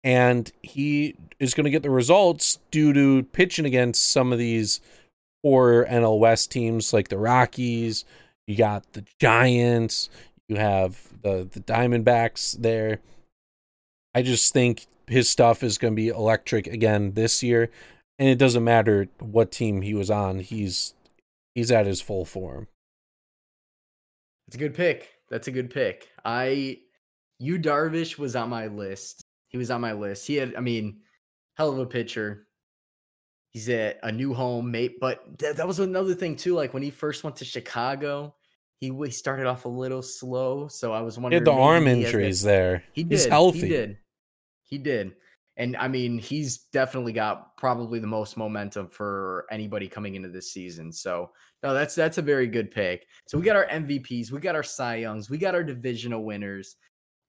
And 0.03 0.51
he 0.61 1.15
is 1.39 1.53
going 1.53 1.63
to 1.63 1.69
get 1.69 1.81
the 1.81 1.89
results 1.89 2.59
due 2.71 2.91
to 2.91 3.23
pitching 3.31 3.65
against 3.65 4.11
some 4.11 4.33
of 4.33 4.37
these 4.37 4.81
poor 5.41 5.85
NL 5.85 6.19
West 6.19 6.51
teams 6.51 6.91
like 6.91 7.07
the 7.07 7.17
Rockies, 7.17 8.03
you 8.47 8.57
got 8.57 8.83
the 8.91 9.05
Giants. 9.21 10.09
You 10.49 10.57
have 10.57 11.07
the 11.21 11.47
the 11.49 11.61
Diamondbacks 11.61 12.61
there. 12.61 12.99
I 14.13 14.23
just 14.23 14.51
think 14.51 14.87
his 15.07 15.29
stuff 15.29 15.63
is 15.63 15.77
going 15.77 15.93
to 15.93 15.95
be 15.95 16.09
electric 16.09 16.67
again 16.67 17.13
this 17.13 17.41
year, 17.41 17.69
and 18.19 18.27
it 18.27 18.37
doesn't 18.37 18.65
matter 18.65 19.07
what 19.19 19.53
team 19.53 19.83
he 19.83 19.93
was 19.93 20.11
on. 20.11 20.39
He's 20.39 20.95
he's 21.55 21.71
at 21.71 21.85
his 21.85 22.01
full 22.01 22.25
form. 22.25 22.67
It's 24.49 24.57
a 24.57 24.59
good 24.59 24.75
pick. 24.75 25.20
That's 25.31 25.47
a 25.47 25.51
good 25.51 25.71
pick. 25.71 26.09
I 26.25 26.79
Yu 27.39 27.57
Darvish 27.57 28.19
was 28.19 28.35
on 28.35 28.49
my 28.49 28.67
list. 28.67 29.25
He 29.47 29.57
was 29.57 29.71
on 29.71 29.81
my 29.81 29.93
list. 29.93 30.27
He 30.27 30.35
had, 30.35 30.55
I 30.55 30.59
mean, 30.59 30.99
hell 31.55 31.71
of 31.71 31.79
a 31.79 31.85
pitcher. 31.85 32.47
He's 33.49 33.67
at 33.69 33.99
a 34.03 34.11
new 34.11 34.33
home, 34.33 34.69
mate. 34.69 34.97
But 35.01 35.39
th- 35.39 35.55
that 35.55 35.67
was 35.67 35.79
another 35.79 36.13
thing 36.13 36.35
too. 36.35 36.53
Like 36.53 36.73
when 36.73 36.83
he 36.83 36.91
first 36.91 37.23
went 37.23 37.37
to 37.37 37.45
Chicago, 37.45 38.35
he 38.79 38.89
he 38.89 39.11
started 39.11 39.47
off 39.47 39.65
a 39.65 39.69
little 39.69 40.01
slow. 40.01 40.67
So 40.67 40.93
I 40.93 41.01
was 41.01 41.17
wondering. 41.17 41.43
He 41.43 41.49
had 41.49 41.57
the 41.57 41.59
arm 41.59 41.87
injuries 41.87 42.41
there. 42.41 42.83
He 42.93 43.03
did. 43.03 43.11
He's 43.11 43.25
healthy. 43.25 43.61
He 43.61 43.67
did. 43.69 43.97
He 44.63 44.77
did. 44.77 45.13
And 45.57 45.75
I 45.75 45.87
mean, 45.87 46.17
he's 46.17 46.59
definitely 46.73 47.13
got 47.13 47.57
probably 47.57 47.99
the 47.99 48.07
most 48.07 48.37
momentum 48.37 48.87
for 48.87 49.45
anybody 49.51 49.87
coming 49.87 50.15
into 50.15 50.29
this 50.29 50.53
season. 50.53 50.91
So 50.91 51.31
no, 51.63 51.73
that's 51.73 51.95
that's 51.95 52.17
a 52.17 52.23
very 52.23 52.47
good 52.47 52.71
pick. 52.71 53.07
So 53.27 53.37
we 53.37 53.45
got 53.45 53.55
our 53.55 53.67
MVPs, 53.67 54.31
we 54.31 54.39
got 54.39 54.55
our 54.55 54.63
Cy 54.63 54.97
Youngs, 54.97 55.29
we 55.29 55.37
got 55.37 55.55
our 55.55 55.63
divisional 55.63 56.23
winners. 56.23 56.75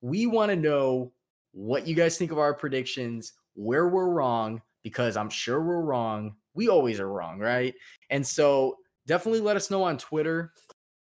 We 0.01 0.26
want 0.26 0.51
to 0.51 0.57
know 0.57 1.12
what 1.53 1.87
you 1.87 1.95
guys 1.95 2.16
think 2.16 2.33
of 2.33 2.39
our 2.39 2.55
predictions, 2.55 3.35
where 3.55 3.89
we're 3.89 4.09
wrong, 4.09 4.62
because 4.83 5.16
I'm 5.16 5.30
sure 5.30 5.62
we're 5.62 5.83
wrong. 5.83 6.35
We 6.55 6.68
always 6.68 6.99
are 6.99 7.12
wrong, 7.12 7.39
right? 7.39 7.74
And 8.11 8.26
so 8.26 8.76
definitely 9.07 9.41
let 9.41 9.57
us 9.57 9.70
know 9.70 9.83
on 9.83 9.99
Twitter, 9.99 10.53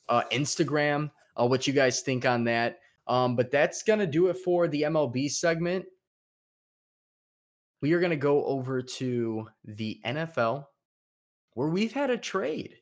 uh, 0.09 0.23
Instagram, 0.33 1.11
uh, 1.39 1.47
what 1.47 1.67
you 1.67 1.73
guys 1.73 2.01
think 2.01 2.25
on 2.25 2.45
that. 2.45 2.79
Um, 3.07 3.37
but 3.37 3.51
that's 3.51 3.83
to 4.01 4.07
do 4.07 4.29
it 4.29 4.39
for 4.39 4.67
the 4.67 4.83
MLB 4.83 5.31
segment. 5.31 5.85
We 7.83 7.93
are 7.93 8.01
to 8.11 8.17
go 8.17 8.45
over 8.45 8.83
to 8.83 9.49
the 9.65 10.01
NFL 10.05 10.67
where 11.55 11.69
we've 11.69 11.93
had 11.93 12.11
a 12.11 12.17
trade. 12.17 12.77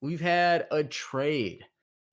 We've 0.00 0.20
had 0.20 0.66
a 0.70 0.84
trade. 0.84 1.64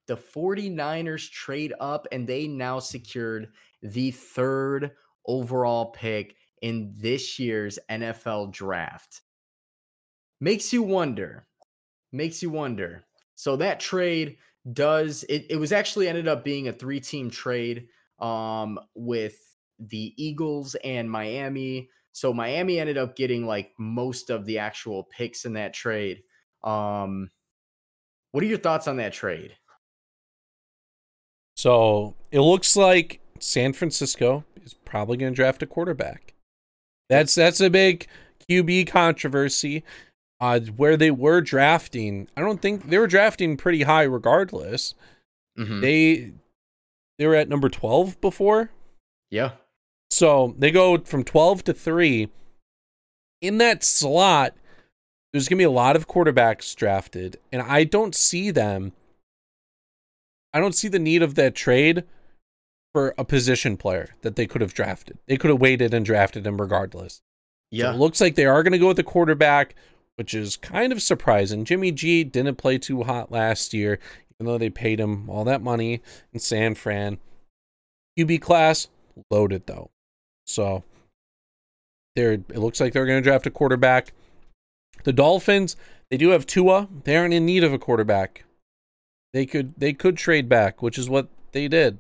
The 0.08 0.18
49ers 0.18 1.30
trade 1.32 1.74
up 1.80 2.08
and 2.12 2.28
they 2.28 2.48
now 2.48 2.80
secured 2.80 3.50
the 3.82 4.12
third 4.12 4.92
overall 5.26 5.92
pick 5.92 6.36
in 6.62 6.94
this 6.98 7.40
year's 7.40 7.80
NFL 7.90 8.52
draft. 8.52 9.22
Makes 10.40 10.74
you 10.74 10.84
wonder. 10.84 11.48
Makes 12.12 12.42
you 12.42 12.50
wonder. 12.50 13.06
So 13.36 13.56
that 13.58 13.80
trade 13.80 14.38
does 14.74 15.24
it, 15.30 15.46
it 15.50 15.58
was 15.58 15.72
actually 15.72 16.08
ended 16.08 16.28
up 16.28 16.44
being 16.44 16.68
a 16.68 16.74
three 16.74 17.00
team 17.00 17.30
trade 17.30 17.88
um 18.20 18.80
with 18.96 19.56
the 19.80 20.14
Eagles 20.18 20.76
and 20.84 21.12
Miami. 21.12 21.90
So 22.14 22.34
Miami 22.34 22.80
ended 22.80 22.98
up 22.98 23.16
getting 23.16 23.46
like 23.46 23.74
most 23.78 24.30
of 24.30 24.46
the 24.46 24.60
actual 24.60 25.04
picks 25.04 25.46
in 25.46 25.54
that 25.54 25.74
trade. 25.74 26.24
Um 26.64 27.30
what 28.36 28.44
are 28.44 28.48
your 28.48 28.58
thoughts 28.58 28.86
on 28.86 28.98
that 28.98 29.14
trade? 29.14 29.56
So 31.56 32.16
it 32.32 32.42
looks 32.42 32.76
like 32.76 33.22
San 33.40 33.72
Francisco 33.72 34.44
is 34.62 34.74
probably 34.74 35.16
going 35.16 35.32
to 35.32 35.36
draft 35.36 35.64
a 35.64 35.66
quarterback. 35.66 36.34
That's 37.08 37.34
that's 37.34 37.62
a 37.62 37.70
big 37.70 38.08
QB 38.50 38.88
controversy. 38.88 39.86
Uh, 40.42 40.60
where 40.76 40.98
they 40.98 41.12
were 41.12 41.40
drafting, 41.40 42.28
I 42.36 42.42
don't 42.42 42.62
think 42.62 42.90
they 42.90 42.98
were 42.98 43.08
drafting 43.08 43.56
pretty 43.56 43.84
high 43.84 44.04
regardless. 44.04 44.96
Mm-hmm. 45.58 45.80
They 45.80 46.34
they 47.18 47.28
were 47.28 47.36
at 47.36 47.48
number 47.48 47.70
12 47.70 48.20
before. 48.20 48.70
Yeah. 49.32 49.52
So 50.10 50.56
they 50.60 50.72
go 50.72 50.98
from 50.98 51.24
12 51.24 51.64
to 51.64 51.74
3. 51.74 52.30
In 53.42 53.60
that 53.60 53.82
slot, 53.82 54.56
there's 55.36 55.50
going 55.50 55.58
to 55.58 55.64
be 55.64 55.66
a 55.66 55.70
lot 55.70 55.98
of 55.98 56.08
quarterbacks 56.08 56.74
drafted, 56.74 57.36
and 57.52 57.62
I 57.62 57.84
don't 57.84 58.16
see 58.16 58.52
them. 58.52 58.94
I 60.54 60.62
don't 60.62 60.74
see 60.74 60.88
the 60.88 60.98
need 60.98 61.22
of 61.22 61.36
that 61.36 61.56
trade 61.56 62.06
for 62.94 63.14
a 63.18 63.26
position 63.26 63.76
player 63.76 64.16
that 64.22 64.38
they 64.38 64.48
could 64.48 64.62
have 64.62 64.74
drafted. 64.74 65.18
They 65.28 65.36
could 65.36 65.50
have 65.50 65.60
waited 65.60 65.94
and 65.94 66.06
drafted 66.06 66.48
him 66.48 66.62
regardless. 66.62 67.22
Yeah. 67.70 67.88
So 67.88 67.96
it 67.96 68.00
looks 68.00 68.22
like 68.22 68.36
they 68.36 68.46
are 68.46 68.64
going 68.64 68.72
to 68.72 68.80
go 68.80 68.88
with 68.88 68.96
the 68.96 69.04
quarterback, 69.04 69.76
which 70.16 70.34
is 70.34 70.56
kind 70.56 70.94
of 70.94 71.02
surprising. 71.02 71.66
Jimmy 71.66 71.92
G 71.92 72.24
didn't 72.24 72.56
play 72.56 72.78
too 72.78 73.04
hot 73.04 73.30
last 73.30 73.74
year, 73.74 74.00
even 74.40 74.50
though 74.50 74.58
they 74.58 74.70
paid 74.70 75.02
him 75.02 75.30
all 75.30 75.44
that 75.44 75.62
money 75.62 76.02
in 76.32 76.40
San 76.40 76.76
Fran. 76.76 77.18
QB 78.18 78.40
class 78.40 78.88
loaded 79.30 79.68
though. 79.68 79.90
So 80.48 80.86
they're 82.16 82.32
it 82.32 82.56
looks 82.56 82.80
like 82.80 82.94
they're 82.94 83.06
going 83.06 83.22
to 83.22 83.30
draft 83.30 83.46
a 83.48 83.52
quarterback. 83.52 84.14
The 85.06 85.14
Dolphins, 85.14 85.76
they 86.12 86.18
do 86.18 86.30
have 86.30 86.46
Tua. 86.46 86.90
They 87.06 87.16
aren't 87.16 87.34
in 87.34 87.46
need 87.46 87.64
of 87.64 87.74
a 87.74 87.80
quarterback. 87.80 88.44
They 89.34 89.46
could 89.46 89.74
they 89.78 89.94
could 89.94 90.18
trade 90.18 90.50
back, 90.50 90.82
which 90.82 90.98
is 90.98 91.10
what 91.10 91.30
they 91.52 91.68
did 91.68 92.00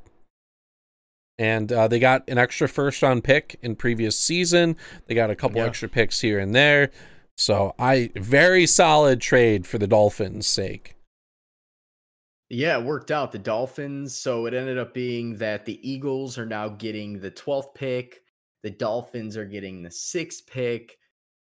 and 1.37 1.71
uh, 1.71 1.87
they 1.87 1.99
got 1.99 2.27
an 2.29 2.37
extra 2.37 2.67
first 2.67 3.01
round 3.01 3.23
pick 3.23 3.57
in 3.61 3.75
previous 3.75 4.17
season. 4.17 4.77
They 5.07 5.15
got 5.15 5.29
a 5.29 5.35
couple 5.35 5.57
yeah. 5.57 5.67
extra 5.67 5.89
picks 5.89 6.21
here 6.21 6.39
and 6.39 6.55
there. 6.55 6.91
So 7.37 7.75
I 7.77 8.11
very 8.15 8.65
solid 8.65 9.19
trade 9.19 9.67
for 9.67 9.77
the 9.77 9.87
Dolphins' 9.87 10.47
sake. 10.47 10.95
Yeah, 12.49 12.77
it 12.77 12.85
worked 12.85 13.11
out. 13.11 13.31
The 13.31 13.39
Dolphins. 13.39 14.15
So 14.15 14.45
it 14.45 14.53
ended 14.53 14.77
up 14.77 14.93
being 14.93 15.35
that 15.37 15.65
the 15.65 15.79
Eagles 15.87 16.37
are 16.37 16.45
now 16.45 16.69
getting 16.69 17.19
the 17.19 17.31
12th 17.31 17.73
pick. 17.73 18.21
The 18.63 18.69
Dolphins 18.69 19.35
are 19.35 19.45
getting 19.45 19.81
the 19.81 19.91
sixth 19.91 20.47
pick. 20.47 20.97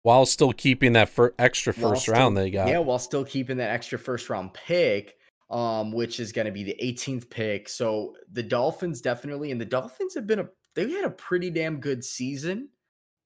While 0.03 0.25
still 0.25 0.53
keeping 0.53 0.93
that 0.93 1.09
for 1.09 1.33
extra 1.37 1.73
first 1.73 2.03
still, 2.03 2.13
round 2.13 2.37
they 2.37 2.49
got. 2.49 2.69
Yeah, 2.69 2.79
while 2.79 2.99
still 2.99 3.25
keeping 3.25 3.57
that 3.57 3.69
extra 3.69 3.99
first 3.99 4.29
round 4.29 4.53
pick, 4.53 5.15
um, 5.49 5.91
which 5.91 6.19
is 6.19 6.31
going 6.31 6.45
to 6.45 6.51
be 6.51 6.63
the 6.63 6.77
18th 6.81 7.29
pick. 7.29 7.67
So 7.67 8.15
the 8.31 8.43
Dolphins 8.43 9.01
definitely, 9.01 9.51
and 9.51 9.59
the 9.59 9.65
Dolphins 9.65 10.15
have 10.15 10.25
been 10.25 10.39
a, 10.39 10.49
they've 10.75 10.89
had 10.89 11.05
a 11.05 11.09
pretty 11.09 11.49
damn 11.49 11.79
good 11.79 12.03
season. 12.03 12.69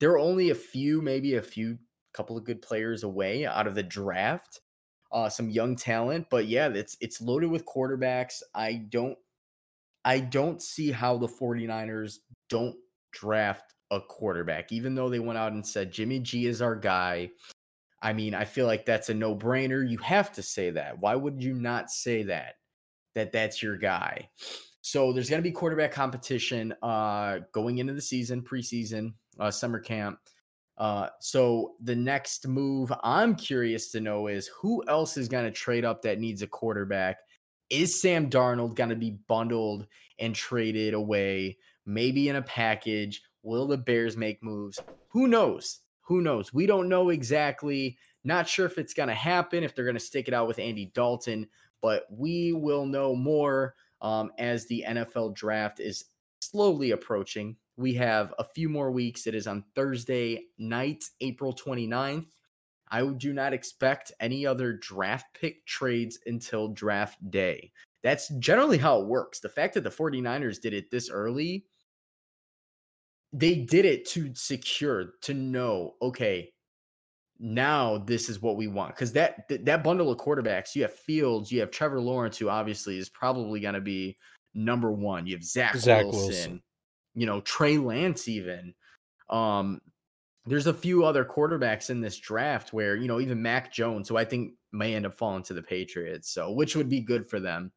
There 0.00 0.10
are 0.10 0.18
only 0.18 0.50
a 0.50 0.54
few, 0.54 1.00
maybe 1.00 1.34
a 1.34 1.42
few 1.42 1.78
couple 2.12 2.36
of 2.36 2.44
good 2.44 2.60
players 2.60 3.02
away 3.04 3.46
out 3.46 3.66
of 3.66 3.74
the 3.74 3.82
draft. 3.82 4.60
Uh, 5.12 5.28
some 5.28 5.48
young 5.48 5.76
talent, 5.76 6.26
but 6.28 6.48
yeah, 6.48 6.68
it's 6.68 6.96
it's 7.00 7.20
loaded 7.20 7.48
with 7.48 7.64
quarterbacks. 7.64 8.42
I 8.52 8.82
don't 8.88 9.16
I 10.04 10.18
don't 10.20 10.60
see 10.60 10.90
how 10.90 11.16
the 11.16 11.28
49ers 11.28 12.16
don't 12.48 12.76
draft 13.12 13.73
a 13.90 14.00
quarterback, 14.00 14.72
even 14.72 14.94
though 14.94 15.08
they 15.08 15.18
went 15.18 15.38
out 15.38 15.52
and 15.52 15.66
said 15.66 15.92
Jimmy 15.92 16.20
G 16.20 16.46
is 16.46 16.62
our 16.62 16.76
guy. 16.76 17.30
I 18.02 18.12
mean, 18.12 18.34
I 18.34 18.44
feel 18.44 18.66
like 18.66 18.84
that's 18.84 19.08
a 19.08 19.14
no 19.14 19.34
brainer. 19.34 19.88
You 19.88 19.98
have 19.98 20.32
to 20.32 20.42
say 20.42 20.70
that. 20.70 20.98
Why 20.98 21.14
would 21.14 21.42
you 21.42 21.54
not 21.54 21.90
say 21.90 22.24
that? 22.24 22.54
That 23.14 23.32
that's 23.32 23.62
your 23.62 23.76
guy. 23.76 24.28
So 24.82 25.12
there's 25.12 25.30
going 25.30 25.42
to 25.42 25.48
be 25.48 25.52
quarterback 25.52 25.92
competition 25.92 26.74
uh, 26.82 27.38
going 27.52 27.78
into 27.78 27.94
the 27.94 28.02
season, 28.02 28.42
preseason, 28.42 29.14
uh, 29.40 29.50
summer 29.50 29.80
camp. 29.80 30.18
Uh, 30.76 31.08
so 31.20 31.74
the 31.80 31.94
next 31.94 32.46
move 32.48 32.92
I'm 33.02 33.34
curious 33.36 33.90
to 33.92 34.00
know 34.00 34.26
is 34.26 34.50
who 34.60 34.84
else 34.88 35.16
is 35.16 35.28
going 35.28 35.44
to 35.44 35.50
trade 35.50 35.84
up 35.84 36.02
that 36.02 36.18
needs 36.18 36.42
a 36.42 36.46
quarterback? 36.46 37.18
Is 37.70 38.00
Sam 38.00 38.28
Darnold 38.28 38.74
going 38.74 38.90
to 38.90 38.96
be 38.96 39.16
bundled 39.26 39.86
and 40.18 40.34
traded 40.34 40.92
away, 40.92 41.56
maybe 41.86 42.28
in 42.28 42.36
a 42.36 42.42
package? 42.42 43.22
Will 43.44 43.66
the 43.66 43.76
Bears 43.76 44.16
make 44.16 44.42
moves? 44.42 44.80
Who 45.08 45.28
knows? 45.28 45.80
Who 46.00 46.22
knows? 46.22 46.52
We 46.52 46.66
don't 46.66 46.88
know 46.88 47.10
exactly. 47.10 47.98
Not 48.24 48.48
sure 48.48 48.66
if 48.66 48.78
it's 48.78 48.94
going 48.94 49.10
to 49.10 49.14
happen, 49.14 49.62
if 49.62 49.74
they're 49.74 49.84
going 49.84 49.94
to 49.96 50.00
stick 50.00 50.28
it 50.28 50.34
out 50.34 50.48
with 50.48 50.58
Andy 50.58 50.90
Dalton, 50.94 51.46
but 51.82 52.06
we 52.10 52.54
will 52.54 52.86
know 52.86 53.14
more 53.14 53.74
um, 54.00 54.32
as 54.38 54.66
the 54.66 54.84
NFL 54.88 55.34
draft 55.34 55.78
is 55.78 56.06
slowly 56.40 56.92
approaching. 56.92 57.56
We 57.76 57.92
have 57.94 58.32
a 58.38 58.44
few 58.44 58.68
more 58.68 58.90
weeks. 58.90 59.26
It 59.26 59.34
is 59.34 59.46
on 59.46 59.64
Thursday 59.74 60.46
night, 60.58 61.04
April 61.20 61.54
29th. 61.54 62.26
I 62.90 63.04
do 63.06 63.32
not 63.32 63.52
expect 63.52 64.12
any 64.20 64.46
other 64.46 64.72
draft 64.74 65.26
pick 65.38 65.66
trades 65.66 66.18
until 66.26 66.68
draft 66.68 67.30
day. 67.30 67.72
That's 68.02 68.28
generally 68.38 68.78
how 68.78 69.00
it 69.00 69.06
works. 69.06 69.40
The 69.40 69.48
fact 69.48 69.74
that 69.74 69.84
the 69.84 69.90
49ers 69.90 70.60
did 70.60 70.74
it 70.74 70.90
this 70.90 71.10
early, 71.10 71.64
they 73.34 73.56
did 73.56 73.84
it 73.84 74.06
to 74.06 74.32
secure, 74.34 75.14
to 75.22 75.34
know, 75.34 75.94
okay, 76.00 76.52
now 77.40 77.98
this 77.98 78.28
is 78.28 78.40
what 78.40 78.56
we 78.56 78.68
want. 78.68 78.94
Because 78.94 79.12
that, 79.12 79.48
that 79.48 79.82
bundle 79.82 80.10
of 80.10 80.18
quarterbacks, 80.18 80.76
you 80.76 80.82
have 80.82 80.94
Fields, 80.94 81.50
you 81.50 81.58
have 81.58 81.72
Trevor 81.72 82.00
Lawrence, 82.00 82.38
who 82.38 82.48
obviously 82.48 82.96
is 82.96 83.08
probably 83.08 83.58
going 83.58 83.74
to 83.74 83.80
be 83.80 84.16
number 84.54 84.92
one. 84.92 85.26
You 85.26 85.34
have 85.34 85.42
Zach, 85.42 85.74
Zach 85.74 86.04
Wilson, 86.04 86.20
Wilson, 86.20 86.62
you 87.16 87.26
know, 87.26 87.40
Trey 87.40 87.76
Lance, 87.76 88.28
even. 88.28 88.72
Um, 89.28 89.80
there's 90.46 90.68
a 90.68 90.74
few 90.74 91.04
other 91.04 91.24
quarterbacks 91.24 91.90
in 91.90 92.00
this 92.00 92.18
draft 92.18 92.72
where, 92.72 92.94
you 92.94 93.08
know, 93.08 93.18
even 93.18 93.42
Mac 93.42 93.72
Jones, 93.72 94.08
who 94.08 94.16
I 94.16 94.24
think 94.24 94.52
may 94.72 94.94
end 94.94 95.06
up 95.06 95.14
falling 95.14 95.42
to 95.44 95.54
the 95.54 95.62
Patriots, 95.62 96.30
so 96.30 96.52
which 96.52 96.76
would 96.76 96.88
be 96.88 97.00
good 97.00 97.26
for 97.26 97.40
them. 97.40 97.72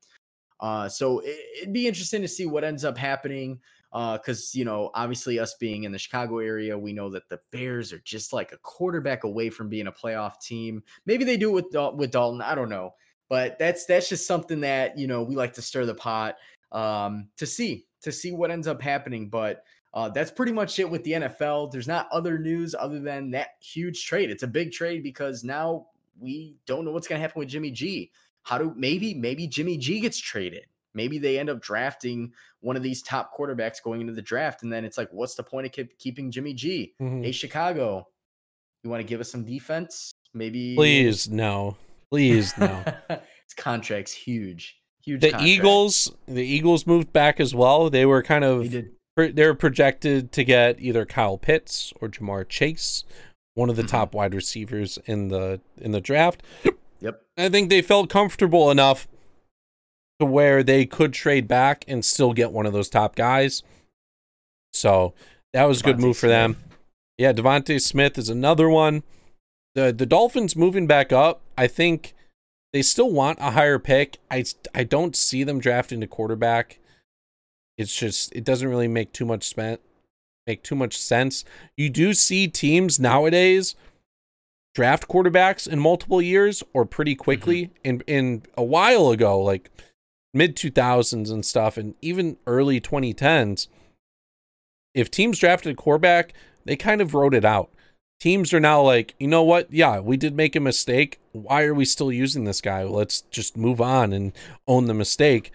Uh, 0.60 0.88
so 0.88 1.20
it, 1.20 1.40
it'd 1.62 1.74
be 1.74 1.88
interesting 1.88 2.22
to 2.22 2.28
see 2.28 2.46
what 2.46 2.64
ends 2.64 2.86
up 2.86 2.98
happening. 2.98 3.60
Uh, 3.98 4.16
because 4.16 4.54
you 4.54 4.64
know, 4.64 4.92
obviously, 4.94 5.40
us 5.40 5.56
being 5.56 5.84
in 5.84 5.92
the 5.92 5.98
Chicago 5.98 6.38
area, 6.38 6.78
we 6.78 6.94
know 6.94 7.10
that 7.10 7.28
the 7.30 7.40
Bears 7.52 7.92
are 7.92 8.02
just 8.06 8.32
like 8.32 8.52
a 8.52 8.58
quarterback 8.58 9.24
away 9.24 9.50
from 9.50 9.70
being 9.70 9.88
a 9.88 9.92
playoff 9.92 10.40
team. 10.40 10.84
Maybe 11.08 11.24
they 11.24 11.36
do 11.36 11.50
it 11.50 11.54
with 11.54 11.72
Dal- 11.72 11.96
with 11.96 12.12
Dalton. 12.12 12.40
I 12.40 12.54
don't 12.54 12.70
know, 12.70 12.94
but 13.28 13.58
that's 13.58 13.88
that's 13.88 14.08
just 14.08 14.28
something 14.28 14.60
that 14.60 15.00
you 15.00 15.08
know 15.08 15.24
we 15.24 15.36
like 15.36 15.52
to 15.54 15.64
stir 15.64 15.88
the 15.88 15.96
pot 15.96 16.36
um, 16.72 17.28
to 17.38 17.48
see 17.48 17.88
to 18.02 18.12
see 18.12 18.32
what 18.32 18.52
ends 18.52 18.68
up 18.68 18.80
happening. 18.80 19.30
But 19.30 19.64
uh, 19.96 20.10
that's 20.10 20.30
pretty 20.30 20.52
much 20.52 20.78
it 20.78 20.88
with 20.88 21.04
the 21.04 21.14
NFL. 21.14 21.72
There's 21.72 21.88
not 21.88 22.08
other 22.12 22.38
news 22.38 22.76
other 22.78 23.00
than 23.00 23.32
that 23.32 23.56
huge 23.62 24.06
trade. 24.06 24.30
It's 24.30 24.44
a 24.44 24.48
big 24.48 24.72
trade 24.72 25.02
because 25.02 25.44
now 25.44 25.88
we 26.20 26.56
don't 26.68 26.86
know 26.86 26.92
what's 26.92 27.08
going 27.08 27.18
to 27.18 27.22
happen 27.24 27.40
with 27.40 27.50
Jimmy 27.50 27.72
G. 27.72 28.12
How 28.44 28.60
do 28.60 28.72
maybe 28.78 29.16
maybe 29.16 29.48
Jimmy 29.48 29.76
G 29.76 30.00
gets 30.02 30.20
traded? 30.20 30.68
Maybe 30.98 31.20
they 31.20 31.38
end 31.38 31.50
up 31.50 31.62
drafting 31.62 32.34
one 32.62 32.76
of 32.76 32.82
these 32.82 33.04
top 33.04 33.38
quarterbacks 33.38 33.82
going 33.84 34.02
into 34.02 34.14
the 34.14 34.22
draft, 34.22 34.64
and 34.64 34.74
then 34.74 34.84
it's 34.84 34.98
like, 34.98 35.10
what's 35.12 35.36
the 35.36 35.44
point 35.44 35.68
of 35.68 35.72
keep, 35.72 35.98
keeping 36.00 36.32
Jimmy 36.32 36.56
G? 36.56 36.96
Mm-hmm. 37.00 37.22
Hey, 37.22 37.32
Chicago, 37.32 38.08
you 38.84 38.90
want 38.90 39.02
to 39.02 39.08
give 39.08 39.22
us 39.22 39.32
some 39.32 39.46
defense? 39.46 40.12
Maybe. 40.34 40.76
Please 40.76 41.30
no. 41.30 41.78
Please 42.10 42.58
no. 42.58 42.84
His 43.10 43.54
contract's 43.56 44.12
huge. 44.12 44.82
Huge. 45.04 45.22
The 45.22 45.30
contract. 45.30 45.48
Eagles, 45.48 46.12
the 46.28 46.44
Eagles 46.44 46.88
moved 46.88 47.14
back 47.14 47.40
as 47.40 47.54
well. 47.54 47.92
They 47.92 48.06
were 48.06 48.24
kind 48.24 48.44
of 48.44 48.72
they, 48.72 49.32
they 49.32 49.46
were 49.46 49.54
projected 49.54 50.32
to 50.32 50.44
get 50.44 50.80
either 50.80 51.06
Kyle 51.06 51.38
Pitts 51.38 51.94
or 52.02 52.10
Ja'Marr 52.10 52.50
Chase, 52.50 53.04
one 53.54 53.70
of 53.70 53.76
the 53.76 53.84
mm-hmm. 53.84 53.90
top 53.90 54.16
wide 54.16 54.34
receivers 54.34 54.98
in 55.06 55.28
the 55.28 55.62
in 55.80 55.92
the 55.92 56.02
draft. 56.02 56.42
Yep. 57.02 57.22
I 57.38 57.50
think 57.50 57.70
they 57.70 57.84
felt 57.84 58.10
comfortable 58.10 58.72
enough 58.72 59.08
to 60.20 60.26
where 60.26 60.64
they 60.64 60.86
could 60.86 61.14
trade 61.14 61.48
back 61.48 61.86
and 61.88 62.04
still 62.04 62.34
get 62.34 62.52
one 62.52 62.66
of 62.66 62.74
those 62.74 62.90
top 62.90 63.16
guys. 63.16 63.64
So 64.74 65.14
that 65.54 65.66
was 65.66 65.82
a 65.82 65.84
good 65.84 66.00
move 66.00 66.18
for 66.18 66.28
them. 66.28 66.58
Yeah, 67.18 67.34
DeVonta 67.34 67.82
Smith 67.82 68.18
is 68.18 68.30
another 68.30 68.70
one. 68.70 69.04
The 69.76 69.92
the 69.92 70.06
Dolphins 70.06 70.56
moving 70.56 70.88
back 70.88 71.12
up, 71.12 71.42
I 71.58 71.68
think 71.68 72.14
they 72.74 72.82
still 72.82 73.12
want 73.12 73.40
a 73.40 73.52
higher 73.52 73.80
pick. 73.80 74.18
I 74.30 74.44
I 74.74 74.84
don't 74.84 75.16
see 75.16 75.44
them 75.44 75.60
drafting 75.60 76.04
a 76.04 76.08
quarterback. 76.08 76.80
It's 77.78 77.96
just 77.96 78.34
it 78.36 78.44
doesn't 78.44 78.68
really 78.70 78.88
make 78.88 79.14
too 79.14 79.26
much 79.26 79.48
spent 79.48 79.82
make 80.48 80.64
too 80.64 80.76
much 80.76 80.98
sense. 80.98 81.46
You 81.76 81.90
do 81.90 82.14
see 82.14 82.48
teams 82.48 83.00
nowadays 83.00 83.76
draft 84.74 85.08
quarterbacks 85.08 85.68
in 85.68 85.80
multiple 85.80 86.22
years 86.22 86.64
or 86.74 86.86
pretty 86.86 87.14
quickly. 87.14 87.66
Mm-hmm. 87.66 87.76
In 87.84 88.02
in 88.08 88.44
a 88.56 88.64
while 88.64 89.12
ago, 89.12 89.40
like 89.40 89.70
mid 90.38 90.56
2000s 90.56 91.32
and 91.32 91.46
stuff 91.46 91.78
and 91.78 91.96
even 92.02 92.38
early 92.46 92.80
2010s, 92.80 93.68
if 94.94 95.10
teams 95.12 95.40
drafted 95.40 95.74
a 95.74 95.76
quarterback, 95.76 96.34
they 96.66 96.76
kind 96.76 97.02
of 97.02 97.14
wrote 97.14 97.34
it 97.34 97.46
out 97.46 97.70
teams 98.20 98.54
are 98.54 98.60
now 98.60 98.82
like, 98.82 99.16
you 99.20 99.28
know 99.28 99.44
what? 99.44 99.72
Yeah, 99.72 100.00
we 100.00 100.18
did 100.18 100.36
make 100.36 100.56
a 100.56 100.60
mistake. 100.60 101.20
Why 101.32 101.64
are 101.64 101.74
we 101.74 101.86
still 101.86 102.12
using 102.12 102.46
this 102.46 102.62
guy? 102.62 102.84
Let's 102.84 103.22
just 103.22 103.58
move 103.58 103.82
on 103.82 104.14
and 104.14 104.34
own 104.68 104.86
the 104.86 104.94
mistake. 104.94 105.52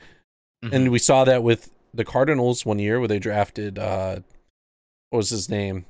Mm-hmm. 0.65 0.75
And 0.75 0.91
we 0.91 0.99
saw 0.99 1.25
that 1.25 1.43
with 1.43 1.71
the 1.95 2.05
Cardinals 2.05 2.65
one 2.65 2.79
year 2.79 2.99
where 2.99 3.09
they 3.09 3.19
drafted 3.19 3.79
uh 3.79 4.21
what 5.11 5.19
was 5.19 5.31
his 5.31 5.49
name? 5.51 5.85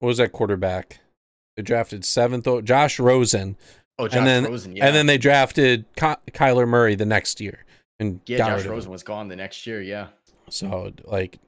What 0.00 0.08
was 0.08 0.18
that 0.18 0.32
quarterback? 0.32 1.00
They 1.56 1.62
drafted 1.62 2.04
seventh 2.04 2.46
Josh 2.64 2.98
Rosen. 2.98 3.56
Oh, 3.98 4.08
Josh 4.08 4.18
and 4.18 4.26
then, 4.26 4.44
Rosen, 4.44 4.74
yeah. 4.74 4.86
And 4.86 4.94
then 4.94 5.06
they 5.06 5.18
drafted 5.18 5.84
Ky- 5.96 6.16
Kyler 6.32 6.66
Murray 6.66 6.94
the 6.96 7.06
next 7.06 7.40
year. 7.40 7.64
And 8.00 8.20
yeah, 8.26 8.38
Josh 8.38 8.66
Rosen 8.66 8.90
was 8.90 9.02
gone 9.02 9.28
the 9.28 9.36
next 9.36 9.66
year. 9.66 9.80
Yeah. 9.80 10.08
So 10.50 10.92
like 11.04 11.38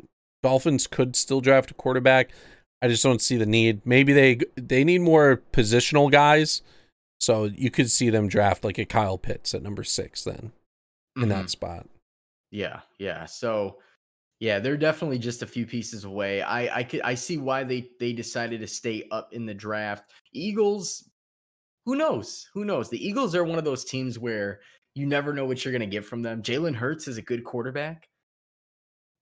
Dolphins 0.43 0.87
could 0.87 1.17
still 1.17 1.41
draft 1.41 1.71
a 1.71 1.75
quarterback. 1.75 2.31
I 2.83 2.89
just 2.89 3.03
don't 3.03 3.21
see 3.21 3.37
the 3.37 3.47
need. 3.47 3.81
Maybe 3.85 4.13
they 4.13 4.39
they 4.57 4.85
need 4.85 5.01
more 5.01 5.43
positional 5.53 6.11
guys. 6.11 6.63
So 7.21 7.45
you 7.45 7.71
could 7.71 7.91
see 7.91 8.11
them 8.11 8.29
draft 8.29 8.63
like 8.63 8.79
a 8.79 8.85
Kyle 8.85 9.19
Pitts 9.19 9.55
at 9.55 9.63
number 9.63 9.83
six 9.83 10.23
then 10.23 10.53
in 11.17 11.23
mm-hmm. 11.23 11.31
that 11.31 11.51
spot. 11.51 11.87
Yeah, 12.51 12.81
yeah. 12.99 13.25
So 13.25 13.79
yeah, 14.39 14.59
they're 14.59 14.77
definitely 14.77 15.19
just 15.19 15.43
a 15.43 15.47
few 15.47 15.67
pieces 15.67 16.05
away. 16.05 16.43
I 16.43 16.79
I 16.79 16.83
could 16.85 17.01
I 17.01 17.15
see 17.15 17.39
why 17.39 17.65
they 17.65 17.89
they 17.99 18.13
decided 18.13 18.61
to 18.61 18.67
stay 18.67 19.09
up 19.11 19.33
in 19.33 19.47
the 19.47 19.55
draft. 19.55 20.11
Eagles, 20.33 21.09
who 21.87 21.95
knows? 21.95 22.49
Who 22.53 22.65
knows? 22.65 22.91
The 22.91 23.05
Eagles 23.05 23.35
are 23.35 23.45
one 23.45 23.59
of 23.59 23.65
those 23.65 23.85
teams 23.85 24.19
where 24.19 24.61
you 24.95 25.07
never 25.07 25.33
know 25.33 25.47
what 25.47 25.65
you're 25.65 25.73
gonna 25.73 25.87
get 25.87 26.05
from 26.05 26.21
them. 26.21 26.43
Jalen 26.43 26.75
Hurts 26.75 27.07
is 27.07 27.17
a 27.17 27.23
good 27.23 27.45
quarterback. 27.45 28.09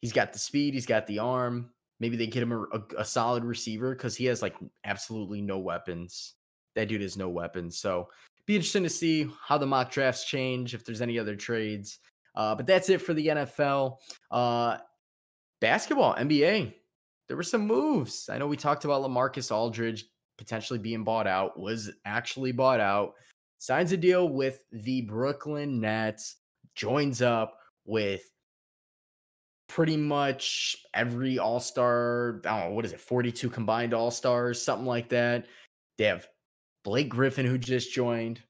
He's 0.01 0.13
got 0.13 0.33
the 0.33 0.39
speed, 0.39 0.75
he's 0.75 0.87
got 0.87 1.07
the 1.07 1.21
arm. 1.21 1.71
Maybe 2.01 2.17
they 2.17 2.27
get 2.27 2.43
him 2.43 2.53
a, 2.53 2.63
a, 2.63 2.83
a 2.99 3.05
solid 3.05 3.45
receiver 3.45 3.95
because 3.95 4.17
he 4.17 4.25
has 4.27 4.43
like 4.43 4.57
absolutely 4.85 5.41
no 5.41 5.59
weapons. 5.59 6.35
That 6.75 6.89
dude 6.89 7.03
has 7.03 7.17
no 7.17 7.29
weapons. 7.29 7.79
So 7.79 8.09
be 8.47 8.57
interesting 8.57 8.83
to 8.83 8.91
see 8.91 9.31
how 9.47 9.59
the 9.59 9.67
mock 9.67 9.91
drafts 9.91 10.25
change, 10.25 10.75
if 10.75 10.85
there's 10.85 11.01
any 11.01 11.19
other 11.19 11.37
trades. 11.37 11.99
Uh, 12.35 12.55
but 12.55 12.67
that's 12.67 12.89
it 12.89 13.01
for 13.01 13.15
the 13.15 13.27
NFL. 13.29 13.99
Uh, 14.31 14.79
basketball, 15.61 16.15
NBA. 16.15 16.75
There 17.29 17.37
were 17.37 17.43
some 17.43 17.67
moves. 17.67 18.29
I 18.31 18.39
know 18.39 18.47
we 18.47 18.57
talked 18.57 18.85
about 18.85 19.03
LaMarcus 19.03 19.55
Aldridge 19.55 20.07
potentially 20.39 20.79
being 20.79 21.05
bought 21.05 21.27
out, 21.27 21.59
was 21.59 21.91
actually 22.05 22.53
bought 22.53 22.81
out, 22.81 23.15
signs 23.59 23.93
a 23.93 23.97
deal 23.97 24.29
with 24.29 24.65
the 24.73 25.03
Brooklyn 25.03 25.81
Nets, 25.81 26.37
joins 26.75 27.23
up 27.23 27.59
with 27.85 28.23
pretty 29.69 29.97
much 29.97 30.77
every 30.95 31.39
all 31.39 31.61
star. 31.61 32.41
I 32.45 32.61
don't 32.61 32.71
know, 32.71 32.75
what 32.77 32.85
is 32.85 32.93
it, 32.93 33.01
42 33.01 33.51
combined 33.51 33.95
all 33.95 34.11
stars, 34.11 34.61
something 34.61 34.87
like 34.87 35.09
that. 35.11 35.47
They 35.99 36.05
have 36.05 36.27
Blake 36.85 37.09
Griffin, 37.09 37.47
who 37.47 37.59
just 37.59 37.93
joined. 37.93 38.41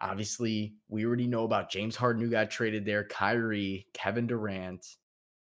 Obviously, 0.00 0.76
we 0.88 1.04
already 1.04 1.26
know 1.26 1.44
about 1.44 1.70
James 1.70 1.96
Harden, 1.96 2.22
who 2.22 2.30
got 2.30 2.50
traded 2.50 2.86
there, 2.86 3.04
Kyrie, 3.04 3.86
Kevin 3.92 4.26
Durant. 4.26 4.86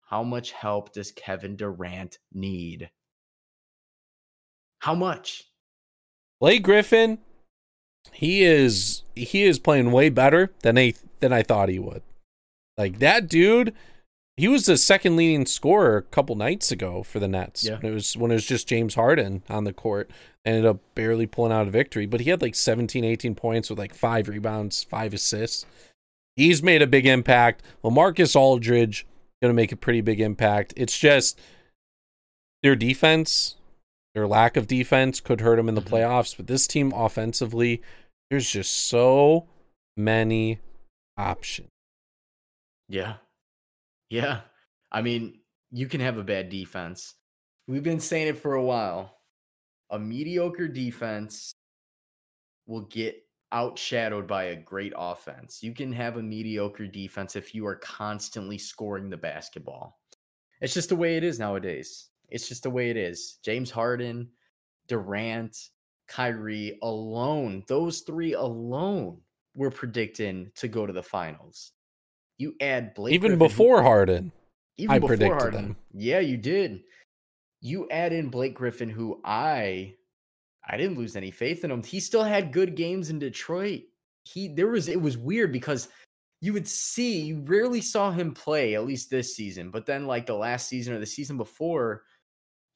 How 0.09 0.23
much 0.23 0.51
help 0.51 0.93
does 0.93 1.11
Kevin 1.11 1.55
Durant 1.55 2.17
need? 2.33 2.89
How 4.79 4.95
much? 4.95 5.45
Blake 6.39 6.63
Griffin, 6.63 7.19
he 8.11 8.43
is 8.43 9.03
he 9.15 9.43
is 9.43 9.59
playing 9.59 9.91
way 9.91 10.09
better 10.09 10.51
than 10.61 10.77
I 10.77 10.93
than 11.19 11.33
I 11.33 11.43
thought 11.43 11.69
he 11.69 11.79
would. 11.79 12.03
Like 12.77 12.99
that 12.99 13.27
dude, 13.27 13.73
he 14.37 14.47
was 14.47 14.65
the 14.65 14.77
second 14.77 15.15
leading 15.15 15.47
scorer 15.47 15.97
a 15.97 16.03
couple 16.03 16.35
nights 16.35 16.71
ago 16.71 17.01
for 17.01 17.19
the 17.19 17.27
Nets. 17.27 17.63
Yeah. 17.63 17.79
It 17.81 17.91
was 17.91 18.15
when 18.15 18.31
it 18.31 18.35
was 18.35 18.45
just 18.45 18.67
James 18.67 18.95
Harden 18.95 19.43
on 19.49 19.63
the 19.63 19.73
court. 19.73 20.11
Ended 20.45 20.65
up 20.65 20.79
barely 20.95 21.25
pulling 21.25 21.51
out 21.51 21.67
a 21.67 21.71
victory, 21.71 22.05
but 22.05 22.21
he 22.21 22.29
had 22.29 22.41
like 22.41 22.55
17, 22.55 23.03
18 23.03 23.35
points 23.35 23.69
with 23.69 23.77
like 23.77 23.93
five 23.93 24.29
rebounds, 24.29 24.81
five 24.83 25.13
assists. 25.13 25.65
He's 26.37 26.63
made 26.63 26.81
a 26.81 26.87
big 26.87 27.05
impact. 27.05 27.63
LaMarcus 27.83 28.33
Aldridge 28.33 29.05
going 29.41 29.49
to 29.49 29.55
make 29.55 29.73
a 29.73 29.75
pretty 29.75 29.99
big 29.99 30.21
impact. 30.21 30.73
It's 30.77 30.97
just 30.97 31.37
their 32.63 32.77
defense, 32.77 33.56
their 34.17 34.27
lack 34.27 34.57
of 34.57 34.65
defense 34.65 35.19
could 35.21 35.41
hurt 35.41 35.57
them 35.57 35.69
in 35.69 35.75
the 35.75 35.81
Mhm. 35.81 35.89
playoffs. 35.89 36.35
But 36.35 36.47
this 36.47 36.65
team 36.65 36.91
offensively, 36.91 37.83
there's 38.31 38.49
just 38.49 38.71
so 38.71 39.47
many 39.95 40.59
options. 41.15 41.69
Yeah. 42.89 43.17
Yeah. 44.09 44.41
I 44.91 45.03
mean, 45.03 45.39
you 45.69 45.85
can 45.87 46.01
have 46.01 46.17
a 46.17 46.23
bad 46.23 46.49
defense. 46.49 47.13
We've 47.67 47.83
been 47.83 47.99
saying 47.99 48.29
it 48.29 48.39
for 48.39 48.55
a 48.55 48.63
while. 48.63 49.21
A 49.91 49.99
mediocre 49.99 50.67
defense 50.67 51.53
will 52.65 52.85
get 52.85 53.23
outshadowed 53.53 54.25
by 54.25 54.45
a 54.45 54.55
great 54.55 54.93
offense. 54.97 55.61
You 55.61 55.75
can 55.75 55.93
have 55.93 56.17
a 56.17 56.23
mediocre 56.23 56.87
defense 56.87 57.35
if 57.35 57.53
you 57.53 57.67
are 57.67 57.75
constantly 57.75 58.57
scoring 58.57 59.11
the 59.11 59.17
basketball. 59.17 59.99
It's 60.59 60.73
just 60.73 60.89
the 60.89 60.95
way 60.95 61.17
it 61.17 61.23
is 61.23 61.37
nowadays. 61.37 62.09
It's 62.29 62.47
just 62.47 62.63
the 62.63 62.69
way 62.69 62.89
it 62.89 62.97
is. 62.97 63.39
James 63.43 63.71
Harden, 63.71 64.29
Durant, 64.87 65.57
Kyrie 66.07 66.77
alone, 66.81 67.63
those 67.67 68.01
three 68.01 68.33
alone 68.33 69.19
were 69.55 69.71
predicting 69.71 70.51
to 70.55 70.67
go 70.67 70.85
to 70.85 70.93
the 70.93 71.03
finals. 71.03 71.71
You 72.37 72.53
add 72.61 72.93
Blake 72.93 73.13
Even 73.13 73.31
Griffin, 73.37 73.47
before 73.47 73.81
Harden, 73.81 74.31
even 74.77 74.95
I 74.95 74.99
before 74.99 75.09
predicted 75.09 75.41
Harden. 75.41 75.61
them. 75.63 75.77
Yeah, 75.93 76.19
you 76.19 76.37
did. 76.37 76.83
You 77.61 77.89
add 77.89 78.13
in 78.13 78.29
Blake 78.29 78.53
Griffin, 78.53 78.89
who 78.89 79.19
I 79.25 79.95
I 80.69 80.77
didn't 80.77 80.97
lose 80.97 81.15
any 81.15 81.31
faith 81.31 81.63
in 81.63 81.71
him. 81.71 81.81
He 81.81 81.99
still 81.99 82.23
had 82.23 82.51
good 82.51 82.75
games 82.75 83.09
in 83.09 83.19
Detroit. 83.19 83.81
He 84.23 84.49
there 84.49 84.67
was 84.67 84.87
it 84.87 85.01
was 85.01 85.17
weird 85.17 85.51
because 85.51 85.89
you 86.41 86.53
would 86.53 86.67
see 86.67 87.21
you 87.21 87.41
rarely 87.45 87.81
saw 87.81 88.11
him 88.11 88.33
play, 88.33 88.75
at 88.75 88.85
least 88.85 89.09
this 89.09 89.35
season. 89.35 89.71
But 89.71 89.85
then 89.85 90.05
like 90.05 90.27
the 90.27 90.35
last 90.35 90.67
season 90.67 90.93
or 90.93 90.99
the 90.99 91.05
season 91.05 91.37
before, 91.37 92.03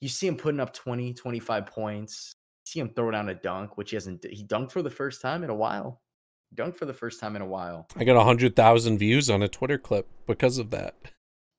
you 0.01 0.09
see 0.09 0.27
him 0.27 0.35
putting 0.35 0.59
up 0.59 0.73
20, 0.73 1.13
25 1.13 1.65
points. 1.67 2.33
see 2.65 2.79
him 2.79 2.89
throw 2.89 3.11
down 3.11 3.29
a 3.29 3.35
dunk, 3.35 3.77
which 3.77 3.91
he 3.91 3.95
hasn't 3.95 4.25
he 4.25 4.43
dunked 4.43 4.71
for 4.71 4.81
the 4.81 4.89
first 4.89 5.21
time 5.21 5.43
in 5.43 5.49
a 5.49 5.55
while. 5.55 6.01
Dunked 6.53 6.75
for 6.75 6.85
the 6.85 6.93
first 6.93 7.21
time 7.21 7.37
in 7.37 7.41
a 7.41 7.47
while. 7.47 7.87
I 7.95 8.03
got 8.03 8.17
100,000 8.17 8.97
views 8.97 9.29
on 9.29 9.41
a 9.41 9.47
Twitter 9.47 9.77
clip 9.77 10.07
because 10.27 10.57
of 10.57 10.71
that. 10.71 10.95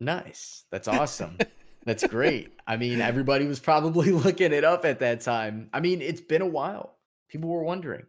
Nice. 0.00 0.64
That's 0.70 0.88
awesome. 0.88 1.38
That's 1.86 2.06
great. 2.06 2.52
I 2.66 2.76
mean, 2.76 3.00
everybody 3.00 3.46
was 3.46 3.58
probably 3.58 4.10
looking 4.12 4.52
it 4.52 4.64
up 4.64 4.84
at 4.84 5.00
that 5.00 5.22
time. 5.22 5.70
I 5.72 5.80
mean, 5.80 6.02
it's 6.02 6.20
been 6.20 6.42
a 6.42 6.46
while. 6.46 6.98
People 7.28 7.48
were 7.48 7.64
wondering, 7.64 8.04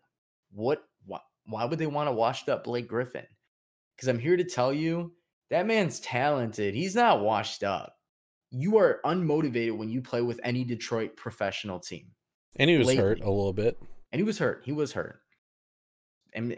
what 0.52 0.84
why, 1.06 1.20
why 1.46 1.66
would 1.66 1.80
they 1.80 1.88
want 1.88 2.10
to 2.10 2.14
washed 2.14 2.50
up 2.50 2.66
Blake 2.66 2.88
Griffin? 2.88 3.26
Because 3.96 4.10
I'm 4.10 4.20
here 4.20 4.36
to 4.36 4.44
tell 4.44 4.74
you 4.74 5.14
that 5.50 5.68
man's 5.68 6.00
talented. 6.02 6.76
He's 6.76 6.96
not 6.96 7.22
washed 7.22 7.64
up. 7.64 7.96
You 8.56 8.78
are 8.78 9.00
unmotivated 9.04 9.76
when 9.76 9.90
you 9.90 10.00
play 10.00 10.22
with 10.22 10.40
any 10.44 10.64
Detroit 10.64 11.18
professional 11.18 11.80
team. 11.80 12.12
And 12.56 12.70
he 12.70 12.78
was 12.78 12.94
hurt 12.94 13.22
a 13.22 13.30
little 13.30 13.52
bit. 13.52 13.82
And 14.12 14.20
he 14.20 14.24
was 14.24 14.38
hurt. 14.38 14.62
He 14.64 14.72
was 14.72 14.92
hurt. 14.94 15.22
And 16.34 16.56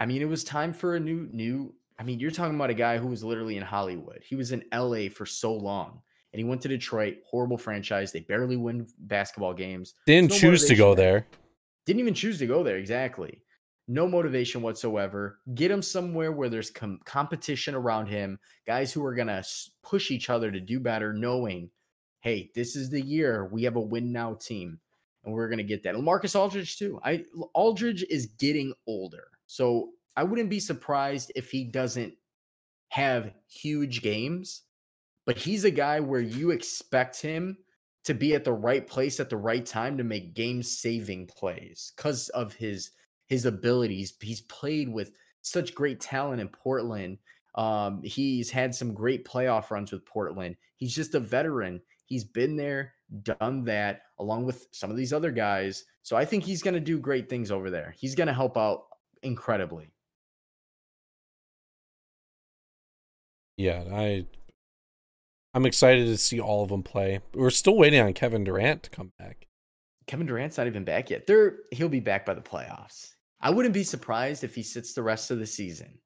I 0.00 0.06
mean, 0.06 0.20
it 0.20 0.28
was 0.28 0.42
time 0.42 0.72
for 0.72 0.96
a 0.96 1.00
new 1.00 1.28
new. 1.32 1.72
I 1.98 2.02
mean, 2.02 2.18
you're 2.18 2.32
talking 2.32 2.56
about 2.56 2.70
a 2.70 2.74
guy 2.74 2.98
who 2.98 3.06
was 3.06 3.22
literally 3.22 3.56
in 3.56 3.62
Hollywood. 3.62 4.22
He 4.28 4.34
was 4.34 4.50
in 4.50 4.64
LA 4.74 5.08
for 5.08 5.26
so 5.26 5.54
long. 5.54 6.00
And 6.32 6.40
he 6.40 6.44
went 6.44 6.60
to 6.62 6.68
Detroit, 6.68 7.18
horrible 7.24 7.56
franchise. 7.56 8.12
They 8.12 8.20
barely 8.20 8.56
win 8.56 8.86
basketball 8.98 9.54
games. 9.54 9.94
Didn't 10.06 10.30
no 10.30 10.36
choose 10.36 10.64
to 10.66 10.74
go 10.74 10.90
motivation 10.90 11.04
there. 11.04 11.26
Didn't 11.86 12.00
even 12.00 12.14
choose 12.14 12.38
to 12.40 12.46
go 12.46 12.62
there. 12.62 12.76
Exactly. 12.76 13.42
No 13.90 14.06
motivation 14.06 14.60
whatsoever. 14.60 15.38
Get 15.54 15.70
him 15.70 15.80
somewhere 15.80 16.30
where 16.30 16.50
there's 16.50 16.70
com- 16.70 17.00
competition 17.06 17.74
around 17.74 18.06
him, 18.06 18.38
guys 18.66 18.92
who 18.92 19.02
are 19.04 19.14
going 19.14 19.28
to 19.28 19.42
push 19.82 20.10
each 20.10 20.28
other 20.28 20.50
to 20.50 20.60
do 20.60 20.78
better, 20.78 21.14
knowing, 21.14 21.70
hey, 22.20 22.50
this 22.54 22.76
is 22.76 22.90
the 22.90 23.00
year 23.00 23.46
we 23.46 23.62
have 23.64 23.76
a 23.76 23.80
win 23.80 24.12
now 24.12 24.34
team, 24.34 24.78
and 25.24 25.32
we're 25.32 25.48
going 25.48 25.58
to 25.58 25.64
get 25.64 25.82
that. 25.82 25.98
Marcus 25.98 26.36
Aldridge, 26.36 26.76
too. 26.76 27.00
I 27.02 27.24
Aldridge 27.54 28.04
is 28.10 28.26
getting 28.38 28.74
older. 28.86 29.24
So 29.46 29.90
I 30.16 30.24
wouldn't 30.24 30.50
be 30.50 30.60
surprised 30.60 31.32
if 31.34 31.50
he 31.50 31.64
doesn't 31.64 32.12
have 32.90 33.32
huge 33.48 34.02
games, 34.02 34.62
but 35.24 35.38
he's 35.38 35.64
a 35.64 35.70
guy 35.70 36.00
where 36.00 36.20
you 36.20 36.50
expect 36.50 37.22
him 37.22 37.56
to 38.04 38.14
be 38.14 38.34
at 38.34 38.44
the 38.44 38.52
right 38.52 38.86
place 38.86 39.20
at 39.20 39.30
the 39.30 39.36
right 39.36 39.64
time 39.64 39.96
to 39.96 40.04
make 40.04 40.34
game 40.34 40.62
saving 40.62 41.26
plays 41.26 41.92
because 41.96 42.28
of 42.30 42.52
his 42.54 42.90
his 43.28 43.44
abilities. 43.44 44.14
He's 44.20 44.40
played 44.42 44.88
with 44.88 45.12
such 45.42 45.74
great 45.74 46.00
talent 46.00 46.40
in 46.40 46.48
Portland. 46.48 47.18
Um, 47.54 48.02
he's 48.02 48.50
had 48.50 48.74
some 48.74 48.94
great 48.94 49.26
playoff 49.26 49.70
runs 49.70 49.92
with 49.92 50.04
Portland. 50.06 50.56
He's 50.76 50.94
just 50.94 51.14
a 51.14 51.20
veteran. 51.20 51.80
He's 52.06 52.24
been 52.24 52.56
there, 52.56 52.94
done 53.22 53.64
that, 53.64 54.02
along 54.18 54.44
with 54.44 54.66
some 54.70 54.90
of 54.90 54.96
these 54.96 55.12
other 55.12 55.30
guys. 55.30 55.84
So 56.02 56.16
I 56.16 56.24
think 56.24 56.44
he's 56.44 56.62
going 56.62 56.74
to 56.74 56.80
do 56.80 56.98
great 56.98 57.28
things 57.28 57.50
over 57.50 57.70
there. 57.70 57.94
He's 57.98 58.14
going 58.14 58.28
to 58.28 58.32
help 58.32 58.56
out 58.56 58.84
incredibly. 59.22 59.90
Yeah, 63.56 63.82
I 63.92 64.24
I'm 65.52 65.66
excited 65.66 66.06
to 66.06 66.16
see 66.16 66.38
all 66.38 66.62
of 66.62 66.68
them 66.68 66.84
play. 66.84 67.20
We're 67.34 67.50
still 67.50 67.76
waiting 67.76 68.00
on 68.00 68.12
Kevin 68.12 68.44
Durant 68.44 68.84
to 68.84 68.90
come 68.90 69.12
back. 69.18 69.48
Kevin 70.06 70.26
Durant's 70.26 70.56
not 70.56 70.68
even 70.68 70.84
back 70.84 71.10
yet. 71.10 71.26
They're 71.26 71.56
he'll 71.72 71.88
be 71.88 72.00
back 72.00 72.24
by 72.24 72.34
the 72.34 72.40
playoffs. 72.40 73.14
I 73.40 73.50
wouldn't 73.50 73.74
be 73.74 73.84
surprised 73.84 74.44
if 74.44 74.54
he 74.54 74.62
sits 74.62 74.92
the 74.92 75.02
rest 75.02 75.30
of 75.30 75.38
the 75.38 75.46
season 75.46 75.98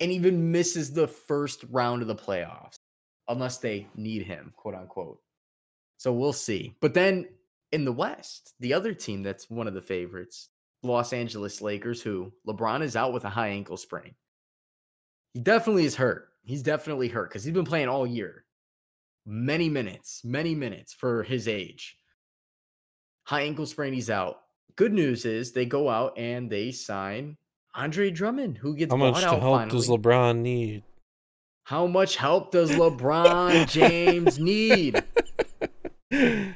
and 0.00 0.10
even 0.10 0.50
misses 0.50 0.92
the 0.92 1.06
first 1.06 1.64
round 1.70 2.02
of 2.02 2.08
the 2.08 2.14
playoffs 2.14 2.78
unless 3.28 3.58
they 3.58 3.86
need 3.94 4.22
him, 4.22 4.52
quote 4.56 4.74
unquote. 4.74 5.20
So 5.98 6.12
we'll 6.12 6.32
see. 6.32 6.76
But 6.80 6.94
then 6.94 7.28
in 7.72 7.84
the 7.84 7.92
West, 7.92 8.54
the 8.60 8.72
other 8.72 8.94
team 8.94 9.22
that's 9.22 9.50
one 9.50 9.66
of 9.66 9.74
the 9.74 9.80
favorites, 9.80 10.48
Los 10.82 11.12
Angeles 11.12 11.60
Lakers, 11.60 12.00
who 12.02 12.32
LeBron 12.46 12.82
is 12.82 12.96
out 12.96 13.12
with 13.12 13.24
a 13.24 13.30
high 13.30 13.48
ankle 13.48 13.76
sprain. 13.76 14.14
He 15.34 15.40
definitely 15.40 15.84
is 15.84 15.96
hurt. 15.96 16.28
He's 16.44 16.62
definitely 16.62 17.08
hurt 17.08 17.30
because 17.30 17.44
he's 17.44 17.54
been 17.54 17.64
playing 17.64 17.88
all 17.88 18.06
year. 18.06 18.44
Many 19.26 19.68
minutes, 19.68 20.22
many 20.24 20.54
minutes 20.54 20.94
for 20.94 21.22
his 21.22 21.46
age 21.46 21.98
high 23.28 23.42
ankle 23.42 23.66
sprain, 23.66 23.92
he's 23.92 24.08
out. 24.08 24.38
Good 24.78 24.92
news 24.92 25.24
is 25.24 25.50
they 25.50 25.66
go 25.66 25.88
out 25.88 26.16
and 26.16 26.48
they 26.48 26.70
sign 26.70 27.36
Andre 27.74 28.12
Drummond, 28.12 28.58
who 28.58 28.76
gets 28.76 28.92
How 28.92 28.96
much 28.96 29.24
help 29.24 29.40
finally. 29.40 29.70
does 29.70 29.88
LeBron 29.88 30.38
need? 30.38 30.84
How 31.64 31.88
much 31.88 32.14
help 32.14 32.52
does 32.52 32.70
LeBron 32.70 33.68
James 33.68 34.38
need? 34.38 35.02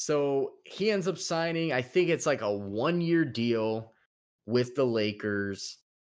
So 0.00 0.52
he 0.64 0.90
ends 0.90 1.06
up 1.06 1.18
signing, 1.18 1.70
I 1.70 1.82
think 1.82 2.08
it's 2.08 2.24
like 2.24 2.40
a 2.40 2.50
one 2.50 3.02
year 3.02 3.26
deal 3.26 3.92
with 4.46 4.74
the 4.74 4.84
Lakers. 4.84 5.76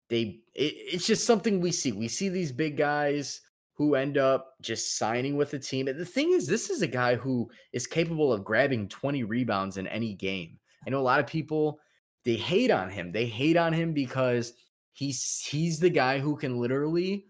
They 0.09 0.41
it, 0.53 0.73
it's 0.93 1.07
just 1.07 1.25
something 1.25 1.59
we 1.59 1.71
see. 1.71 1.91
We 1.91 2.07
see 2.07 2.29
these 2.29 2.51
big 2.51 2.77
guys 2.77 3.41
who 3.80 3.95
end 3.95 4.17
up 4.17 4.55
just 4.61 4.97
signing 4.97 5.38
with 5.38 5.51
the 5.51 5.57
team. 5.57 5.88
And 5.88 5.97
the 5.97 6.05
thing 6.05 6.34
is, 6.34 6.45
this 6.45 6.69
is 6.69 6.82
a 6.82 6.88
guy 6.88 7.15
who 7.15 7.49
is 7.71 7.88
capable 7.88 8.34
of 8.34 8.43
grabbing 8.43 8.89
20 8.89 9.23
rebounds 9.23 9.77
in 9.77 9.88
any 9.88 10.13
game. 10.13 10.59
I 10.86 10.89
know 10.89 10.99
a 10.99 11.01
lot 11.01 11.21
of 11.21 11.27
people 11.27 11.80
they 12.25 12.36
hate 12.36 12.71
on 12.71 12.89
him. 12.89 13.13
They 13.13 13.25
hate 13.25 13.55
on 13.55 13.71
him 13.71 13.93
because 13.93 14.51
he's 14.91 15.39
he's 15.49 15.80
the 15.80 15.89
guy 15.89 16.19
who 16.19 16.36
can 16.36 16.57
literally 16.59 17.25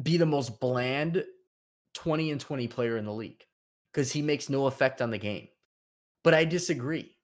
be 0.00 0.16
the 0.16 0.24
most 0.26 0.60
bland 0.60 1.24
20 1.94 2.30
and 2.30 2.40
20 2.40 2.68
player 2.68 2.96
in 2.96 3.04
the 3.04 3.12
league. 3.12 3.44
because 3.92 4.12
he 4.12 4.22
makes 4.22 4.48
no 4.48 4.66
effect 4.66 5.02
on 5.02 5.10
the 5.10 5.18
game. 5.18 5.48
But 6.22 6.34
I 6.34 6.44
disagree. 6.44 7.16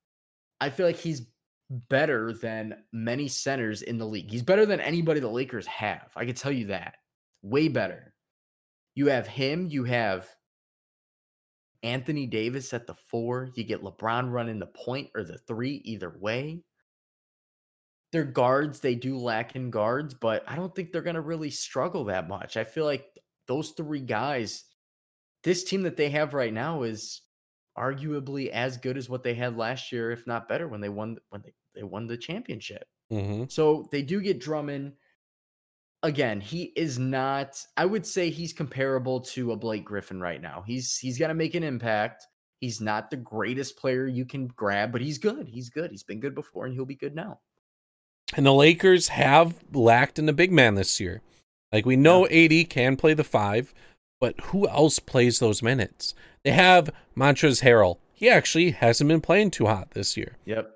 I 0.61 0.71
feel 0.71 0.87
like 0.87 0.97
he's 0.97 1.29
better 1.89 2.33
than 2.33 2.77
many 2.93 3.29
centers 3.29 3.83
in 3.83 3.99
the 3.99 4.07
league. 4.07 4.31
He's 4.31 4.43
better 4.43 4.67
than 4.67 4.81
anybody 4.81 5.21
the 5.21 5.29
Lakers 5.29 5.67
have. 5.67 6.11
I 6.17 6.25
can 6.25 6.35
tell 6.35 6.53
you 6.53 6.67
that. 6.67 6.97
Way 7.45 7.69
better. 7.69 8.15
You 8.95 9.09
have 9.09 9.29
him, 9.29 9.69
you 9.69 9.85
have 9.85 10.27
Anthony 11.83 12.27
Davis 12.27 12.73
at 12.73 12.87
the 12.87 12.95
four. 12.95 13.51
You 13.55 13.63
get 13.65 13.83
LeBron 13.83 14.33
running 14.33 14.59
the 14.59 14.67
point 14.67 15.11
or 15.15 15.23
the 15.23 15.37
three, 15.37 15.83
either 15.85 16.11
way. 16.19 16.65
They're 18.11 18.25
guards. 18.25 18.81
They 18.81 18.95
do 18.95 19.19
lack 19.19 19.55
in 19.57 19.71
guards, 19.71 20.15
but 20.15 20.43
I 20.49 20.57
don't 20.57 20.75
think 20.75 20.91
they're 20.91 21.03
going 21.03 21.17
to 21.17 21.21
really 21.21 21.51
struggle 21.51 22.05
that 22.05 22.29
much. 22.29 22.57
I 22.57 22.65
feel 22.65 22.87
like 22.87 23.05
those 23.47 23.71
three 23.71 24.01
guys, 24.01 24.65
this 25.43 25.65
team 25.65 25.83
that 25.83 25.99
they 25.99 26.09
have 26.09 26.33
right 26.33 26.53
now 26.53 26.85
is 26.85 27.21
arguably 27.77 28.49
as 28.49 28.79
good 28.79 28.97
as 28.97 29.11
what 29.11 29.23
they 29.23 29.35
had 29.35 29.59
last 29.59 29.93
year, 29.93 30.11
if 30.11 30.27
not 30.27 30.49
better, 30.49 30.67
when 30.67 30.81
they 30.81 30.89
won 30.89 31.19
when 31.29 31.43
they, 31.43 31.53
they 31.75 31.83
won 31.83 32.07
the 32.07 32.17
championship. 32.17 32.87
Mm-hmm. 33.13 33.45
So 33.49 33.89
they 33.93 34.01
do 34.01 34.23
get 34.23 34.41
Drummond. 34.41 34.93
Again, 36.05 36.39
he 36.39 36.65
is 36.77 36.99
not. 36.99 37.65
I 37.79 37.87
would 37.87 38.05
say 38.05 38.29
he's 38.29 38.53
comparable 38.53 39.21
to 39.21 39.53
a 39.53 39.57
Blake 39.57 39.87
Griffin 39.87 40.21
right 40.21 40.41
now. 40.41 40.63
He's 40.67 40.99
he's 40.99 41.19
got 41.19 41.29
to 41.29 41.35
make 41.35 41.55
an 41.55 41.63
impact. 41.63 42.27
He's 42.61 42.79
not 42.79 43.11
the 43.11 43.17
greatest 43.17 43.79
player 43.79 44.07
you 44.07 44.27
can 44.27 44.49
grab, 44.49 44.93
but 44.93 45.01
he's 45.01 45.17
good. 45.17 45.49
He's 45.49 45.71
good. 45.71 45.91
He's 45.91 46.03
been 46.03 46.21
good 46.21 46.35
before, 46.35 46.67
and 46.67 46.75
he'll 46.75 46.85
be 46.85 46.95
good 46.95 47.15
now. 47.15 47.41
And 48.37 48.45
the 48.45 48.53
Lakers 48.53 49.09
have 49.09 49.55
lacked 49.73 50.19
in 50.19 50.27
the 50.27 50.35
big 50.35 50.53
man 50.53 50.75
this 50.75 51.01
year. 51.01 51.23
Like 51.73 51.87
we 51.87 51.97
know 51.97 52.29
yeah. 52.29 52.61
AD 52.61 52.69
can 52.69 52.97
play 52.97 53.15
the 53.15 53.25
five, 53.25 53.73
but 54.21 54.39
who 54.41 54.69
else 54.69 54.99
plays 54.99 55.39
those 55.39 55.63
minutes? 55.63 56.15
They 56.43 56.53
have 56.53 56.91
Montrezl 57.17 57.63
Harrell. 57.63 57.97
He 58.13 58.29
actually 58.29 58.73
hasn't 58.73 59.09
been 59.09 59.23
playing 59.23 59.53
too 59.53 59.67
hot 59.67 59.93
this 59.93 60.19
year. 60.19 60.37
Yep. 60.45 60.71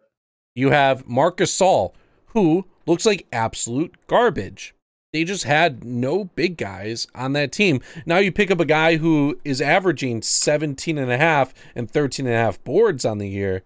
You 0.55 0.71
have 0.71 1.07
Marcus 1.07 1.57
Gasol, 1.57 1.93
who 2.29 2.65
looks 2.87 3.05
like 3.05 3.27
absolute 3.31 3.95
garbage. 4.07 4.75
They 5.13 5.25
just 5.25 5.45
had 5.45 5.85
no 5.85 6.25
big 6.25 6.57
guys 6.59 7.07
on 7.15 7.33
that 7.33 7.53
team. 7.53 7.81
Now 8.05 8.19
you 8.19 8.31
pick 8.31 8.51
up 8.51 8.61
a 8.61 8.67
guy 8.67 8.97
who 8.97 9.39
is 9.45 9.63
averaging 9.63 10.23
17 10.23 10.99
and 10.99 11.11
a 11.11 11.17
half 11.17 11.55
and 11.75 11.91
13 11.91 12.27
and 12.27 12.35
a 12.35 12.39
half 12.39 12.63
boards 12.63 13.05
on 13.05 13.19
the 13.19 13.29
year. 13.29 13.63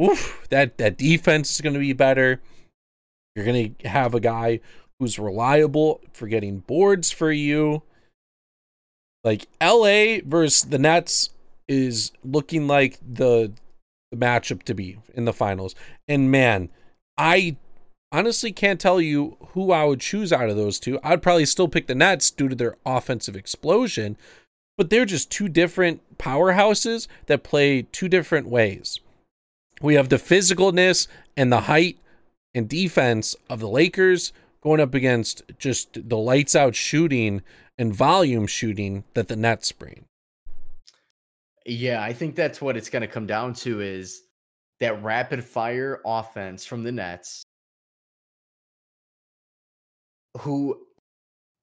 Oof, 0.00 0.46
that, 0.48 0.78
that 0.78 0.96
defense 0.96 1.54
is 1.54 1.60
going 1.60 1.74
to 1.74 1.80
be 1.80 1.92
better. 1.92 2.40
You're 3.36 3.44
going 3.44 3.74
to 3.74 3.88
have 3.88 4.14
a 4.14 4.20
guy 4.20 4.60
who's 4.98 5.18
reliable 5.18 6.00
for 6.12 6.26
getting 6.26 6.60
boards 6.60 7.10
for 7.10 7.30
you. 7.30 7.82
Like 9.22 9.48
LA 9.62 10.18
versus 10.24 10.62
the 10.62 10.78
Nets 10.78 11.30
is 11.68 12.12
looking 12.24 12.66
like 12.66 12.98
the 13.06 13.52
the 14.10 14.16
matchup 14.16 14.64
to 14.64 14.74
be 14.74 14.98
in 15.14 15.24
the 15.24 15.32
finals. 15.32 15.74
And 16.08 16.30
man, 16.30 16.68
I 17.16 17.56
honestly 18.12 18.52
can't 18.52 18.80
tell 18.80 19.00
you 19.00 19.36
who 19.52 19.72
I 19.72 19.84
would 19.84 20.00
choose 20.00 20.32
out 20.32 20.48
of 20.48 20.56
those 20.56 20.78
two. 20.80 20.98
I'd 21.02 21.22
probably 21.22 21.46
still 21.46 21.68
pick 21.68 21.86
the 21.86 21.94
Nets 21.94 22.30
due 22.30 22.48
to 22.48 22.54
their 22.54 22.76
offensive 22.84 23.36
explosion, 23.36 24.16
but 24.76 24.90
they're 24.90 25.04
just 25.04 25.30
two 25.30 25.48
different 25.48 26.18
powerhouses 26.18 27.06
that 27.26 27.42
play 27.42 27.82
two 27.82 28.08
different 28.08 28.48
ways. 28.48 29.00
We 29.80 29.94
have 29.94 30.08
the 30.08 30.16
physicalness 30.16 31.06
and 31.36 31.52
the 31.52 31.62
height 31.62 31.98
and 32.54 32.68
defense 32.68 33.36
of 33.48 33.60
the 33.60 33.68
Lakers 33.68 34.32
going 34.62 34.80
up 34.80 34.94
against 34.94 35.42
just 35.58 36.08
the 36.08 36.18
lights 36.18 36.54
out 36.54 36.74
shooting 36.74 37.42
and 37.78 37.94
volume 37.94 38.46
shooting 38.46 39.04
that 39.14 39.28
the 39.28 39.36
Nets 39.36 39.72
bring. 39.72 40.04
Yeah, 41.64 42.02
I 42.02 42.12
think 42.12 42.34
that's 42.34 42.60
what 42.60 42.76
it's 42.76 42.90
going 42.90 43.02
to 43.02 43.08
come 43.08 43.26
down 43.26 43.54
to 43.54 43.80
is 43.80 44.22
that 44.80 45.02
rapid 45.02 45.44
fire 45.44 46.00
offense 46.04 46.66
from 46.66 46.82
the 46.82 46.92
Nets 46.92 47.44
who 50.38 50.86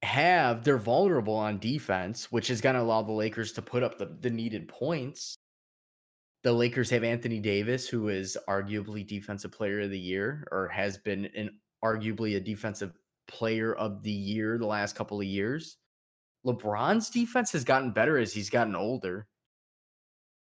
have 0.02 0.62
they're 0.64 0.78
vulnerable 0.78 1.34
on 1.34 1.58
defense, 1.58 2.30
which 2.30 2.50
is 2.50 2.60
going 2.60 2.74
to 2.74 2.82
allow 2.82 3.02
the 3.02 3.12
Lakers 3.12 3.52
to 3.52 3.62
put 3.62 3.82
up 3.82 3.98
the, 3.98 4.06
the 4.20 4.30
needed 4.30 4.68
points. 4.68 5.34
The 6.44 6.52
Lakers 6.52 6.90
have 6.90 7.02
Anthony 7.02 7.40
Davis, 7.40 7.88
who 7.88 8.08
is 8.08 8.38
arguably 8.48 9.06
defensive 9.06 9.50
player 9.50 9.80
of 9.80 9.90
the 9.90 9.98
year 9.98 10.46
or 10.52 10.68
has 10.68 10.96
been 10.96 11.26
an 11.36 11.58
arguably 11.84 12.36
a 12.36 12.40
defensive 12.40 12.92
player 13.26 13.74
of 13.74 14.02
the 14.02 14.10
year 14.12 14.56
the 14.56 14.66
last 14.66 14.94
couple 14.94 15.20
of 15.20 15.26
years. 15.26 15.76
LeBron's 16.46 17.10
defense 17.10 17.50
has 17.52 17.64
gotten 17.64 17.90
better 17.90 18.18
as 18.18 18.32
he's 18.32 18.50
gotten 18.50 18.76
older. 18.76 19.26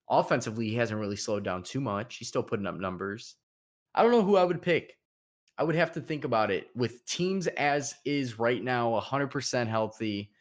Offensively, 0.10 0.70
he 0.70 0.76
hasn't 0.76 1.00
really 1.00 1.16
slowed 1.16 1.44
down 1.44 1.64
too 1.64 1.82
much. 1.82 2.18
He's 2.18 2.28
still 2.28 2.44
putting 2.44 2.68
up 2.68 2.76
numbers. 2.76 3.36
I 3.94 4.04
don't 4.04 4.12
know 4.12 4.24
who 4.24 4.38
I 4.38 4.44
would 4.44 4.62
pick. 4.62 4.94
I 5.58 5.64
would 5.64 5.76
have 5.76 5.92
to 5.94 6.02
think 6.02 6.24
about 6.24 6.52
it. 6.52 6.68
With 6.76 7.06
teams 7.06 7.48
as 7.48 7.96
is 8.06 8.38
right 8.38 8.64
now, 8.64 9.00
100% 9.00 9.68
healthy, 9.68 10.32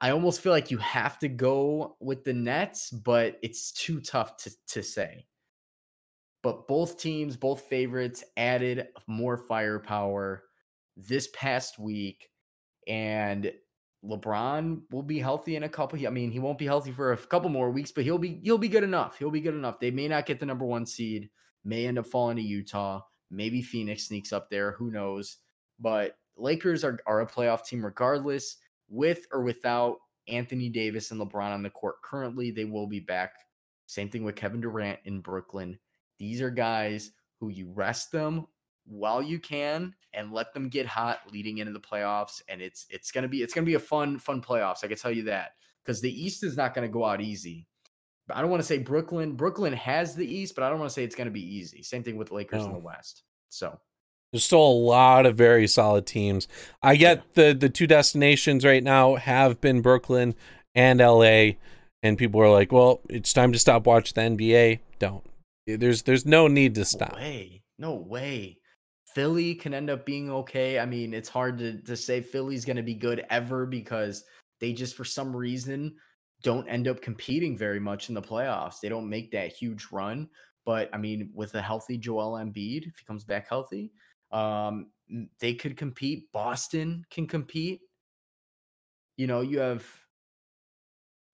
I 0.00 0.10
almost 0.10 0.42
feel 0.42 0.52
like 0.52 0.70
you 0.70 0.78
have 0.78 1.18
to 1.20 1.28
go 1.28 1.96
with 2.00 2.24
the 2.24 2.34
Nets, 2.34 2.90
but 2.90 3.38
it's 3.42 3.72
too 3.72 4.00
tough 4.00 4.36
to, 4.38 4.50
to 4.68 4.82
say. 4.82 5.26
But 6.42 6.68
both 6.68 6.98
teams, 6.98 7.36
both 7.36 7.62
favorites, 7.62 8.22
added 8.36 8.88
more 9.06 9.38
firepower 9.38 10.44
this 10.96 11.28
past 11.32 11.78
week. 11.78 12.28
And 12.86 13.52
LeBron 14.04 14.82
will 14.90 15.02
be 15.02 15.18
healthy 15.18 15.56
in 15.56 15.62
a 15.62 15.68
couple. 15.68 15.98
I 16.06 16.10
mean, 16.10 16.30
he 16.30 16.38
won't 16.38 16.58
be 16.58 16.66
healthy 16.66 16.92
for 16.92 17.12
a 17.12 17.16
couple 17.16 17.48
more 17.48 17.70
weeks, 17.70 17.90
but 17.90 18.04
he'll 18.04 18.18
be 18.18 18.38
he'll 18.44 18.58
be 18.58 18.68
good 18.68 18.84
enough. 18.84 19.18
He'll 19.18 19.30
be 19.30 19.40
good 19.40 19.54
enough. 19.54 19.80
They 19.80 19.90
may 19.90 20.08
not 20.08 20.26
get 20.26 20.38
the 20.38 20.46
number 20.46 20.64
one 20.64 20.86
seed, 20.86 21.30
may 21.64 21.86
end 21.86 21.98
up 21.98 22.06
falling 22.06 22.36
to 22.36 22.42
Utah. 22.42 23.00
Maybe 23.30 23.62
Phoenix 23.62 24.04
sneaks 24.04 24.32
up 24.32 24.50
there. 24.50 24.72
Who 24.72 24.90
knows? 24.90 25.38
But 25.78 26.16
Lakers 26.36 26.84
are, 26.84 26.98
are 27.06 27.22
a 27.22 27.26
playoff 27.26 27.64
team 27.64 27.84
regardless, 27.84 28.56
with 28.88 29.26
or 29.32 29.42
without 29.42 29.96
Anthony 30.28 30.68
Davis 30.68 31.10
and 31.10 31.20
LeBron 31.20 31.52
on 31.52 31.62
the 31.62 31.70
court. 31.70 32.02
Currently, 32.02 32.50
they 32.50 32.64
will 32.64 32.86
be 32.86 33.00
back. 33.00 33.34
Same 33.86 34.08
thing 34.08 34.24
with 34.24 34.36
Kevin 34.36 34.60
Durant 34.60 34.98
in 35.04 35.20
Brooklyn. 35.20 35.78
These 36.18 36.40
are 36.40 36.50
guys 36.50 37.12
who 37.38 37.50
you 37.50 37.70
rest 37.72 38.12
them 38.12 38.46
while 38.86 39.22
you 39.22 39.38
can 39.38 39.94
and 40.14 40.32
let 40.32 40.54
them 40.54 40.68
get 40.68 40.86
hot 40.86 41.20
leading 41.32 41.58
into 41.58 41.72
the 41.72 41.80
playoffs 41.80 42.40
and 42.48 42.62
it's 42.62 42.86
it's 42.88 43.10
going 43.10 43.22
to 43.22 43.28
be 43.28 43.42
it's 43.42 43.52
to 43.52 43.62
be 43.62 43.74
a 43.74 43.78
fun 43.78 44.16
fun 44.18 44.40
playoffs 44.40 44.84
i 44.84 44.86
can 44.86 44.96
tell 44.96 45.10
you 45.10 45.24
that 45.24 45.52
because 45.82 46.00
the 46.00 46.24
east 46.24 46.44
is 46.44 46.56
not 46.56 46.72
going 46.72 46.86
to 46.86 46.92
go 46.92 47.04
out 47.04 47.20
easy 47.20 47.66
i 48.30 48.40
don't 48.40 48.50
want 48.50 48.60
to 48.60 48.66
say 48.66 48.78
brooklyn 48.78 49.32
brooklyn 49.32 49.72
has 49.72 50.14
the 50.14 50.26
east 50.26 50.54
but 50.54 50.64
i 50.64 50.68
don't 50.68 50.78
want 50.78 50.90
to 50.90 50.94
say 50.94 51.04
it's 51.04 51.14
going 51.14 51.26
to 51.26 51.32
be 51.32 51.56
easy. 51.56 51.82
Same 51.82 52.02
thing 52.02 52.16
with 52.16 52.28
the 52.28 52.34
lakers 52.34 52.62
no. 52.62 52.66
in 52.68 52.72
the 52.72 52.78
west 52.78 53.22
so. 53.48 53.78
There's 54.32 54.42
still 54.42 54.66
a 54.66 54.68
lot 54.68 55.24
of 55.24 55.36
very 55.36 55.68
solid 55.68 56.04
teams. 56.04 56.48
I 56.82 56.96
get 56.96 57.18
yeah. 57.18 57.22
the 57.34 57.54
the 57.54 57.68
two 57.68 57.86
destinations 57.86 58.64
right 58.64 58.82
now 58.82 59.14
have 59.14 59.60
been 59.60 59.82
brooklyn 59.82 60.34
and 60.74 60.98
la 60.98 61.50
and 62.02 62.18
people 62.18 62.40
are 62.42 62.50
like 62.50 62.72
well 62.72 63.00
it's 63.08 63.32
time 63.32 63.52
to 63.52 63.58
stop 63.58 63.86
watching 63.86 64.14
the 64.14 64.36
nba 64.36 64.80
don't. 64.98 65.24
Eh, 65.68 65.76
there's 65.78 66.02
there's 66.02 66.26
no 66.26 66.48
need 66.48 66.74
to 66.74 66.84
stop. 66.84 67.12
no 67.12 67.16
way. 67.18 67.62
No 67.78 67.94
way. 67.94 68.58
Philly 69.14 69.54
can 69.54 69.72
end 69.72 69.88
up 69.88 70.04
being 70.04 70.30
okay. 70.30 70.78
I 70.78 70.86
mean, 70.86 71.14
it's 71.14 71.28
hard 71.28 71.58
to, 71.58 71.80
to 71.82 71.96
say 71.96 72.20
Philly's 72.20 72.64
going 72.64 72.76
to 72.76 72.82
be 72.82 72.94
good 72.94 73.24
ever 73.30 73.64
because 73.64 74.24
they 74.60 74.72
just, 74.72 74.94
for 74.94 75.04
some 75.04 75.34
reason, 75.34 75.94
don't 76.46 76.68
end 76.68 76.86
up 76.86 77.02
competing 77.02 77.58
very 77.58 77.80
much 77.80 78.08
in 78.08 78.14
the 78.14 78.22
playoffs. 78.22 78.78
They 78.80 78.88
don't 78.88 79.10
make 79.10 79.32
that 79.32 79.52
huge 79.52 79.88
run. 79.90 80.28
But 80.64 80.88
I 80.92 80.96
mean, 80.96 81.28
with 81.34 81.52
a 81.56 81.60
healthy 81.60 81.98
Joel 81.98 82.38
Embiid, 82.38 82.86
if 82.86 82.98
he 82.98 83.04
comes 83.04 83.24
back 83.24 83.48
healthy, 83.48 83.90
um, 84.30 84.86
they 85.40 85.54
could 85.54 85.76
compete. 85.76 86.30
Boston 86.30 87.04
can 87.10 87.26
compete. 87.26 87.80
You 89.16 89.26
know, 89.26 89.40
you 89.40 89.58
have, 89.58 89.84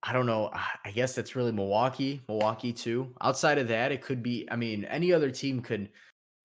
I 0.03 0.15
don't 0.15 0.25
know, 0.25 0.51
I 0.55 0.91
guess 0.93 1.15
that's 1.15 1.37
really 1.37 1.53
Milwaukee, 1.53 2.23
Milwaukee 2.27 2.73
too. 2.73 3.15
Outside 3.21 3.59
of 3.59 3.69
that, 3.69 3.93
it 3.93 4.01
could 4.01 4.23
be, 4.23 4.49
I 4.51 4.57
mean, 4.57 4.87
any 4.87 5.13
other 5.13 5.31
team 5.31 5.61
could 5.61 5.91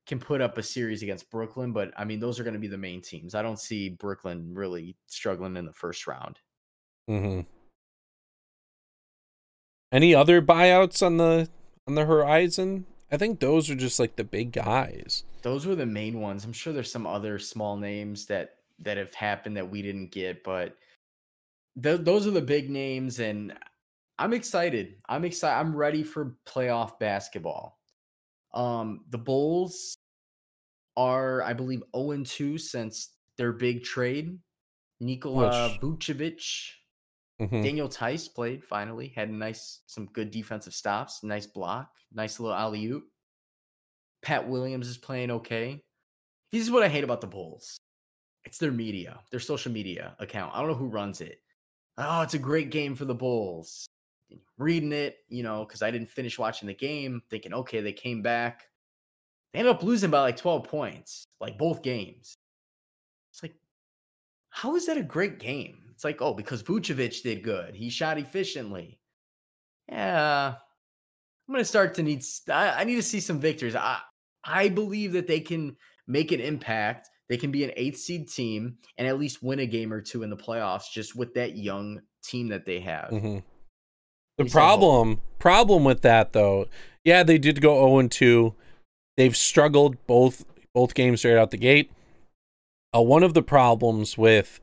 can 0.08 0.20
put 0.20 0.42
up 0.42 0.58
a 0.58 0.64
series 0.64 1.04
against 1.04 1.32
Brooklyn, 1.32 1.72
but 1.72 1.94
I 1.96 2.04
mean, 2.04 2.20
those 2.20 2.38
are 2.38 2.44
going 2.44 2.54
to 2.54 2.60
be 2.60 2.68
the 2.68 2.78
main 2.78 3.02
teams. 3.02 3.34
I 3.34 3.42
don't 3.42 3.60
see 3.60 3.90
Brooklyn 3.90 4.54
really 4.54 4.98
struggling 5.08 5.56
in 5.56 5.66
the 5.66 5.74
first 5.74 6.06
round. 6.06 6.40
Mm-hmm. 7.10 7.42
Any 9.92 10.14
other 10.14 10.42
buyouts 10.42 11.06
on 11.06 11.18
the 11.18 11.50
on 11.88 11.96
the 11.96 12.06
horizon? 12.06 12.86
I 13.12 13.18
think 13.18 13.40
those 13.40 13.70
are 13.70 13.76
just 13.76 14.00
like 14.00 14.18
the 14.18 14.24
big 14.24 14.52
guys. 14.52 15.24
Those 15.42 15.66
were 15.66 15.76
the 15.76 15.86
main 15.86 16.20
ones. 16.20 16.44
I'm 16.44 16.54
sure 16.54 16.74
there's 16.74 16.92
some 16.92 17.08
other 17.08 17.40
small 17.40 17.78
names 17.78 18.26
that 18.26 18.56
that 18.80 18.98
have 18.98 19.14
happened 19.14 19.58
that 19.58 19.70
we 19.70 19.82
didn't 19.82 20.12
get, 20.12 20.44
but 20.44 20.76
th- 21.82 22.02
those 22.02 22.28
are 22.28 22.32
the 22.32 22.42
big 22.42 22.70
names, 22.70 23.20
and 23.20 23.54
I'm 24.20 24.34
excited. 24.34 24.96
I'm 25.08 25.24
excited. 25.24 25.58
I'm 25.58 25.76
ready 25.76 26.04
for 26.04 26.36
playoff 26.46 27.00
basketball. 27.00 27.80
Um, 28.54 29.06
the 29.10 29.18
Bulls 29.18 29.96
are, 30.96 31.44
I 31.44 31.54
believe, 31.54 31.84
0 31.96 32.24
2 32.24 32.58
since 32.58 33.10
their 33.38 33.54
big 33.54 33.84
trade. 33.84 34.38
Nikola 35.00 35.70
Which, 35.70 35.82
Vucevic. 35.82 36.72
Mhm. 37.40 37.62
Daniel 37.62 37.88
Theis 37.88 38.28
played 38.34 38.64
finally, 38.64 39.10
had 39.10 39.30
nice, 39.32 39.82
some 39.88 40.08
good 40.08 40.32
defensive 40.32 40.74
stops, 40.74 41.24
nice 41.24 41.46
block, 41.48 41.96
nice 42.12 42.40
little 42.40 42.56
alley 42.56 42.86
oop. 42.88 43.12
Pat 44.22 44.48
Williams 44.48 44.88
is 44.88 44.98
playing 44.98 45.32
okay. 45.32 45.84
This 46.52 46.62
is 46.62 46.72
what 46.72 46.84
I 46.84 46.90
hate 46.90 47.04
about 47.04 47.22
the 47.22 47.28
Bulls. 47.28 47.78
It's 48.46 48.58
their 48.58 48.72
media, 48.72 49.20
their 49.32 49.40
social 49.40 49.72
media 49.72 50.16
account. 50.20 50.54
I 50.56 50.60
don't 50.60 50.70
know 50.70 50.76
who 50.76 50.88
runs 50.88 51.22
it. 51.22 51.42
Oh, 51.98 52.22
it's 52.22 52.34
a 52.34 52.40
great 52.40 52.72
game 52.72 52.96
for 52.96 53.06
the 53.06 53.16
Bulls. 53.16 53.88
Reading 54.58 54.92
it, 54.92 55.20
you 55.30 55.44
know, 55.44 55.66
because 55.66 55.82
I 55.82 55.92
didn't 55.92 56.10
finish 56.10 56.40
watching 56.40 56.68
the 56.68 56.74
game, 56.74 57.22
thinking, 57.30 57.54
okay, 57.54 57.82
they 57.82 57.94
came 57.94 58.22
back. 58.22 58.68
They 59.54 59.60
ended 59.60 59.76
up 59.76 59.84
losing 59.84 60.12
by 60.12 60.22
like 60.22 60.38
12 60.38 60.66
points, 60.66 61.26
like 61.40 61.58
both 61.58 61.82
games. 61.84 62.36
It's 63.32 63.44
like, 63.44 63.56
how 64.50 64.76
is 64.76 64.86
that 64.88 64.98
a 64.98 65.04
great 65.04 65.40
game? 65.40 65.87
It's 65.98 66.04
like, 66.04 66.22
oh, 66.22 66.36
because 66.36 66.62
Vucevic 66.62 67.24
did 67.24 67.42
good. 67.42 67.74
He 67.74 67.90
shot 67.90 68.20
efficiently. 68.20 69.00
Yeah. 69.90 70.54
I'm 71.48 71.52
gonna 71.52 71.66
start 71.66 71.96
to 71.96 72.04
need 72.04 72.24
I, 72.52 72.82
I 72.82 72.84
need 72.84 72.98
to 72.98 73.02
see 73.02 73.20
some 73.20 73.40
victories. 73.40 73.76
I 73.76 73.98
I 74.44 74.70
believe 74.70 75.14
that 75.14 75.26
they 75.26 75.40
can 75.40 75.76
make 76.06 76.32
an 76.32 76.40
impact. 76.40 77.10
They 77.30 77.38
can 77.38 77.50
be 77.50 77.64
an 77.64 77.72
eighth 77.76 77.98
seed 77.98 78.30
team 78.30 78.78
and 79.00 79.08
at 79.08 79.18
least 79.18 79.42
win 79.42 79.58
a 79.58 79.66
game 79.66 79.92
or 79.92 80.00
two 80.00 80.22
in 80.22 80.30
the 80.30 80.38
playoffs 80.38 80.92
just 80.94 81.16
with 81.16 81.34
that 81.34 81.58
young 81.58 82.02
team 82.24 82.50
that 82.50 82.68
they 82.68 82.80
have. 82.82 83.10
Mhm. 83.10 83.42
The 84.38 84.46
problem 84.46 85.20
problem 85.40 85.84
with 85.84 86.04
that 86.04 86.34
though, 86.34 86.68
yeah, 87.06 87.24
they 87.24 87.40
did 87.40 87.60
go 87.60 87.74
0 87.88 87.98
and 87.98 88.12
2. 88.12 88.54
They've 89.16 89.36
struggled 89.36 89.98
both 90.06 90.46
both 90.76 90.94
games 90.94 91.22
straight 91.22 91.38
out 91.40 91.50
the 91.50 91.58
gate. 91.58 91.90
Uh, 92.96 93.02
one 93.02 93.24
of 93.24 93.34
the 93.34 93.42
problems 93.42 94.16
with 94.16 94.60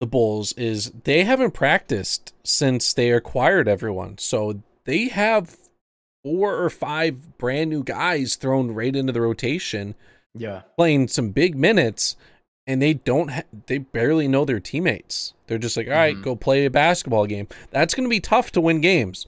the 0.00 0.06
Bulls 0.06 0.52
is 0.54 0.90
they 1.04 1.24
haven't 1.24 1.52
practiced 1.52 2.34
since 2.44 2.92
they 2.92 3.10
acquired 3.10 3.66
everyone. 3.68 4.18
So 4.18 4.62
they 4.84 5.08
have 5.08 5.56
four 6.24 6.56
or 6.56 6.68
five 6.70 7.38
brand 7.38 7.70
new 7.70 7.82
guys 7.82 8.36
thrown 8.36 8.72
right 8.72 8.94
into 8.94 9.12
the 9.12 9.20
rotation 9.20 9.94
Yeah. 10.34 10.62
playing 10.76 11.08
some 11.08 11.30
big 11.30 11.54
minutes 11.56 12.16
and 12.66 12.82
they 12.82 12.94
don't 12.94 13.28
ha- 13.30 13.42
they 13.66 13.78
barely 13.78 14.26
know 14.28 14.44
their 14.44 14.58
teammates 14.58 15.32
they're 15.46 15.56
just 15.56 15.76
like 15.76 15.86
all 15.86 15.92
right 15.94 16.16
Mhm. 16.16 16.22
go 16.22 16.34
play 16.36 16.64
a 16.64 16.70
basketball 16.70 17.26
game 17.26 17.46
that's 17.70 17.94
going 17.94 18.04
to 18.04 18.10
be 18.10 18.18
tough 18.18 18.50
to 18.52 18.60
win 18.60 18.80
games 18.80 19.26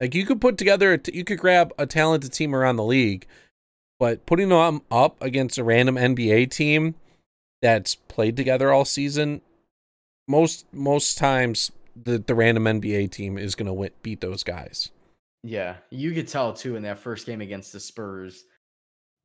like 0.00 0.14
you 0.14 0.24
could 0.24 0.40
put 0.40 0.56
together 0.56 0.94
a 0.94 0.98
t- 0.98 1.14
you 1.14 1.22
could 1.22 1.38
grab 1.38 1.72
a 1.78 1.84
talented 1.86 2.32
team 2.32 2.54
around 2.54 2.76
the 2.76 2.84
league 2.84 3.26
but 4.00 4.24
putting 4.24 4.48
them 4.48 4.80
up 4.90 5.20
against 5.22 5.58
a 5.58 5.64
random 5.64 5.96
NBA 5.96 6.46
team 6.50 6.94
that's 7.60 7.94
played 7.94 8.36
together 8.36 8.72
all 8.72 8.86
season 8.86 9.42
most 10.28 10.66
most 10.72 11.18
times 11.18 11.72
the 11.96 12.18
the 12.18 12.34
random 12.34 12.64
NBA 12.64 13.10
team 13.10 13.36
is 13.38 13.56
to 13.66 13.72
win 13.72 13.90
beat 14.02 14.20
those 14.20 14.44
guys 14.44 14.90
Yeah, 15.42 15.76
you 15.90 16.12
could 16.12 16.28
tell 16.28 16.52
too 16.52 16.76
in 16.76 16.82
that 16.84 16.98
first 16.98 17.26
game 17.26 17.40
against 17.40 17.72
the 17.72 17.80
Spurs, 17.80 18.44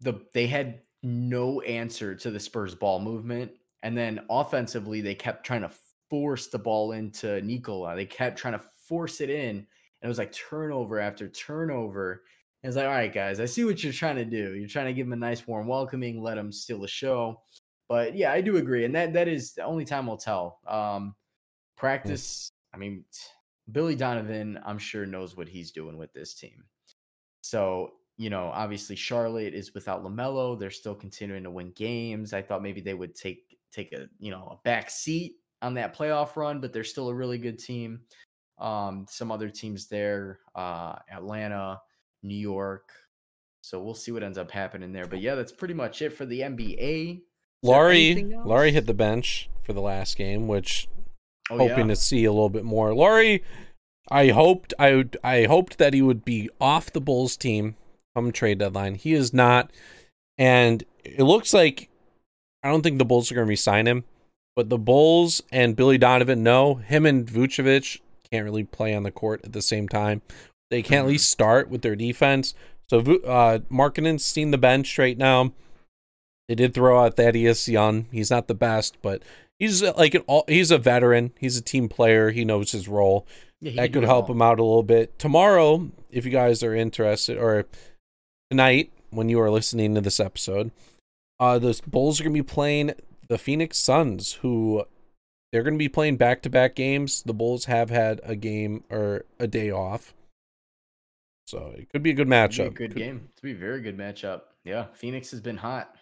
the 0.02 0.22
they 0.34 0.48
had 0.48 0.82
no 1.04 1.62
answer 1.62 2.16
to 2.16 2.32
the 2.32 2.40
Spurs 2.40 2.74
ball 2.74 3.00
movement, 3.00 3.52
and 3.84 3.98
then 3.98 4.22
offensively 4.30 5.02
they 5.02 5.16
kept 5.16 5.46
trying 5.46 5.62
to 5.62 5.72
force 6.10 6.48
the 6.48 6.60
ball 6.60 6.94
into 6.94 7.42
Nikola. 7.42 7.96
They 7.96 8.06
kept 8.06 8.38
trying 8.38 8.54
to 8.54 8.62
force 8.88 9.22
it 9.22 9.30
in, 9.30 9.58
and 9.58 9.66
it 10.02 10.08
was 10.08 10.18
like 10.18 10.32
turnover 10.32 11.00
after 11.00 11.28
turnover. 11.28 12.24
And 12.62 12.70
it's 12.70 12.78
like, 12.78 12.86
all 12.86 12.92
right, 12.92 13.14
guys, 13.14 13.40
I 13.42 13.46
see 13.46 13.66
what 13.66 13.84
you're 13.84 13.92
trying 13.92 14.16
to 14.16 14.26
do. 14.26 14.54
You're 14.54 14.70
trying 14.70 14.86
to 14.86 14.94
give 14.94 15.08
them 15.08 15.14
a 15.14 15.26
nice 15.26 15.46
warm 15.46 15.68
welcoming, 15.68 16.22
let 16.22 16.36
them 16.36 16.52
steal 16.52 16.80
the 16.80 16.88
show. 16.88 17.42
But 17.90 18.16
yeah, 18.16 18.32
I 18.32 18.42
do 18.42 18.58
agree, 18.58 18.86
and 18.86 18.96
that 18.96 19.14
that 19.14 19.28
is 19.28 19.54
the 19.54 19.64
only 19.64 19.86
time 19.86 20.08
will 20.08 20.18
tell. 20.18 20.60
Um, 20.68 21.16
practice. 21.76 22.50
I 22.74 22.78
mean, 22.78 23.04
Billy 23.72 23.96
Donovan, 23.96 24.60
I'm 24.66 24.80
sure 24.80 25.06
knows 25.06 25.38
what 25.38 25.48
he's 25.48 25.72
doing 25.72 25.98
with 25.98 26.14
this 26.14 26.34
team. 26.34 26.64
So 27.42 27.92
you 28.18 28.30
know, 28.30 28.52
obviously 28.54 28.96
Charlotte 28.96 29.54
is 29.54 29.74
without 29.74 30.04
LaMelo. 30.04 30.60
They're 30.60 30.70
still 30.70 30.96
continuing 30.96 31.44
to 31.44 31.52
win 31.52 31.72
games. 31.72 32.34
I 32.34 32.42
thought 32.42 32.62
maybe 32.62 32.82
they 32.82 32.94
would 32.94 33.16
take 33.16 33.58
take 33.72 33.92
a 33.94 34.08
you 34.20 34.32
know 34.32 34.48
a 34.52 34.64
back 34.64 34.90
seat 34.90 35.38
on 35.62 35.74
that 35.76 35.96
playoff 35.96 36.36
run, 36.36 36.60
but 36.62 36.74
they're 36.74 36.84
still 36.84 37.10
a 37.10 37.16
really 37.16 37.38
good 37.38 37.58
team. 37.58 38.02
Um, 38.60 39.06
some 39.10 39.32
other 39.32 39.50
teams 39.50 39.88
there, 39.88 40.40
uh, 40.56 40.96
Atlanta, 41.12 41.82
New 42.22 42.36
York. 42.36 42.90
So 43.62 43.82
we'll 43.82 43.96
see 43.96 44.12
what 44.12 44.24
ends 44.24 44.38
up 44.38 44.52
happening 44.52 44.92
there. 44.92 45.06
But 45.08 45.22
yeah, 45.22 45.36
that's 45.36 45.52
pretty 45.52 45.74
much 45.74 46.02
it 46.02 46.12
for 46.12 46.26
the 46.26 46.42
NBA. 46.42 47.22
Is 47.64 47.70
there 47.70 47.78
Lauri? 47.78 48.24
Lauri 48.46 48.72
hit 48.72 48.86
the 48.86 48.94
bench 48.94 49.50
for 49.64 49.74
the 49.74 49.82
last 49.82 50.18
game 50.18 50.48
which 50.48 50.88
Oh, 51.50 51.58
hoping 51.58 51.90
yeah. 51.90 51.96
to 51.96 51.96
see 51.98 52.24
a 52.26 52.32
little 52.32 52.50
bit 52.50 52.64
more. 52.64 52.94
Lauri, 52.94 53.44
I 54.10 54.28
hoped 54.30 54.74
I 54.80 54.96
would, 54.96 55.18
I 55.24 55.44
hoped 55.44 55.78
that 55.78 55.94
he 55.94 56.02
would 56.02 56.24
be 56.24 56.50
off 56.62 56.92
the 56.92 57.02
Bulls 57.02 57.36
team 57.36 57.76
come 58.16 58.32
trade 58.32 58.60
deadline. 58.60 58.96
He 58.96 59.14
is 59.14 59.34
not, 59.34 59.72
and 60.38 60.84
it 61.04 61.24
looks 61.24 61.54
like 61.54 61.90
I 62.64 62.70
don't 62.70 62.82
think 62.82 62.98
the 62.98 63.06
Bulls 63.06 63.30
are 63.32 63.36
going 63.36 63.46
to 63.46 63.50
resign 63.50 63.88
him. 63.88 64.06
But 64.56 64.70
the 64.70 64.78
Bulls 64.78 65.42
and 65.52 65.76
Billy 65.76 65.98
Donovan 65.98 66.44
know 66.44 66.76
him 66.76 67.06
and 67.06 67.26
Vucevic 67.26 68.00
can't 68.32 68.46
really 68.46 68.64
play 68.64 68.94
on 68.96 69.04
the 69.04 69.12
court 69.12 69.42
at 69.44 69.52
the 69.52 69.62
same 69.64 69.90
time. 69.90 70.22
They 70.70 70.82
can't 70.82 71.06
at 71.06 71.10
least 71.10 71.30
start 71.30 71.70
with 71.70 71.82
their 71.82 71.96
defense. 71.96 72.54
So 72.90 73.00
Vu- 73.02 73.24
uh, 73.24 73.60
Markkanen's 73.72 74.24
seen 74.24 74.52
the 74.52 74.58
bench 74.58 74.98
right 74.98 75.18
now. 75.18 75.54
They 76.48 76.56
did 76.56 76.74
throw 76.74 77.04
out 77.04 77.16
Thaddeus 77.16 77.68
Young. 77.70 78.08
He's 78.12 78.30
not 78.30 78.48
the 78.48 78.54
best, 78.54 78.98
but 79.02 79.24
he's 79.60 79.82
uh, 79.82 79.94
like 79.98 80.14
an 80.14 80.24
all, 80.28 80.44
he's 80.48 80.72
a 80.72 80.78
veteran. 80.78 81.32
He's 81.40 81.58
a 81.58 81.62
team 81.62 81.88
player. 81.90 82.32
He 82.32 82.44
knows 82.46 82.72
his 82.72 82.88
role. 82.88 83.26
Yeah, 83.62 83.82
that 83.82 83.94
could 83.94 84.04
help 84.04 84.30
him 84.30 84.42
out 84.42 84.60
a 84.60 84.64
little 84.64 84.84
bit. 84.84 85.18
Tomorrow, 85.18 85.90
if 86.12 86.26
you 86.26 86.32
guys 86.32 86.64
are 86.64 86.76
interested, 86.76 87.38
or 87.38 87.66
tonight 88.52 88.92
when 89.10 89.30
you 89.30 89.40
are 89.40 89.50
listening 89.50 89.96
to 89.96 90.02
this 90.02 90.20
episode, 90.20 90.72
uh, 91.40 91.60
the 91.60 91.80
Bulls 91.88 92.20
are 92.20 92.24
going 92.24 92.36
to 92.36 92.44
be 92.44 92.46
playing 92.46 92.92
the 93.30 93.38
Phoenix 93.38 93.78
Suns, 93.78 94.34
who 94.34 94.84
they're 95.54 95.64
going 95.64 95.76
to 95.76 95.80
be 95.80 95.88
playing 95.88 96.18
back 96.18 96.42
to 96.42 96.50
back 96.50 96.76
games. 96.76 97.24
The 97.24 97.34
Bulls 97.34 97.66
have 97.66 97.90
had 97.90 98.20
a 98.24 98.36
game 98.36 98.84
or 98.90 99.24
a 99.40 99.48
day 99.48 99.72
off. 99.72 100.14
So 101.48 101.74
it 101.78 101.90
could 101.90 102.04
be 102.04 102.12
a 102.12 102.16
good 102.16 102.28
matchup. 102.28 102.68
a 102.68 102.70
good 102.70 102.92
Could- 102.92 102.98
game. 102.98 103.30
It's 103.32 103.42
be 103.42 103.52
a 103.52 103.56
very 103.56 103.82
good 103.82 103.98
matchup. 103.98 104.42
Yeah, 104.66 104.88
Phoenix 104.94 105.32
has 105.32 105.42
been 105.42 105.58
hot. 105.58 105.96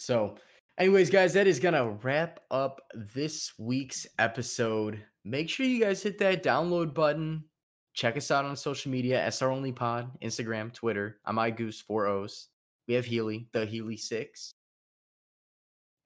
So, 0.00 0.36
anyways, 0.78 1.10
guys, 1.10 1.34
that 1.34 1.46
is 1.46 1.60
gonna 1.60 1.90
wrap 2.02 2.40
up 2.50 2.80
this 2.94 3.52
week's 3.58 4.06
episode. 4.18 5.04
Make 5.26 5.50
sure 5.50 5.66
you 5.66 5.78
guys 5.78 6.02
hit 6.02 6.16
that 6.20 6.42
download 6.42 6.94
button. 6.94 7.44
Check 7.92 8.16
us 8.16 8.30
out 8.30 8.46
on 8.46 8.56
social 8.56 8.90
media, 8.90 9.22
SR 9.30 9.50
Only 9.50 9.72
Pod, 9.72 10.10
Instagram, 10.22 10.72
Twitter. 10.72 11.18
I'm 11.26 11.36
iGoose, 11.36 11.82
four 11.82 12.06
O's. 12.06 12.48
We 12.88 12.94
have 12.94 13.04
Healy, 13.04 13.48
the 13.52 13.66
Healy 13.66 13.98
Six. 13.98 14.54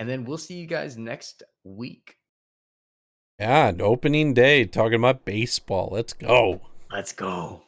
And 0.01 0.09
then 0.09 0.24
we'll 0.24 0.38
see 0.38 0.55
you 0.55 0.66
guys 0.66 0.99
next 0.99 1.45
week. 1.62 2.16
Yeah, 3.38 3.70
opening 3.78 4.34
day 4.34 4.64
talking 4.64 4.99
about 4.99 5.24
baseball. 5.24 5.90
Let's 5.92 6.14
go. 6.14 6.62
Let's 6.90 7.12
go. 7.12 7.62